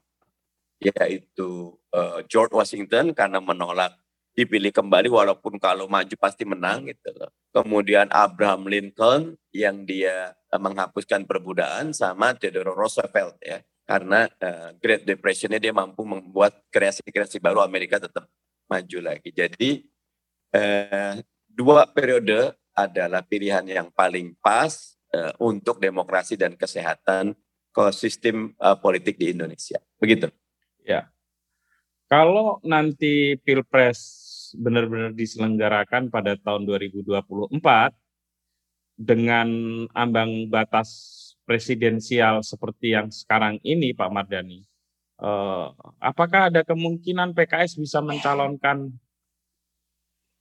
yaitu 0.84 1.72
uh, 1.96 2.20
George 2.28 2.52
Washington 2.52 3.16
karena 3.16 3.40
menolak 3.40 3.96
dipilih 4.34 4.74
kembali 4.74 5.06
walaupun 5.08 5.62
kalau 5.62 5.86
maju 5.86 6.14
pasti 6.18 6.42
menang 6.42 6.90
gitu 6.90 7.14
loh. 7.14 7.30
Kemudian 7.54 8.10
Abraham 8.10 8.66
Lincoln 8.66 9.38
yang 9.54 9.86
dia 9.86 10.34
uh, 10.50 10.60
menghapuskan 10.60 11.24
perbudakan 11.24 11.94
sama 11.94 12.34
Theodore 12.34 12.74
Roosevelt 12.74 13.38
ya. 13.40 13.62
Karena 13.84 14.26
uh, 14.26 14.74
Great 14.80 15.06
Depression-nya 15.06 15.60
dia 15.62 15.70
mampu 15.70 16.02
membuat 16.02 16.56
kreasi-kreasi 16.72 17.38
baru 17.38 17.62
Amerika 17.62 18.02
tetap 18.02 18.26
maju 18.66 18.98
lagi. 19.00 19.30
Jadi 19.30 19.86
uh, 20.56 21.22
dua 21.46 21.86
periode 21.86 22.58
adalah 22.74 23.22
pilihan 23.22 23.62
yang 23.62 23.88
paling 23.94 24.34
pas 24.42 24.98
uh, 25.14 25.30
untuk 25.38 25.78
demokrasi 25.78 26.34
dan 26.34 26.58
kesehatan 26.58 27.38
ke 27.74 27.84
sistem 27.90 28.54
uh, 28.62 28.78
politik 28.78 29.18
di 29.18 29.34
Indonesia. 29.34 29.82
Begitu. 29.98 30.30
Ya. 30.86 31.10
Kalau 32.06 32.62
nanti 32.62 33.34
Pilpres 33.42 33.98
benar-benar 34.54 35.10
diselenggarakan 35.10 36.14
pada 36.14 36.38
tahun 36.38 36.62
2024 36.62 37.50
dengan 38.94 39.48
ambang 39.90 40.46
batas 40.46 40.90
presidensial 41.42 42.46
seperti 42.46 42.94
yang 42.94 43.10
sekarang 43.10 43.58
ini 43.66 43.90
Pak 43.90 44.10
Mardani, 44.14 44.62
eh, 45.18 45.66
apakah 45.98 46.48
ada 46.48 46.62
kemungkinan 46.62 47.34
PKS 47.34 47.82
bisa 47.82 47.98
mencalonkan 47.98 48.94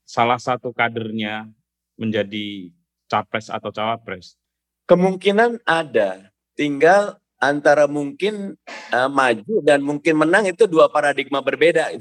salah 0.05 0.37
satu 0.37 0.69
kadernya 0.71 1.49
menjadi 1.97 2.69
capres 3.09 3.49
atau 3.49 3.73
cawapres? 3.73 4.37
Kemungkinan 4.85 5.63
ada, 5.65 6.29
tinggal 6.53 7.22
antara 7.43 7.91
mungkin 7.91 8.55
uh, 8.95 9.11
maju 9.11 9.55
dan 9.67 9.83
mungkin 9.83 10.15
menang 10.15 10.47
itu 10.47 10.63
dua 10.63 10.87
paradigma 10.87 11.43
berbeda. 11.43 11.91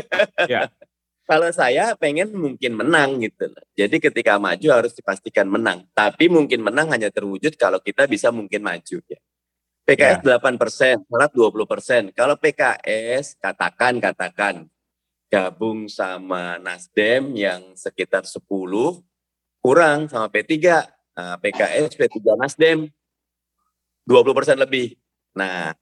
ya. 0.52 0.72
Kalau 1.26 1.50
saya 1.50 1.98
pengen 1.98 2.30
mungkin 2.38 2.78
menang 2.78 3.18
gitu 3.18 3.50
Jadi 3.74 3.98
ketika 3.98 4.38
maju 4.38 4.68
harus 4.70 4.94
dipastikan 4.94 5.50
menang. 5.50 5.84
Tapi 5.90 6.30
mungkin 6.30 6.62
menang 6.62 6.86
hanya 6.94 7.10
terwujud 7.10 7.58
kalau 7.58 7.82
kita 7.82 8.06
bisa 8.06 8.30
mungkin 8.30 8.62
maju 8.62 9.02
ya. 9.04 9.20
PKS 9.86 10.22
ya. 10.22 10.38
8 10.38 10.58
persen, 10.58 11.02
malah 11.10 11.30
20 11.30 11.66
persen. 11.66 12.02
Kalau 12.14 12.34
PKS 12.38 13.38
katakan 13.38 13.98
katakan 14.02 14.54
gabung 15.26 15.90
sama 15.90 16.58
Nasdem 16.62 17.34
yang 17.34 17.74
sekitar 17.74 18.22
10 18.22 18.46
kurang 19.62 20.06
sama 20.06 20.30
P3. 20.30 20.54
Nah, 21.16 21.36
PKS, 21.42 21.98
P3 21.98 22.38
Nasdem 22.38 22.90
20 24.06 24.38
persen 24.38 24.56
lebih. 24.56 24.94
Nah, 25.34 25.74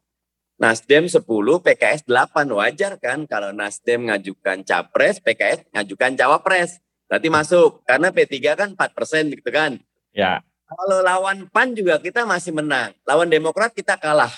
Nasdem 0.56 1.06
10, 1.06 1.20
PKS 1.60 2.08
8. 2.08 2.48
Wajar 2.48 2.96
kan 2.96 3.28
kalau 3.28 3.52
Nasdem 3.52 4.08
ngajukan 4.08 4.64
capres, 4.64 5.20
PKS 5.20 5.68
ngajukan 5.76 6.16
cawapres. 6.16 6.80
Berarti 7.06 7.28
masuk. 7.28 7.84
Karena 7.84 8.08
P3 8.10 8.34
kan 8.56 8.68
4 8.72 8.96
persen 8.96 9.28
gitu 9.28 9.50
kan. 9.52 9.76
Ya. 10.16 10.40
Kalau 10.64 11.04
lawan 11.04 11.46
PAN 11.52 11.76
juga 11.76 12.00
kita 12.00 12.24
masih 12.24 12.56
menang. 12.56 12.96
Lawan 13.04 13.28
Demokrat 13.28 13.76
kita 13.76 14.00
kalah. 14.00 14.32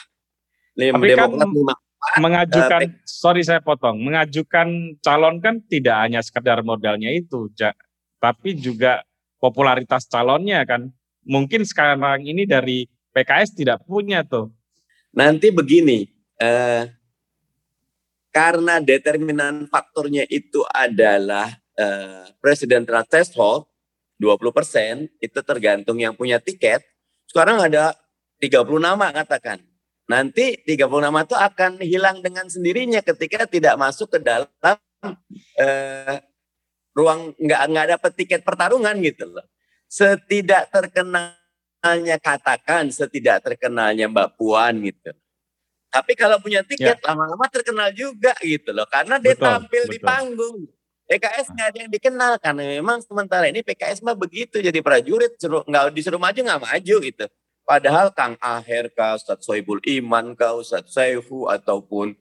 Lim, 0.74 0.99
Tapi 0.99 1.14
kan 1.14 1.30
Demokrat 1.30 1.47
kan 1.47 1.84
mengajukan, 2.20 2.80
uh, 2.87 2.93
sorry 3.09 3.43
saya 3.43 3.59
potong, 3.59 3.99
mengajukan 3.99 4.95
calon 5.03 5.43
kan 5.43 5.59
tidak 5.66 5.97
hanya 6.07 6.20
sekedar 6.22 6.62
modalnya 6.62 7.11
itu, 7.11 7.51
tapi 8.22 8.55
juga 8.55 9.03
popularitas 9.43 10.07
calonnya 10.07 10.62
kan. 10.62 10.93
Mungkin 11.26 11.66
sekarang 11.66 12.22
ini 12.22 12.47
dari 12.47 12.87
PKS 13.17 13.57
tidak 13.57 13.81
punya 13.89 14.21
tuh. 14.21 14.53
Nanti 15.17 15.49
begini, 15.49 16.05
eh, 16.37 16.85
karena 18.29 18.77
determinan 18.85 19.64
faktornya 19.73 20.29
itu 20.29 20.61
adalah 20.69 21.49
eh, 21.77 22.29
presidential 22.41 23.05
threshold 23.09 23.64
20 24.21 24.53
persen, 24.53 25.09
itu 25.21 25.41
tergantung 25.41 25.97
yang 25.97 26.12
punya 26.12 26.37
tiket. 26.41 26.85
Sekarang 27.29 27.61
ada 27.61 27.97
30 28.41 28.81
nama 28.81 29.12
katakan. 29.12 29.61
Nanti 30.09 30.61
30 30.64 31.05
nama 31.05 31.25
itu 31.25 31.37
akan 31.37 31.81
hilang 31.85 32.21
dengan 32.21 32.49
sendirinya 32.49 33.01
ketika 33.01 33.49
tidak 33.49 33.77
masuk 33.77 34.12
ke 34.12 34.19
dalam 34.21 34.49
eh, 35.61 36.17
ruang 36.97 37.37
nggak 37.37 37.62
nggak 37.73 37.87
dapat 37.97 38.12
tiket 38.17 38.41
pertarungan 38.41 38.97
gitu 39.05 39.29
loh. 39.29 39.45
Setidak 39.89 40.73
terkenal 40.73 41.37
terkenalnya 41.87 42.16
katakan 42.18 42.91
setidak 42.91 43.39
terkenalnya 43.47 44.11
Mbak 44.11 44.34
Puan 44.34 44.82
gitu. 44.82 45.14
Tapi 45.87 46.12
kalau 46.18 46.43
punya 46.43 46.66
tiket 46.66 46.99
ya. 46.99 47.07
lama-lama 47.14 47.47
terkenal 47.47 47.95
juga 47.95 48.34
gitu 48.43 48.74
loh 48.74 48.84
karena 48.91 49.22
dia 49.22 49.39
betul, 49.39 49.47
tampil 49.47 49.82
betul. 49.87 49.93
di 49.95 49.99
panggung. 50.03 50.57
PKS 51.07 51.55
nggak 51.55 51.68
ada 51.70 51.78
yang 51.87 51.93
dikenal 51.95 52.32
karena 52.43 52.62
memang 52.82 52.99
sementara 52.99 53.47
ini 53.47 53.62
PKS 53.62 54.03
mah 54.03 54.18
begitu 54.18 54.59
jadi 54.59 54.74
prajurit 54.82 55.39
suruh 55.39 55.62
nggak 55.62 55.95
disuruh 55.95 56.18
maju 56.18 56.34
nggak 56.43 56.62
maju 56.66 56.97
gitu. 57.07 57.26
Padahal 57.66 58.11
Kang 58.14 58.34
Aher 58.43 58.91
kah, 58.91 59.14
Ustadz 59.14 59.47
Soebul 59.47 59.82
Iman 59.87 60.34
kah, 60.39 60.55
Ustadz 60.59 60.91
Saifu 60.91 61.51
ataupun 61.51 62.14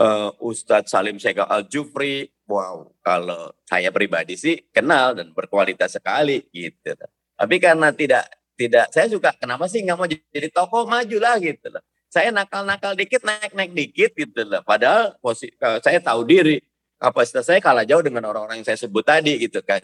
uh, 0.00 0.32
Ustadz 0.40 0.92
Salim 0.92 1.20
Sega 1.20 1.48
Al 1.48 1.68
Jufri, 1.68 2.28
wow 2.48 2.88
kalau 3.04 3.52
saya 3.68 3.92
pribadi 3.92 4.36
sih 4.40 4.56
kenal 4.72 5.12
dan 5.16 5.32
berkualitas 5.36 6.00
sekali 6.00 6.48
gitu. 6.52 6.96
Tapi 7.36 7.56
karena 7.60 7.92
tidak 7.92 8.39
tidak 8.60 8.92
saya 8.92 9.08
suka 9.08 9.32
kenapa 9.40 9.64
sih 9.72 9.80
nggak 9.80 9.96
mau 9.96 10.04
jadi 10.04 10.48
tokoh 10.52 10.84
maju 10.84 11.16
lah 11.16 11.40
gitu 11.40 11.72
loh. 11.72 11.80
Saya 12.12 12.28
nakal-nakal 12.28 12.92
dikit 12.92 13.24
naik-naik 13.24 13.72
dikit 13.72 14.12
gitu 14.12 14.44
loh. 14.44 14.60
Padahal 14.60 15.16
posisi 15.24 15.56
saya 15.56 15.96
tahu 16.04 16.28
diri 16.28 16.60
kapasitas 17.00 17.48
saya 17.48 17.64
kalah 17.64 17.88
jauh 17.88 18.04
dengan 18.04 18.28
orang-orang 18.28 18.60
yang 18.60 18.68
saya 18.68 18.76
sebut 18.76 19.00
tadi 19.00 19.40
gitu 19.40 19.64
kan. 19.64 19.80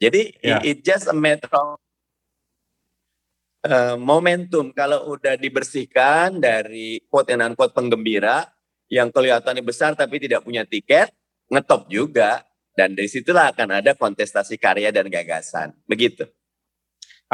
Jadi 0.00 0.32
yeah. 0.40 0.64
it, 0.64 0.80
it 0.80 0.86
just 0.86 1.04
a 1.04 1.12
matter 1.12 1.50
of 1.52 1.76
uh, 3.68 3.96
momentum. 4.00 4.72
Kalau 4.72 5.12
udah 5.12 5.36
dibersihkan 5.36 6.40
dari 6.40 7.04
quote 7.12 7.28
and 7.36 7.44
unquote 7.44 7.76
penggembira 7.76 8.48
yang 8.88 9.12
kelihatannya 9.12 9.60
besar 9.60 9.92
tapi 9.92 10.16
tidak 10.16 10.40
punya 10.40 10.64
tiket 10.64 11.12
ngetop 11.52 11.92
juga. 11.92 12.40
Dan 12.74 12.98
dari 12.98 13.06
situlah 13.06 13.54
akan 13.54 13.78
ada 13.78 13.94
kontestasi 13.94 14.58
karya 14.58 14.90
dan 14.90 15.06
gagasan. 15.06 15.70
Begitu 15.86 16.26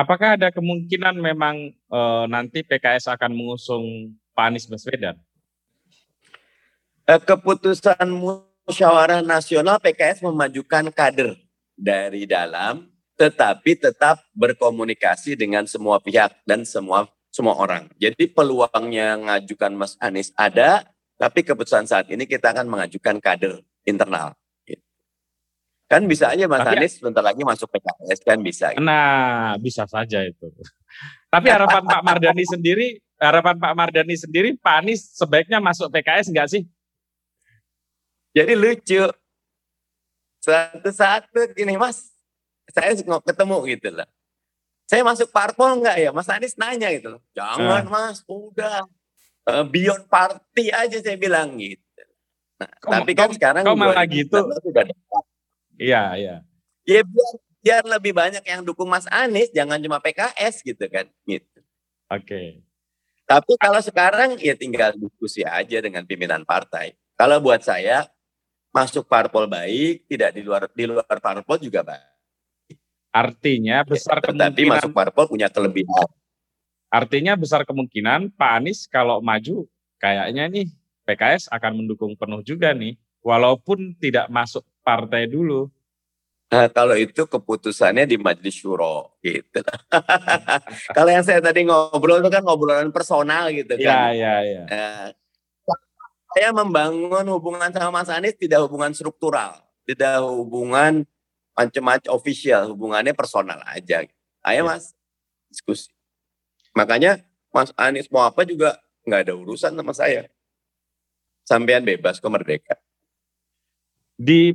Apakah 0.01 0.41
ada 0.41 0.49
kemungkinan 0.49 1.13
memang 1.21 1.77
e, 1.77 2.01
nanti 2.33 2.65
PKS 2.65 3.13
akan 3.13 3.37
mengusung 3.37 4.17
Pak 4.33 4.49
Anies 4.49 4.65
Baswedan? 4.65 5.21
Eh, 7.05 7.21
keputusan 7.21 8.09
musyawarah 8.09 9.21
nasional 9.21 9.77
PKS 9.77 10.25
memajukan 10.25 10.89
kader 10.89 11.37
dari 11.77 12.25
dalam, 12.25 12.89
tetapi 13.21 13.77
tetap 13.77 14.25
berkomunikasi 14.33 15.37
dengan 15.37 15.69
semua 15.69 16.01
pihak 16.01 16.33
dan 16.49 16.65
semua 16.65 17.05
semua 17.29 17.61
orang. 17.61 17.93
Jadi 18.01 18.25
peluangnya 18.33 19.21
mengajukan 19.21 19.77
Mas 19.77 20.01
Anies 20.01 20.33
ada, 20.33 20.89
tapi 21.21 21.45
keputusan 21.45 21.85
saat 21.85 22.09
ini 22.09 22.25
kita 22.25 22.57
akan 22.57 22.73
mengajukan 22.73 23.21
kader 23.21 23.61
internal. 23.85 24.33
Kan 25.91 26.07
bisa 26.07 26.31
aja 26.31 26.47
Mas 26.47 26.63
Tapi, 26.63 26.79
Anies 26.79 27.03
sebentar 27.03 27.19
lagi 27.19 27.43
masuk 27.43 27.67
PKS 27.67 28.19
kan 28.23 28.39
bisa. 28.39 28.71
Gitu. 28.71 28.79
Nah, 28.79 29.59
bisa 29.59 29.91
saja 29.91 30.23
itu. 30.23 30.47
Tapi 31.27 31.51
harapan 31.51 31.83
Pak 31.83 32.03
Mardani 32.07 32.47
sendiri, 32.47 33.03
harapan 33.19 33.59
Pak 33.59 33.75
Mardani 33.75 34.15
sendiri, 34.15 34.55
Pak 34.55 34.87
Anies 34.87 35.11
sebaiknya 35.19 35.59
masuk 35.59 35.91
PKS 35.91 36.31
enggak 36.31 36.47
sih? 36.47 36.63
Jadi 38.31 38.55
lucu. 38.55 39.03
Tuh 40.47 41.47
gini 41.59 41.75
Mas, 41.75 42.15
saya 42.71 42.95
ketemu 42.95 43.59
gitu 43.75 43.91
lah. 43.91 44.07
Saya 44.87 45.03
masuk 45.03 45.35
parpol 45.35 45.75
enggak 45.75 45.99
ya? 45.99 46.15
Mas 46.15 46.31
Anies 46.31 46.55
nanya 46.55 46.95
gitu 46.95 47.19
loh. 47.19 47.23
Jangan 47.35 47.83
uh. 47.83 47.91
Mas, 47.91 48.23
udah. 48.31 48.87
Uh, 49.43 49.67
beyond 49.67 50.07
party 50.07 50.71
aja 50.71 51.03
saya 51.03 51.19
bilang 51.19 51.59
gitu. 51.59 51.83
Nah, 52.63 52.71
kau, 52.79 52.93
tapi 52.95 53.13
kan 53.19 53.27
kau, 53.27 53.35
sekarang 53.35 53.63
kau 53.67 53.75
malah 53.75 54.07
gitu. 54.07 54.39
Sudah 54.39 54.87
Iya, 55.81 56.03
iya. 56.21 56.37
Ya 56.85 57.01
biar, 57.01 57.33
biar 57.65 57.83
lebih 57.89 58.13
banyak 58.13 58.45
yang 58.45 58.61
dukung 58.61 58.93
Mas 58.93 59.09
Anies, 59.09 59.49
jangan 59.57 59.81
cuma 59.81 59.97
PKS 59.97 60.61
gitu 60.61 60.85
kan. 60.93 61.09
Gitu. 61.25 61.59
Oke. 62.13 62.25
Okay. 62.29 62.49
Tapi 63.25 63.53
kalau 63.57 63.81
sekarang 63.81 64.37
ya 64.43 64.53
tinggal 64.59 64.93
diskusi 64.93 65.41
aja 65.47 65.79
dengan 65.81 66.05
pimpinan 66.05 66.45
partai. 66.45 66.99
Kalau 67.15 67.39
buat 67.41 67.63
saya 67.63 68.05
masuk 68.75 69.07
parpol 69.07 69.47
baik, 69.47 70.05
tidak 70.11 70.35
di 70.35 70.43
luar 70.43 70.67
di 70.67 70.85
luar 70.85 71.07
parpol 71.07 71.57
juga 71.63 71.87
baik. 71.87 72.11
Artinya 73.15 73.87
besar 73.87 74.19
ya, 74.19 74.31
kemungkinan. 74.31 74.51
Tapi 74.51 74.63
masuk 74.67 74.91
parpol 74.91 75.25
punya 75.31 75.47
kelebihan. 75.47 76.11
Artinya 76.91 77.39
besar 77.39 77.63
kemungkinan 77.63 78.35
Pak 78.35 78.51
Anies 78.51 78.91
kalau 78.91 79.23
maju 79.23 79.71
kayaknya 80.03 80.51
nih 80.51 80.67
PKS 81.07 81.47
akan 81.55 81.87
mendukung 81.87 82.19
penuh 82.19 82.43
juga 82.43 82.75
nih, 82.75 82.99
walaupun 83.23 83.95
tidak 84.03 84.27
masuk 84.27 84.67
partai 84.91 85.31
dulu. 85.31 85.71
Nah, 86.51 86.67
kalau 86.67 86.99
itu 86.99 87.31
keputusannya 87.31 88.11
di 88.11 88.19
majelis 88.19 88.59
syuro 88.59 89.15
gitu. 89.23 89.63
kalau 90.97 91.11
yang 91.15 91.23
saya 91.23 91.39
tadi 91.39 91.63
ngobrol 91.63 92.19
itu 92.19 92.27
kan 92.27 92.43
ngobrolan 92.43 92.91
personal 92.91 93.55
gitu 93.55 93.79
kan. 93.79 94.11
Iya, 94.11 94.19
iya, 94.19 94.35
iya. 94.43 94.63
Nah, 94.67 95.07
saya 96.35 96.51
membangun 96.51 97.23
hubungan 97.31 97.71
sama 97.71 98.03
Mas 98.03 98.11
Anies 98.11 98.35
tidak 98.35 98.67
hubungan 98.67 98.91
struktural, 98.91 99.63
tidak 99.87 100.27
hubungan 100.27 101.07
macam-macam 101.55 102.11
official, 102.19 102.75
hubungannya 102.75 103.15
personal 103.15 103.63
aja. 103.71 104.03
Ayo 104.43 104.63
ya. 104.63 104.67
Mas, 104.67 104.91
diskusi. 105.47 105.95
Makanya 106.75 107.23
Mas 107.55 107.71
Anies 107.79 108.11
mau 108.11 108.27
apa 108.27 108.43
juga 108.43 108.75
nggak 109.07 109.21
ada 109.27 109.35
urusan 109.39 109.75
sama 109.75 109.95
saya. 109.95 110.27
Sampean 111.47 111.87
bebas 111.87 112.19
kok 112.19 112.31
merdeka. 112.31 112.75
Di 114.19 114.55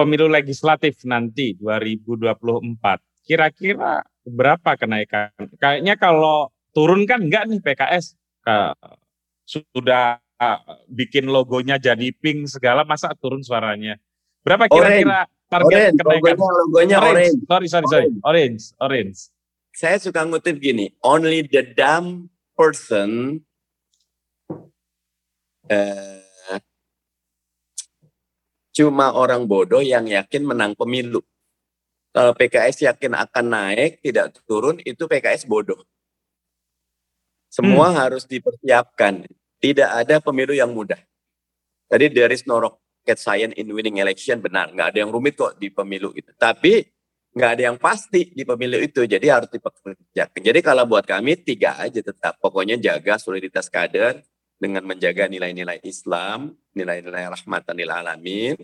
pemilu 0.00 0.32
legislatif 0.32 1.04
nanti 1.04 1.52
2024, 1.60 3.28
kira-kira 3.28 4.00
berapa 4.24 4.80
kenaikan? 4.80 5.28
Kayaknya 5.60 6.00
kalau 6.00 6.48
turun 6.72 7.04
kan 7.04 7.20
enggak 7.20 7.44
nih 7.52 7.60
PKS 7.60 8.16
sudah 9.44 10.16
bikin 10.88 11.28
logonya 11.28 11.76
jadi 11.76 12.08
pink 12.16 12.48
segala 12.48 12.88
masa 12.88 13.12
turun 13.12 13.44
suaranya. 13.44 14.00
Berapa 14.40 14.72
kira-kira 14.72 15.28
target 15.52 15.92
orange. 15.92 15.98
kenaikan? 16.00 16.36
Logonya, 16.40 16.56
logonya 16.64 16.96
orange. 16.96 17.12
orange. 17.12 17.38
Sorry, 17.44 17.66
sorry, 17.68 17.86
sorry. 17.92 18.08
Orange, 18.24 18.62
orange. 18.80 19.18
Saya 19.76 19.96
suka 20.00 20.24
ngutip 20.24 20.56
gini, 20.56 20.96
only 21.04 21.44
the 21.44 21.62
dumb 21.62 22.32
person 22.56 23.40
uh, 25.68 26.19
cuma 28.80 29.12
orang 29.12 29.44
bodoh 29.44 29.84
yang 29.84 30.08
yakin 30.08 30.48
menang 30.48 30.72
pemilu. 30.72 31.20
Kalau 32.16 32.32
PKS 32.32 32.88
yakin 32.88 33.12
akan 33.12 33.44
naik, 33.44 34.00
tidak 34.00 34.40
turun, 34.48 34.80
itu 34.88 35.04
PKS 35.04 35.44
bodoh. 35.44 35.84
Semua 37.52 37.92
hmm. 37.92 37.96
harus 38.00 38.24
dipersiapkan. 38.24 39.28
Tidak 39.60 39.84
ada 39.84 40.16
pemilu 40.24 40.56
yang 40.56 40.72
mudah. 40.72 40.96
Tadi 41.92 42.08
there 42.08 42.32
is 42.32 42.48
no 42.48 42.56
rocket 42.56 43.20
science 43.20 43.52
in 43.60 43.68
winning 43.68 44.00
election 44.00 44.40
benar, 44.40 44.72
nggak 44.72 44.96
ada 44.96 44.98
yang 45.04 45.12
rumit 45.12 45.36
kok 45.36 45.60
di 45.60 45.68
pemilu 45.68 46.16
itu. 46.16 46.32
Tapi 46.40 46.80
nggak 47.36 47.50
ada 47.52 47.62
yang 47.68 47.76
pasti 47.76 48.32
di 48.32 48.48
pemilu 48.48 48.80
itu, 48.80 49.04
jadi 49.04 49.36
harus 49.36 49.52
dipersiapkan. 49.52 50.40
Jadi 50.40 50.64
kalau 50.64 50.88
buat 50.88 51.04
kami 51.04 51.36
tiga 51.44 51.76
aja 51.76 52.00
tetap, 52.00 52.40
pokoknya 52.40 52.80
jaga 52.80 53.20
soliditas 53.20 53.68
kader 53.68 54.24
dengan 54.60 54.84
menjaga 54.84 55.24
nilai-nilai 55.26 55.80
Islam, 55.82 56.52
nilai-nilai 56.76 57.32
rahmatan 57.32 57.74
lil 57.74 57.88
alamin. 57.88 58.56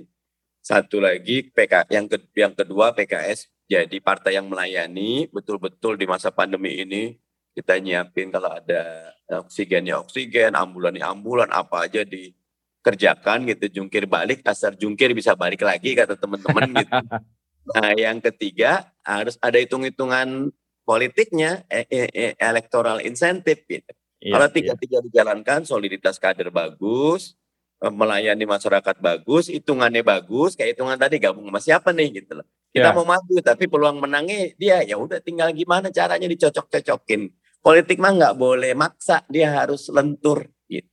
Satu 0.60 1.00
lagi 1.00 1.48
PK 1.48 1.88
yang 1.88 2.06
ke, 2.06 2.20
yang 2.36 2.52
kedua 2.52 2.92
PKS 2.92 3.48
jadi 3.66 3.96
partai 3.98 4.38
yang 4.38 4.46
melayani 4.46 5.26
betul-betul 5.32 5.98
di 5.98 6.06
masa 6.06 6.30
pandemi 6.30 6.84
ini 6.84 7.18
kita 7.56 7.80
nyiapin 7.80 8.28
kalau 8.28 8.52
ada 8.52 9.10
oksigennya 9.48 9.98
oksigen, 9.98 10.52
ambulannya 10.52 11.02
ambulan, 11.02 11.48
apa 11.50 11.88
aja 11.88 12.04
dikerjakan 12.04 13.48
gitu, 13.48 13.80
jungkir 13.80 14.04
balik, 14.04 14.44
asal 14.44 14.76
jungkir 14.76 15.16
bisa 15.16 15.32
balik 15.32 15.64
lagi 15.64 15.96
kata 15.96 16.14
teman-teman 16.20 16.84
gitu. 16.84 16.92
Nah 17.66 17.98
yang 17.98 18.22
ketiga 18.22 18.94
harus 19.02 19.34
ada 19.42 19.58
hitung-hitungan 19.58 20.54
politiknya, 20.86 21.66
e 21.66 21.82
e 21.90 22.02
e 22.14 22.26
electoral 22.38 23.02
incentive 23.02 23.66
gitu. 23.66 23.90
Iya, 24.16 24.32
kalau 24.32 24.48
tiga-tiga 24.48 24.98
iya. 25.00 25.04
dijalankan, 25.10 25.60
soliditas 25.68 26.16
kader 26.16 26.48
bagus, 26.48 27.36
eh, 27.84 27.92
melayani 27.92 28.48
masyarakat 28.48 28.96
bagus, 28.98 29.52
hitungannya 29.52 30.00
bagus, 30.00 30.56
kayak 30.56 30.76
hitungan 30.76 30.96
tadi 30.96 31.20
gabung 31.20 31.46
sama 31.48 31.60
siapa 31.60 31.92
nih 31.92 32.24
gitu 32.24 32.40
loh. 32.40 32.46
Kita 32.72 32.92
yeah. 32.92 32.96
mau 32.96 33.04
maju 33.04 33.34
tapi 33.40 33.68
peluang 33.68 34.00
menangnya 34.00 34.52
dia 34.56 34.84
ya 34.84 34.96
udah 35.00 35.20
tinggal 35.20 35.48
gimana 35.52 35.88
caranya 35.88 36.28
dicocok-cocokin 36.28 37.32
politik 37.66 37.98
mah 37.98 38.14
nggak 38.14 38.38
boleh 38.38 38.78
maksa, 38.78 39.26
dia 39.26 39.50
harus 39.50 39.90
lentur. 39.90 40.46
Gitu. 40.70 40.86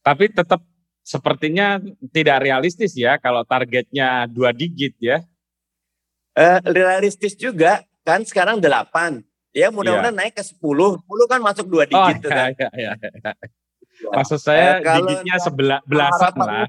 Tapi 0.00 0.32
tetap 0.32 0.64
sepertinya 1.04 1.76
tidak 2.08 2.48
realistis 2.48 2.96
ya 2.96 3.20
kalau 3.20 3.44
targetnya 3.44 4.24
dua 4.24 4.56
digit 4.56 4.96
ya. 4.96 5.20
Uh, 6.32 6.64
realistis 6.64 7.36
juga 7.36 7.84
kan 8.08 8.24
sekarang 8.24 8.56
delapan. 8.56 9.20
Ya 9.56 9.72
mudah-mudahan 9.72 10.12
yeah. 10.12 10.20
naik 10.28 10.34
ke 10.36 10.44
sepuluh. 10.44 11.00
Sepuluh 11.00 11.26
kan 11.26 11.40
masuk 11.40 11.66
dua 11.66 11.84
oh, 11.84 11.88
digit 11.88 12.20
oh, 12.24 12.30
kan. 12.30 12.52
Ya, 12.52 12.68
ya, 12.76 12.92
ya. 13.00 13.32
Maksud 14.12 14.38
saya 14.38 14.78
uh, 14.78 15.02
digitnya 15.02 15.36
sebelah 15.42 15.80
belasan 15.82 16.34
lah. 16.38 16.68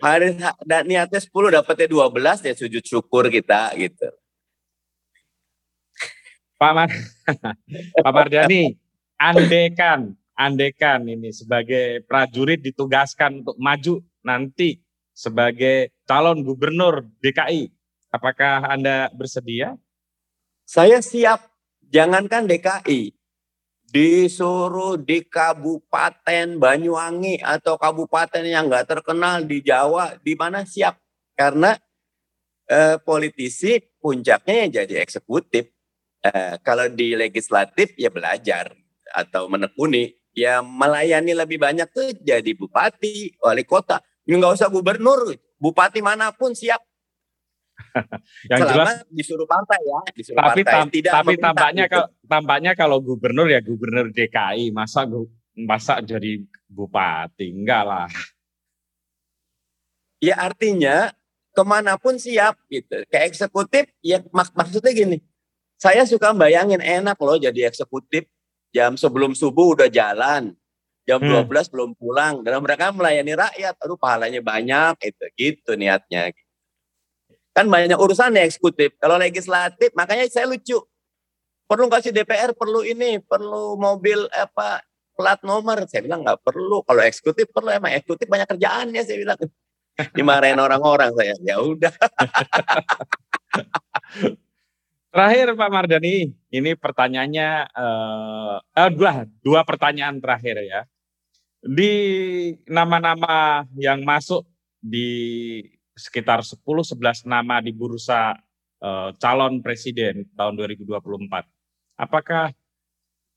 Hari 0.00 0.40
niatnya 0.88 1.20
sepuluh 1.20 1.52
dapatnya 1.52 1.88
dua 1.88 2.08
belas 2.08 2.40
ya 2.40 2.56
sujud 2.56 2.80
syukur 2.84 3.28
kita 3.28 3.72
gitu. 3.76 4.08
Pak 6.56 6.72
Mar 6.72 6.88
Pak 8.04 8.12
Mardani, 8.14 8.72
andekan, 9.20 10.16
andekan 10.32 11.04
ini 11.04 11.34
sebagai 11.34 12.00
prajurit 12.08 12.62
ditugaskan 12.62 13.44
untuk 13.44 13.56
maju 13.60 14.00
nanti 14.24 14.80
sebagai 15.12 15.92
calon 16.08 16.40
gubernur 16.42 17.04
DKI, 17.20 17.68
apakah 18.10 18.66
Anda 18.66 19.12
bersedia? 19.12 19.76
Saya 20.64 21.00
siap. 21.04 21.52
Jangankan 21.94 22.50
DKI, 22.50 23.14
disuruh 23.86 24.98
di 24.98 25.22
Kabupaten 25.22 26.58
Banyuwangi 26.58 27.38
atau 27.38 27.78
kabupaten 27.78 28.42
yang 28.42 28.66
nggak 28.66 28.90
terkenal 28.90 29.46
di 29.46 29.62
Jawa, 29.62 30.18
di 30.18 30.34
mana 30.34 30.66
siap? 30.66 30.98
Karena 31.38 31.78
eh, 32.66 32.98
politisi 32.98 33.78
puncaknya 34.02 34.66
yang 34.66 34.70
jadi 34.82 35.06
eksekutif 35.06 35.74
Eh, 36.24 36.56
kalau 36.64 36.88
di 36.88 37.12
legislatif 37.12 37.92
ya 38.00 38.08
belajar 38.08 38.72
atau 39.12 39.44
menekuni, 39.44 40.16
ya 40.32 40.64
melayani 40.64 41.36
lebih 41.36 41.60
banyak 41.60 41.84
tuh 41.92 42.16
jadi 42.16 42.48
bupati, 42.56 43.36
wali 43.44 43.60
kota. 43.68 44.00
Ya 44.24 44.40
nggak 44.40 44.56
usah 44.56 44.72
gubernur, 44.72 45.36
bupati 45.60 46.00
mana 46.00 46.32
pun 46.32 46.56
siap. 46.56 46.80
yang 48.50 48.60
Selama 48.62 48.70
jelas 48.70 48.96
disuruh 49.10 49.48
partai 49.48 49.80
ya, 49.82 50.00
disuruh 50.14 50.38
tapi 50.38 50.62
partai. 50.62 50.74
Tam, 50.74 50.86
Tidak 50.90 51.12
tapi 51.12 51.34
tampaknya 51.38 51.84
gitu. 51.86 51.92
kalau 51.94 52.06
tampaknya 52.26 52.72
kalau 52.78 52.96
gubernur 53.02 53.46
ya 53.50 53.60
gubernur 53.62 54.06
DKI, 54.14 54.70
masa 54.70 55.06
masa 55.54 55.98
jadi 56.02 56.42
bupati 56.70 57.50
enggak 57.50 57.82
lah. 57.82 58.08
Ya 60.22 60.38
artinya 60.40 61.12
ke 61.54 61.62
mana 61.62 61.94
pun 61.98 62.18
siap 62.18 62.58
gitu. 62.70 63.02
Kayak 63.10 63.34
eksekutif 63.34 63.90
ya 64.02 64.22
mak 64.34 64.50
maksudnya 64.54 64.90
gini, 64.90 65.18
saya 65.78 66.06
suka 66.08 66.32
bayangin 66.32 66.80
enak 66.80 67.18
loh 67.20 67.38
jadi 67.38 67.68
eksekutif. 67.68 68.24
Jam 68.74 68.98
sebelum 68.98 69.38
subuh 69.38 69.78
udah 69.78 69.86
jalan. 69.86 70.50
Jam 71.06 71.20
hmm. 71.22 71.46
12 71.46 71.70
belum 71.70 71.90
pulang. 71.94 72.42
Dan 72.42 72.58
mereka 72.58 72.90
melayani 72.90 73.38
rakyat. 73.38 73.78
Aduh 73.78 73.94
pahalanya 73.94 74.42
banyak. 74.42 74.98
Itu 74.98 75.24
gitu 75.38 75.70
niatnya. 75.78 76.34
Kan 77.54 77.70
banyak 77.70 77.94
urusan 77.94 78.34
ya 78.34 78.42
eksekutif. 78.42 78.98
Kalau 78.98 79.14
legislatif 79.14 79.94
makanya 79.94 80.26
saya 80.26 80.50
lucu. 80.50 80.82
Perlu 81.70 81.86
kasih 81.86 82.10
DPR 82.10 82.50
perlu 82.52 82.82
ini. 82.82 83.22
Perlu 83.22 83.78
mobil 83.78 84.26
apa 84.34 84.82
plat 85.14 85.38
nomor. 85.46 85.86
Saya 85.86 86.02
bilang 86.02 86.26
nggak 86.26 86.42
perlu. 86.42 86.82
Kalau 86.82 87.02
eksekutif 87.06 87.46
perlu 87.54 87.70
emang 87.70 87.94
eksekutif 87.94 88.26
banyak 88.26 88.50
kerjaannya 88.50 89.02
saya 89.06 89.18
bilang. 89.22 89.38
Dimarahin 90.18 90.58
orang-orang 90.58 91.14
saya. 91.14 91.38
Ya 91.46 91.62
udah. 91.62 91.94
Terakhir 95.14 95.54
Pak 95.54 95.70
Mardani, 95.70 96.34
ini 96.50 96.74
pertanyaannya 96.74 97.70
uh, 97.70 98.58
eh, 98.58 98.90
dua, 98.90 99.22
dua 99.46 99.62
pertanyaan 99.62 100.18
terakhir 100.18 100.58
ya. 100.66 100.82
Di 101.62 101.92
nama-nama 102.66 103.62
yang 103.78 104.02
masuk 104.02 104.42
di 104.82 105.62
sekitar 105.94 106.42
10-11 106.42 107.26
nama 107.26 107.62
di 107.62 107.70
bursa 107.70 108.34
uh, 108.82 109.10
calon 109.18 109.62
presiden 109.62 110.26
tahun 110.34 110.58
2024, 110.58 111.46
apakah 111.98 112.50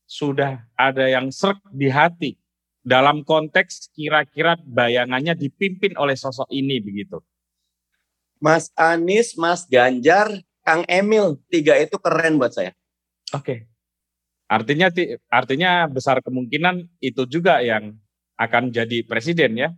sudah 0.09 0.65
ada 0.73 1.05
yang 1.05 1.29
serk 1.29 1.61
di 1.69 1.91
hati 1.91 2.39
dalam 2.81 3.21
konteks 3.21 3.91
kira-kira 3.91 4.55
bayangannya 4.63 5.35
dipimpin 5.35 5.93
oleh 5.99 6.15
sosok 6.15 6.47
ini 6.49 6.79
begitu? 6.79 7.19
Mas 8.37 8.69
Anies, 8.77 9.33
Mas 9.35 9.65
Ganjar, 9.65 10.29
Kang 10.61 10.85
Emil, 10.87 11.41
tiga 11.49 11.75
itu 11.75 11.97
keren 11.97 12.37
buat 12.37 12.53
saya. 12.53 12.71
Oke. 13.33 13.43
Okay. 13.43 13.59
Artinya 14.47 14.87
artinya 15.27 15.91
besar 15.91 16.23
kemungkinan 16.23 16.87
itu 17.03 17.27
juga 17.27 17.59
yang 17.59 17.99
akan 18.39 18.71
jadi 18.71 19.03
presiden 19.03 19.59
ya. 19.59 19.69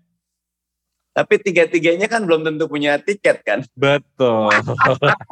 Tapi 1.09 1.41
tiga-tiganya 1.41 2.05
kan 2.05 2.23
belum 2.23 2.45
tentu 2.45 2.69
punya 2.69 3.01
tiket 3.01 3.41
kan. 3.41 3.65
Betul. 3.73 4.53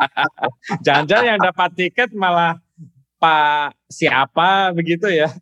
Jangan-jangan 0.86 1.26
yang 1.38 1.40
dapat 1.40 1.70
tiket 1.78 2.10
malah 2.18 2.58
Pak 3.18 3.74
siapa 3.90 4.74
begitu 4.74 5.10
ya. 5.10 5.34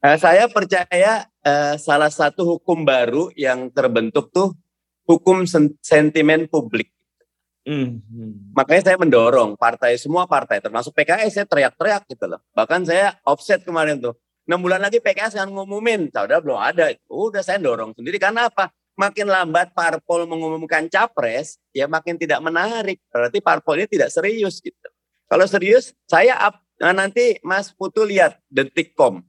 Uh, 0.00 0.16
saya 0.16 0.48
percaya 0.48 1.28
uh, 1.44 1.76
salah 1.76 2.08
satu 2.08 2.56
hukum 2.56 2.88
baru 2.88 3.28
yang 3.36 3.68
terbentuk 3.68 4.32
tuh 4.32 4.56
hukum 5.04 5.44
sentimen 5.84 6.48
publik. 6.48 6.88
Hmm. 7.68 8.00
Makanya 8.56 8.82
saya 8.88 8.96
mendorong 8.96 9.52
partai 9.60 10.00
semua 10.00 10.24
partai 10.24 10.64
termasuk 10.64 10.96
PKS 10.96 11.36
saya 11.36 11.46
teriak-teriak 11.46 12.08
gitu 12.08 12.24
loh. 12.32 12.40
Bahkan 12.56 12.88
saya 12.88 13.20
offset 13.28 13.60
kemarin 13.60 14.00
tuh. 14.00 14.16
6 14.48 14.56
bulan 14.58 14.80
lagi 14.82 14.98
PKS 14.98 15.36
akan 15.36 15.52
ngumumin. 15.52 16.08
Sudah 16.10 16.40
belum 16.40 16.58
ada. 16.58 16.90
Udah 17.06 17.44
saya 17.44 17.60
dorong 17.60 17.92
sendiri 17.94 18.16
karena 18.16 18.48
apa? 18.48 18.72
Makin 19.00 19.32
lambat 19.32 19.72
parpol 19.72 20.28
mengumumkan 20.28 20.84
capres, 20.92 21.56
ya 21.72 21.88
makin 21.88 22.20
tidak 22.20 22.44
menarik. 22.44 23.00
Berarti 23.08 23.40
parpol 23.40 23.80
ini 23.80 23.88
tidak 23.88 24.12
serius 24.12 24.60
gitu. 24.60 24.76
Kalau 25.24 25.48
serius, 25.48 25.96
saya 26.04 26.36
up. 26.36 26.60
Nah, 26.76 26.92
nanti 26.92 27.40
Mas 27.40 27.72
Putu 27.72 28.04
lihat 28.04 28.36
detikcom. 28.52 29.24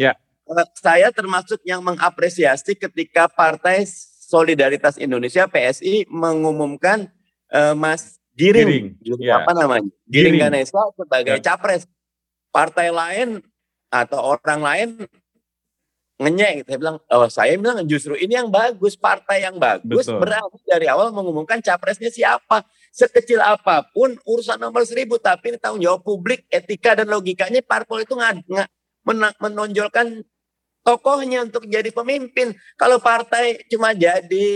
Ya. 0.00 0.16
Eh, 0.48 0.68
saya 0.80 1.12
termasuk 1.12 1.60
yang 1.66 1.84
mengapresiasi 1.84 2.72
ketika 2.72 3.28
Partai 3.28 3.84
Solidaritas 4.26 4.96
Indonesia 4.96 5.44
PSI 5.44 6.08
mengumumkan 6.08 7.12
uh, 7.52 7.76
Mas 7.76 8.16
Giring, 8.36 8.96
Giring. 9.00 9.20
Ya. 9.24 9.40
apa 9.40 9.56
namanya? 9.56 9.88
Giring, 10.04 10.36
Giring 10.36 10.40
Ganesa 10.40 10.80
sebagai 10.92 11.36
ya. 11.40 11.44
capres. 11.44 11.88
Partai 12.52 12.88
lain 12.92 13.40
atau 13.88 14.36
orang 14.36 14.60
lain 14.60 14.88
ngenyek 16.16 16.64
saya 16.64 16.78
bilang 16.80 16.96
oh 17.12 17.28
saya 17.28 17.52
bilang 17.60 17.84
justru 17.84 18.16
ini 18.16 18.40
yang 18.40 18.48
bagus 18.48 18.96
partai 18.96 19.44
yang 19.44 19.60
bagus 19.60 20.08
Betul. 20.08 20.24
berarti 20.24 20.64
dari 20.64 20.88
awal 20.88 21.12
mengumumkan 21.12 21.60
capresnya 21.60 22.08
siapa 22.08 22.64
sekecil 22.88 23.36
apa 23.44 23.84
pun 23.92 24.16
urusan 24.24 24.56
nomor 24.56 24.88
seribu 24.88 25.20
tapi 25.20 25.52
ini 25.52 25.58
tanggung 25.60 25.84
jawab 25.84 26.00
publik 26.00 26.48
etika 26.48 26.96
dan 26.96 27.12
logikanya 27.12 27.60
parpol 27.60 28.00
itu 28.00 28.16
nggak 28.16 28.48
menonjolkan 29.36 30.24
tokohnya 30.80 31.44
untuk 31.44 31.68
jadi 31.68 31.92
pemimpin 31.92 32.56
kalau 32.80 32.96
partai 32.96 33.60
cuma 33.68 33.92
jadi 33.92 34.48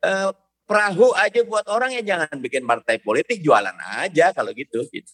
uh, 0.00 0.32
perahu 0.68 1.16
aja 1.16 1.40
buat 1.48 1.64
orang 1.68 1.96
ya 1.96 2.02
jangan 2.04 2.36
bikin 2.40 2.64
partai 2.68 3.00
politik 3.00 3.40
jualan 3.40 3.72
aja 4.00 4.36
kalau 4.36 4.52
gitu. 4.52 4.84
gitu. 4.92 5.12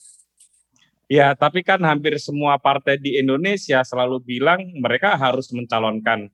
Ya, 1.04 1.36
tapi 1.36 1.60
kan 1.60 1.76
hampir 1.84 2.16
semua 2.16 2.56
partai 2.56 2.96
di 2.96 3.20
Indonesia 3.20 3.84
selalu 3.84 4.24
bilang 4.24 4.64
mereka 4.80 5.12
harus 5.20 5.52
mencalonkan 5.52 6.32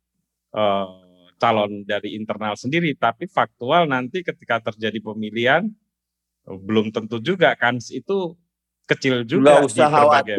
uh, 0.55 1.27
calon 1.41 1.83
dari 1.83 2.15
internal 2.15 2.55
sendiri, 2.55 2.95
tapi 2.95 3.27
faktual 3.27 3.91
nanti 3.91 4.23
ketika 4.23 4.71
terjadi 4.71 5.01
pemilihan 5.03 5.67
belum 6.47 6.95
tentu 6.95 7.19
juga 7.19 7.53
kan 7.59 7.79
itu 7.79 8.35
kecil 8.87 9.23
juga 9.27 9.59
Nggak 9.59 9.67
usah 9.71 9.89
khawatir. 9.91 10.39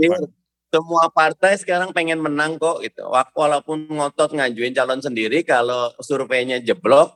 Semua 0.71 1.11
partai 1.11 1.59
sekarang 1.59 1.91
pengen 1.91 2.23
menang 2.23 2.55
kok 2.55 2.79
gitu. 2.79 3.03
Walaupun 3.11 3.91
ngotot 3.91 4.31
ngajuin 4.31 4.71
calon 4.71 5.03
sendiri, 5.03 5.43
kalau 5.43 5.91
surveinya 5.99 6.63
jeblok, 6.63 7.11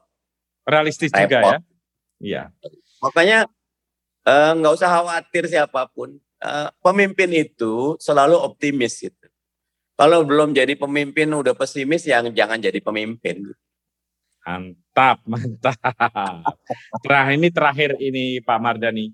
realistis 0.68 1.14
repot. 1.16 1.24
juga 1.24 1.40
ya. 1.40 1.58
Iya. 2.20 2.44
Makanya 3.00 3.40
eh, 4.28 4.52
nggak 4.60 4.74
usah 4.76 4.90
khawatir 4.92 5.48
siapa 5.48 5.88
pun 5.88 6.20
uh, 6.46 6.70
pemimpin 6.86 7.34
itu 7.34 7.98
selalu 7.98 8.38
optimis 8.38 9.02
gitu. 9.02 9.26
Kalau 9.96 10.28
belum 10.28 10.54
jadi 10.54 10.76
pemimpin 10.78 11.32
udah 11.32 11.56
pesimis 11.58 12.06
yang 12.06 12.30
jangan 12.36 12.60
jadi 12.62 12.78
pemimpin. 12.84 13.56
Mantap, 14.46 15.24
mantap. 15.26 16.54
Terakhir 17.02 17.34
ini 17.34 17.50
terakhir 17.50 17.90
ini 17.98 18.26
Pak 18.44 18.60
Mardani 18.62 19.10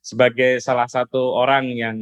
sebagai 0.00 0.62
salah 0.62 0.88
satu 0.88 1.34
orang 1.34 1.68
yang 1.74 1.96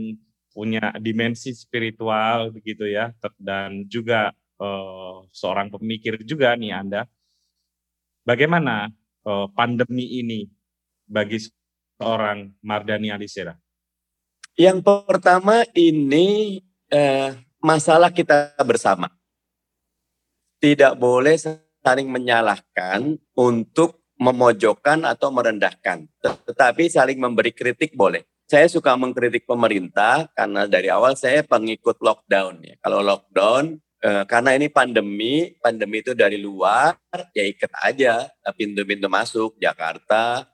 punya 0.53 0.93
dimensi 1.01 1.57
spiritual 1.57 2.53
begitu 2.53 2.85
ya 2.85 3.15
dan 3.41 3.89
juga 3.89 4.37
uh, 4.61 5.25
seorang 5.33 5.73
pemikir 5.73 6.21
juga 6.23 6.53
nih 6.53 6.77
Anda. 6.77 7.03
Bagaimana 8.23 8.93
uh, 9.25 9.49
pandemi 9.57 10.21
ini 10.21 10.47
bagi 11.09 11.41
seorang 11.97 12.53
Mardani 12.61 13.09
Alisera? 13.09 13.62
Yang 14.57 14.85
pertama 14.85 15.65
ini 15.73 16.61
eh, 16.93 17.33
masalah 17.63 18.13
kita 18.13 18.53
bersama. 18.67 19.09
Tidak 20.61 20.95
boleh 20.95 21.41
saling 21.83 22.07
menyalahkan 22.07 23.19
untuk 23.35 24.03
memojokkan 24.21 25.03
atau 25.03 25.35
merendahkan. 25.35 26.07
Tetapi 26.23 26.87
saling 26.87 27.19
memberi 27.19 27.51
kritik 27.51 27.97
boleh. 27.99 28.23
Saya 28.47 28.69
suka 28.69 28.93
mengkritik 28.95 29.49
pemerintah 29.49 30.29
karena 30.37 30.69
dari 30.69 30.93
awal 30.93 31.17
saya 31.17 31.41
pengikut 31.43 31.99
lockdown. 31.99 32.61
Ya. 32.63 32.77
Kalau 32.85 33.01
lockdown, 33.01 33.81
eh, 34.05 34.25
karena 34.29 34.53
ini 34.55 34.69
pandemi, 34.69 35.57
pandemi 35.59 36.05
itu 36.05 36.13
dari 36.13 36.37
luar, 36.37 36.95
ya 37.33 37.43
ikat 37.49 37.73
aja 37.81 38.29
pintu-pintu 38.53 39.09
masuk 39.09 39.57
Jakarta, 39.57 40.52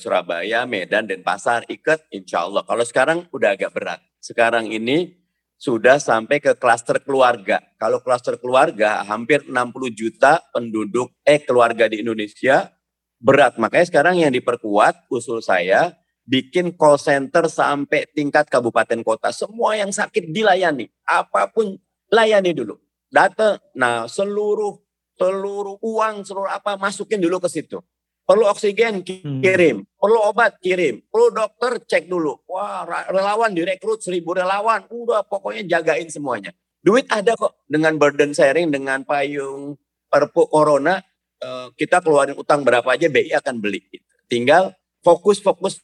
Surabaya, 0.00 0.64
Medan, 0.64 1.04
dan 1.04 1.20
Pasar 1.20 1.68
ikut 1.68 2.08
insya 2.08 2.48
Allah. 2.48 2.64
Kalau 2.64 2.84
sekarang 2.84 3.18
udah 3.28 3.52
agak 3.52 3.76
berat. 3.76 4.00
Sekarang 4.24 4.72
ini 4.72 5.12
sudah 5.56 5.96
sampai 5.96 6.40
ke 6.40 6.56
klaster 6.56 7.00
keluarga. 7.00 7.60
Kalau 7.80 8.00
klaster 8.04 8.36
keluarga 8.36 9.04
hampir 9.04 9.44
60 9.44 9.52
juta 9.92 10.40
penduduk 10.52 11.12
eh 11.24 11.40
keluarga 11.40 11.88
di 11.88 12.04
Indonesia 12.04 12.72
berat. 13.20 13.56
Makanya 13.56 13.86
sekarang 13.88 14.20
yang 14.20 14.32
diperkuat 14.32 15.08
usul 15.08 15.40
saya 15.40 15.96
bikin 16.28 16.76
call 16.76 17.00
center 17.00 17.48
sampai 17.48 18.04
tingkat 18.12 18.48
kabupaten 18.52 19.00
kota. 19.00 19.32
Semua 19.32 19.76
yang 19.80 19.92
sakit 19.92 20.28
dilayani. 20.28 20.92
Apa 21.08 21.48
pun 21.48 21.76
layani 22.12 22.52
dulu. 22.52 22.76
Data, 23.08 23.56
nah 23.72 24.04
seluruh 24.04 24.76
seluruh 25.16 25.80
uang, 25.80 26.28
seluruh 26.28 26.52
apa 26.52 26.76
masukin 26.76 27.16
dulu 27.16 27.40
ke 27.40 27.48
situ. 27.48 27.80
Perlu 28.26 28.44
oksigen 28.50 29.06
hmm. 29.06 29.38
kirim, 29.38 29.76
hmm. 29.86 30.02
perlu 30.02 30.18
obat 30.26 30.58
kirim, 30.58 30.98
perlu 31.06 31.30
dokter 31.30 31.78
cek 31.78 32.10
dulu. 32.10 32.42
Wah 32.50 32.82
relawan 33.06 33.54
direkrut 33.54 34.02
seribu 34.02 34.34
relawan, 34.34 34.82
udah 34.90 35.22
pokoknya 35.22 35.78
jagain 35.78 36.10
semuanya. 36.10 36.50
Duit 36.82 37.06
ada 37.06 37.38
kok 37.38 37.62
dengan 37.70 37.94
burden 37.94 38.34
sharing, 38.34 38.74
dengan 38.74 39.06
payung 39.06 39.78
perpu 40.10 40.50
corona, 40.50 40.98
eh, 41.38 41.70
kita 41.78 42.02
keluarin 42.02 42.34
utang 42.34 42.66
berapa 42.66 42.86
aja 42.86 43.06
BI 43.06 43.30
akan 43.30 43.62
beli. 43.62 43.86
Tinggal 44.26 44.74
fokus 45.06 45.38
fokus 45.38 45.78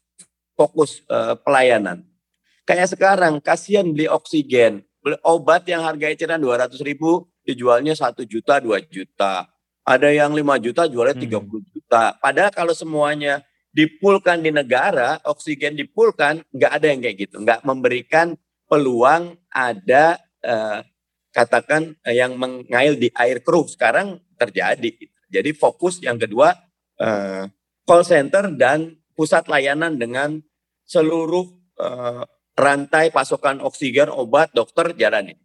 fokus 0.58 1.02
uh, 1.06 1.38
pelayanan. 1.38 2.02
Kayak 2.66 2.94
sekarang 2.94 3.38
kasihan 3.42 3.86
beli 3.86 4.06
oksigen, 4.06 4.82
beli 5.02 5.18
obat 5.26 5.66
yang 5.66 5.82
harganya 5.82 6.38
dua 6.38 6.58
200 6.66 6.78
ribu 6.82 7.26
dijualnya 7.42 7.94
satu 7.94 8.22
juta, 8.22 8.62
dua 8.62 8.78
juta. 8.82 9.50
Ada 9.82 10.14
yang 10.14 10.30
5 10.30 10.64
juta 10.64 10.86
jualnya 10.86 11.18
30 11.18 11.42
hmm. 11.42 11.62
juta. 11.74 12.14
Padahal 12.22 12.54
kalau 12.54 12.70
semuanya 12.70 13.42
dipulkan 13.74 14.38
di 14.38 14.54
negara, 14.54 15.18
oksigen 15.26 15.74
dipulkan, 15.74 16.44
nggak 16.54 16.72
ada 16.78 16.86
yang 16.86 17.00
kayak 17.02 17.16
gitu. 17.26 17.36
Nggak 17.42 17.60
memberikan 17.66 18.38
peluang 18.70 19.34
ada 19.50 20.22
eh, 20.44 20.80
katakan 21.34 21.96
eh, 22.06 22.14
yang 22.14 22.38
mengail 22.38 22.94
di 22.94 23.10
air 23.16 23.42
keruh. 23.42 23.66
Sekarang 23.66 24.22
terjadi. 24.38 24.92
Jadi 25.32 25.50
fokus 25.56 25.98
yang 25.98 26.20
kedua 26.20 26.54
eh, 27.00 27.50
call 27.82 28.04
center 28.06 28.54
dan 28.54 28.94
pusat 29.18 29.50
layanan 29.50 29.98
dengan 29.98 30.38
seluruh 30.86 31.48
eh, 31.80 32.22
rantai 32.54 33.10
pasokan 33.10 33.58
oksigen, 33.64 34.12
obat, 34.12 34.52
dokter 34.52 34.92
jalanin. 34.94 35.41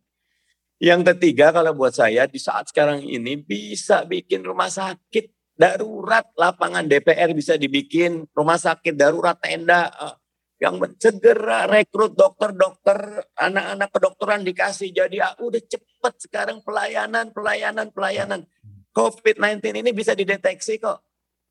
Yang 0.78 1.14
ketiga 1.14 1.50
kalau 1.50 1.74
buat 1.74 1.94
saya 1.94 2.30
di 2.30 2.38
saat 2.38 2.70
sekarang 2.70 3.02
ini 3.02 3.34
bisa 3.34 4.06
bikin 4.06 4.46
rumah 4.46 4.70
sakit 4.70 5.58
darurat, 5.58 6.30
lapangan 6.38 6.86
DPR 6.86 7.34
bisa 7.34 7.58
dibikin, 7.58 8.30
rumah 8.30 8.62
sakit 8.62 8.94
darurat, 8.94 9.42
tenda 9.42 9.90
uh, 9.98 10.14
yang 10.62 10.78
segera 11.02 11.66
rekrut 11.66 12.14
dokter-dokter, 12.14 13.26
anak-anak 13.34 13.90
kedokteran 13.90 14.42
dikasih 14.46 14.94
jadi 14.94 15.34
uh, 15.34 15.36
udah 15.42 15.62
cepet 15.66 16.14
sekarang 16.30 16.62
pelayanan, 16.62 17.34
pelayanan, 17.34 17.90
pelayanan. 17.90 18.46
COVID-19 18.94 19.82
ini 19.82 19.90
bisa 19.94 20.14
dideteksi 20.14 20.78
kok. 20.78 21.02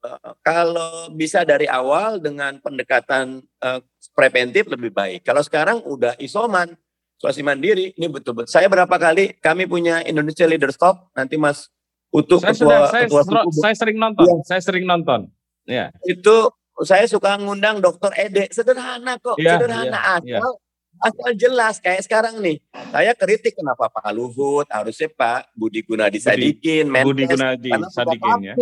Uh, 0.07 0.39
kalau 0.39 1.11
bisa 1.11 1.43
dari 1.43 1.66
awal 1.66 2.22
dengan 2.22 2.62
pendekatan 2.62 3.43
uh, 3.43 3.83
preventif 4.14 4.70
lebih 4.70 4.95
baik. 4.95 5.27
Kalau 5.27 5.43
sekarang 5.43 5.83
udah 5.83 6.14
isoman, 6.22 6.79
isolasi 7.16 7.40
mandiri 7.40 7.96
ini 7.96 8.06
betul-betul. 8.12 8.52
Saya 8.52 8.68
berapa 8.68 8.92
kali 8.92 9.36
kami 9.40 9.64
punya 9.64 10.04
Indonesia 10.04 10.44
Leaders 10.44 10.76
Talk 10.76 11.08
nanti 11.16 11.40
Mas 11.40 11.72
untuk 12.12 12.40
saya 12.40 12.54
ketua, 12.54 12.68
sudah, 12.68 12.80
saya, 12.92 13.06
ketua 13.08 13.42
saya 13.52 13.74
sering 13.74 13.98
nonton, 13.98 14.24
ya. 14.24 14.36
saya 14.44 14.60
sering 14.62 14.84
nonton. 14.84 15.20
Ya. 15.66 15.90
Itu 16.06 16.54
saya 16.84 17.08
suka 17.08 17.40
ngundang 17.40 17.80
Dokter 17.80 18.12
Ede, 18.14 18.52
sederhana 18.52 19.16
kok, 19.16 19.40
ya, 19.40 19.56
sederhana 19.56 19.96
ya, 19.96 20.16
asal 20.20 20.52
ya. 20.52 21.04
asal 21.08 21.30
jelas 21.34 21.74
kayak 21.80 22.04
sekarang 22.04 22.36
nih. 22.44 22.60
Saya 22.92 23.16
kritik 23.16 23.56
kenapa 23.56 23.88
Pak 23.88 24.12
Luhut, 24.12 24.68
harusnya 24.68 25.08
Pak 25.08 25.56
Budi 25.56 25.80
Gunadi 25.82 26.20
Sadikin, 26.20 26.92
Budi, 26.92 27.24
Budi 27.24 27.24
Gunadi 27.32 27.70
Sadikin 27.90 28.52
ya. 28.52 28.54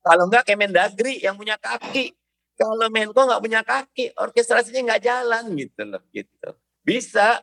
Kalau 0.00 0.24
enggak 0.24 0.48
Kemendagri 0.48 1.20
yang 1.20 1.36
punya 1.36 1.60
kaki. 1.60 2.16
Kalau 2.58 2.90
Menko 2.90 3.22
nggak 3.22 3.42
punya 3.44 3.62
kaki, 3.62 4.18
orkestrasinya 4.18 4.90
nggak 4.90 5.02
jalan 5.06 5.44
gitu 5.54 5.82
loh, 5.86 6.02
gitu. 6.10 6.48
Bisa 6.82 7.38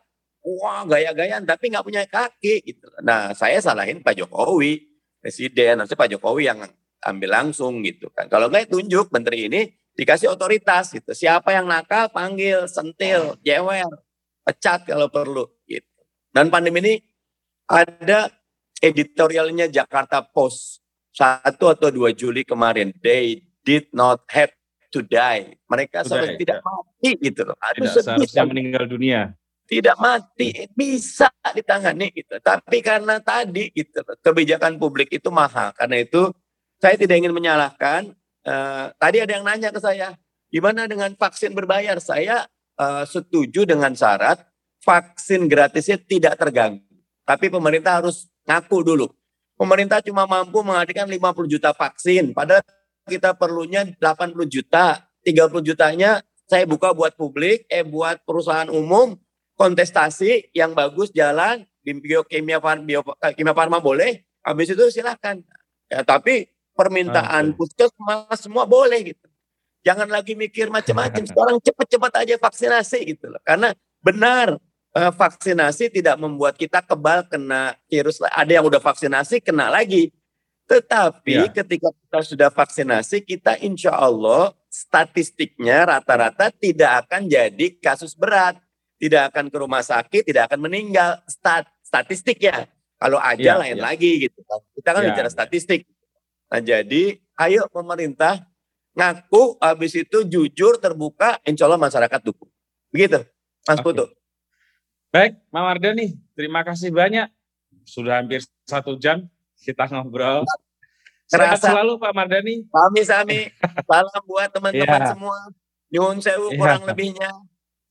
wah 0.46 0.86
gaya-gayaan 0.86 1.42
tapi 1.42 1.74
nggak 1.74 1.82
punya 1.82 2.06
kaki 2.06 2.62
gitu. 2.62 2.86
Nah 3.02 3.34
saya 3.34 3.58
salahin 3.58 3.98
Pak 3.98 4.14
Jokowi 4.14 4.86
presiden, 5.18 5.82
harusnya 5.82 5.98
Pak 5.98 6.10
Jokowi 6.14 6.42
yang 6.46 6.62
ambil 7.02 7.30
langsung 7.34 7.82
gitu 7.82 8.06
kan. 8.14 8.30
Kalau 8.30 8.46
nggak 8.46 8.70
tunjuk 8.70 9.10
menteri 9.10 9.50
ini 9.50 9.66
dikasih 9.98 10.30
otoritas 10.30 10.94
gitu. 10.94 11.10
Siapa 11.10 11.50
yang 11.50 11.66
nakal 11.66 12.14
panggil, 12.14 12.70
sentil, 12.70 13.34
jewer, 13.42 13.90
pecat 14.46 14.86
kalau 14.86 15.10
perlu 15.10 15.50
gitu. 15.66 15.90
Dan 16.30 16.46
pandemi 16.52 16.78
ini 16.78 16.94
ada 17.66 18.30
editorialnya 18.78 19.66
Jakarta 19.66 20.22
Post 20.22 20.84
satu 21.10 21.72
atau 21.72 21.90
dua 21.90 22.14
Juli 22.14 22.46
kemarin. 22.46 22.94
They 23.02 23.42
did 23.66 23.90
not 23.90 24.22
have 24.30 24.54
to 24.94 25.02
die. 25.02 25.58
Mereka 25.66 26.06
seharusnya 26.06 26.38
tidak 26.38 26.60
mati 26.62 27.10
gitu 27.18 27.42
loh. 27.42 27.56
Aduh, 27.58 27.88
tidak 27.88 28.04
seharusnya 28.04 28.44
meninggal 28.46 28.84
dunia 28.86 29.34
tidak 29.66 29.98
mati 29.98 30.70
bisa 30.72 31.28
ditangani 31.52 32.14
gitu. 32.14 32.38
Tapi 32.38 32.78
karena 32.80 33.18
tadi 33.18 33.70
gitu 33.74 34.02
kebijakan 34.22 34.78
publik 34.78 35.10
itu 35.10 35.28
mahal. 35.28 35.74
Karena 35.74 36.00
itu 36.00 36.30
saya 36.78 36.94
tidak 36.94 37.18
ingin 37.18 37.34
menyalahkan. 37.34 38.14
Uh, 38.46 38.94
tadi 39.02 39.18
ada 39.18 39.32
yang 39.34 39.42
nanya 39.42 39.74
ke 39.74 39.82
saya, 39.82 40.14
gimana 40.54 40.86
dengan 40.86 41.10
vaksin 41.18 41.50
berbayar? 41.50 41.98
Saya 41.98 42.46
uh, 42.78 43.02
setuju 43.02 43.66
dengan 43.66 43.90
syarat 43.98 44.38
vaksin 44.86 45.50
gratisnya 45.50 45.98
tidak 45.98 46.38
terganggu. 46.38 46.86
Tapi 47.26 47.50
pemerintah 47.50 47.98
harus 47.98 48.30
ngaku 48.46 48.86
dulu. 48.86 49.06
Pemerintah 49.58 49.98
cuma 49.98 50.30
mampu 50.30 50.62
menghadirkan 50.62 51.10
50 51.10 51.50
juta 51.58 51.74
vaksin. 51.74 52.30
Padahal 52.30 52.62
kita 53.10 53.34
perlunya 53.34 53.82
80 53.98 54.46
juta. 54.46 55.02
30 55.26 55.58
jutanya 55.66 56.22
saya 56.46 56.62
buka 56.62 56.94
buat 56.94 57.18
publik, 57.18 57.66
eh 57.66 57.82
buat 57.82 58.22
perusahaan 58.22 58.70
umum, 58.70 59.18
kontestasi 59.56 60.52
yang 60.52 60.76
bagus 60.76 61.10
jalan 61.10 61.64
di 61.80 61.96
biokimia 61.96 62.60
bio, 62.60 63.00
kimia 63.36 63.54
farma 63.56 63.80
boleh 63.80 64.22
habis 64.44 64.70
itu 64.70 64.84
silahkan 64.92 65.40
ya 65.90 66.04
tapi 66.04 66.48
permintaan 66.76 67.52
okay. 67.52 67.56
puskesmas 67.56 68.38
semua 68.38 68.68
boleh 68.68 69.16
gitu 69.16 69.26
jangan 69.82 70.06
lagi 70.06 70.36
mikir 70.36 70.68
macam-macam 70.68 71.24
sekarang 71.24 71.56
cepat-cepat 71.66 72.12
aja 72.22 72.34
vaksinasi 72.36 72.98
gitu 73.16 73.32
loh 73.32 73.40
karena 73.42 73.72
benar 74.04 74.60
uh, 74.96 75.12
vaksinasi 75.12 75.92
tidak 75.92 76.16
membuat 76.16 76.56
kita 76.56 76.80
kebal 76.80 77.28
kena 77.28 77.76
virus. 77.92 78.24
Ada 78.32 78.60
yang 78.60 78.64
udah 78.64 78.80
vaksinasi 78.80 79.44
kena 79.44 79.68
lagi. 79.68 80.08
Tetapi 80.66 81.46
ya. 81.46 81.52
ketika 81.52 81.94
kita 81.94 82.20
sudah 82.26 82.50
vaksinasi, 82.50 83.22
kita 83.22 83.54
insya 83.62 83.94
Allah 83.94 84.50
statistiknya 84.66 85.86
rata-rata 85.86 86.50
tidak 86.50 87.06
akan 87.06 87.30
jadi 87.30 87.66
kasus 87.78 88.18
berat, 88.18 88.58
tidak 88.96 89.32
akan 89.32 89.52
ke 89.52 89.56
rumah 89.60 89.82
sakit, 89.84 90.22
tidak 90.24 90.52
akan 90.52 90.60
meninggal. 90.68 91.20
Stat 91.28 91.68
statistik 91.84 92.40
ya. 92.40 92.64
Kalau 92.96 93.20
aja 93.20 93.56
ya, 93.56 93.60
lain 93.60 93.76
ya. 93.76 93.84
lagi 93.92 94.28
gitu. 94.28 94.38
Kita 94.76 94.90
kan 94.96 95.04
ya. 95.04 95.12
bicara 95.12 95.28
statistik. 95.28 95.84
Nah 96.48 96.60
jadi 96.64 97.20
ayo 97.36 97.68
pemerintah 97.68 98.48
ngaku 98.96 99.60
habis 99.60 99.92
itu 99.92 100.24
jujur 100.24 100.80
terbuka, 100.80 101.36
insya 101.44 101.68
Allah 101.68 101.76
masyarakat 101.76 102.20
dukung. 102.24 102.48
Begitu, 102.88 103.20
Mas 103.68 103.76
okay. 103.76 103.84
Putu. 103.84 104.04
Baik, 105.12 105.36
Mama 105.52 105.76
Mardani, 105.76 106.16
terima 106.32 106.64
kasih 106.64 106.88
banyak. 106.88 107.28
Sudah 107.84 108.24
hampir 108.24 108.40
satu 108.64 108.96
jam 108.96 109.28
kita 109.60 109.84
ngobrol. 109.92 110.48
Sehat 111.26 111.58
selalu 111.58 111.98
Pak 111.98 112.12
Mardani. 112.14 112.64
Sami 112.70 113.02
sami. 113.02 113.40
Salam 113.90 114.22
buat 114.24 114.48
teman-teman 114.50 115.00
yeah. 115.02 115.10
semua. 115.10 115.38
Nyun 115.90 116.16
sewu 116.22 116.54
yeah. 116.54 116.58
kurang 116.58 116.82
lebihnya. 116.86 117.30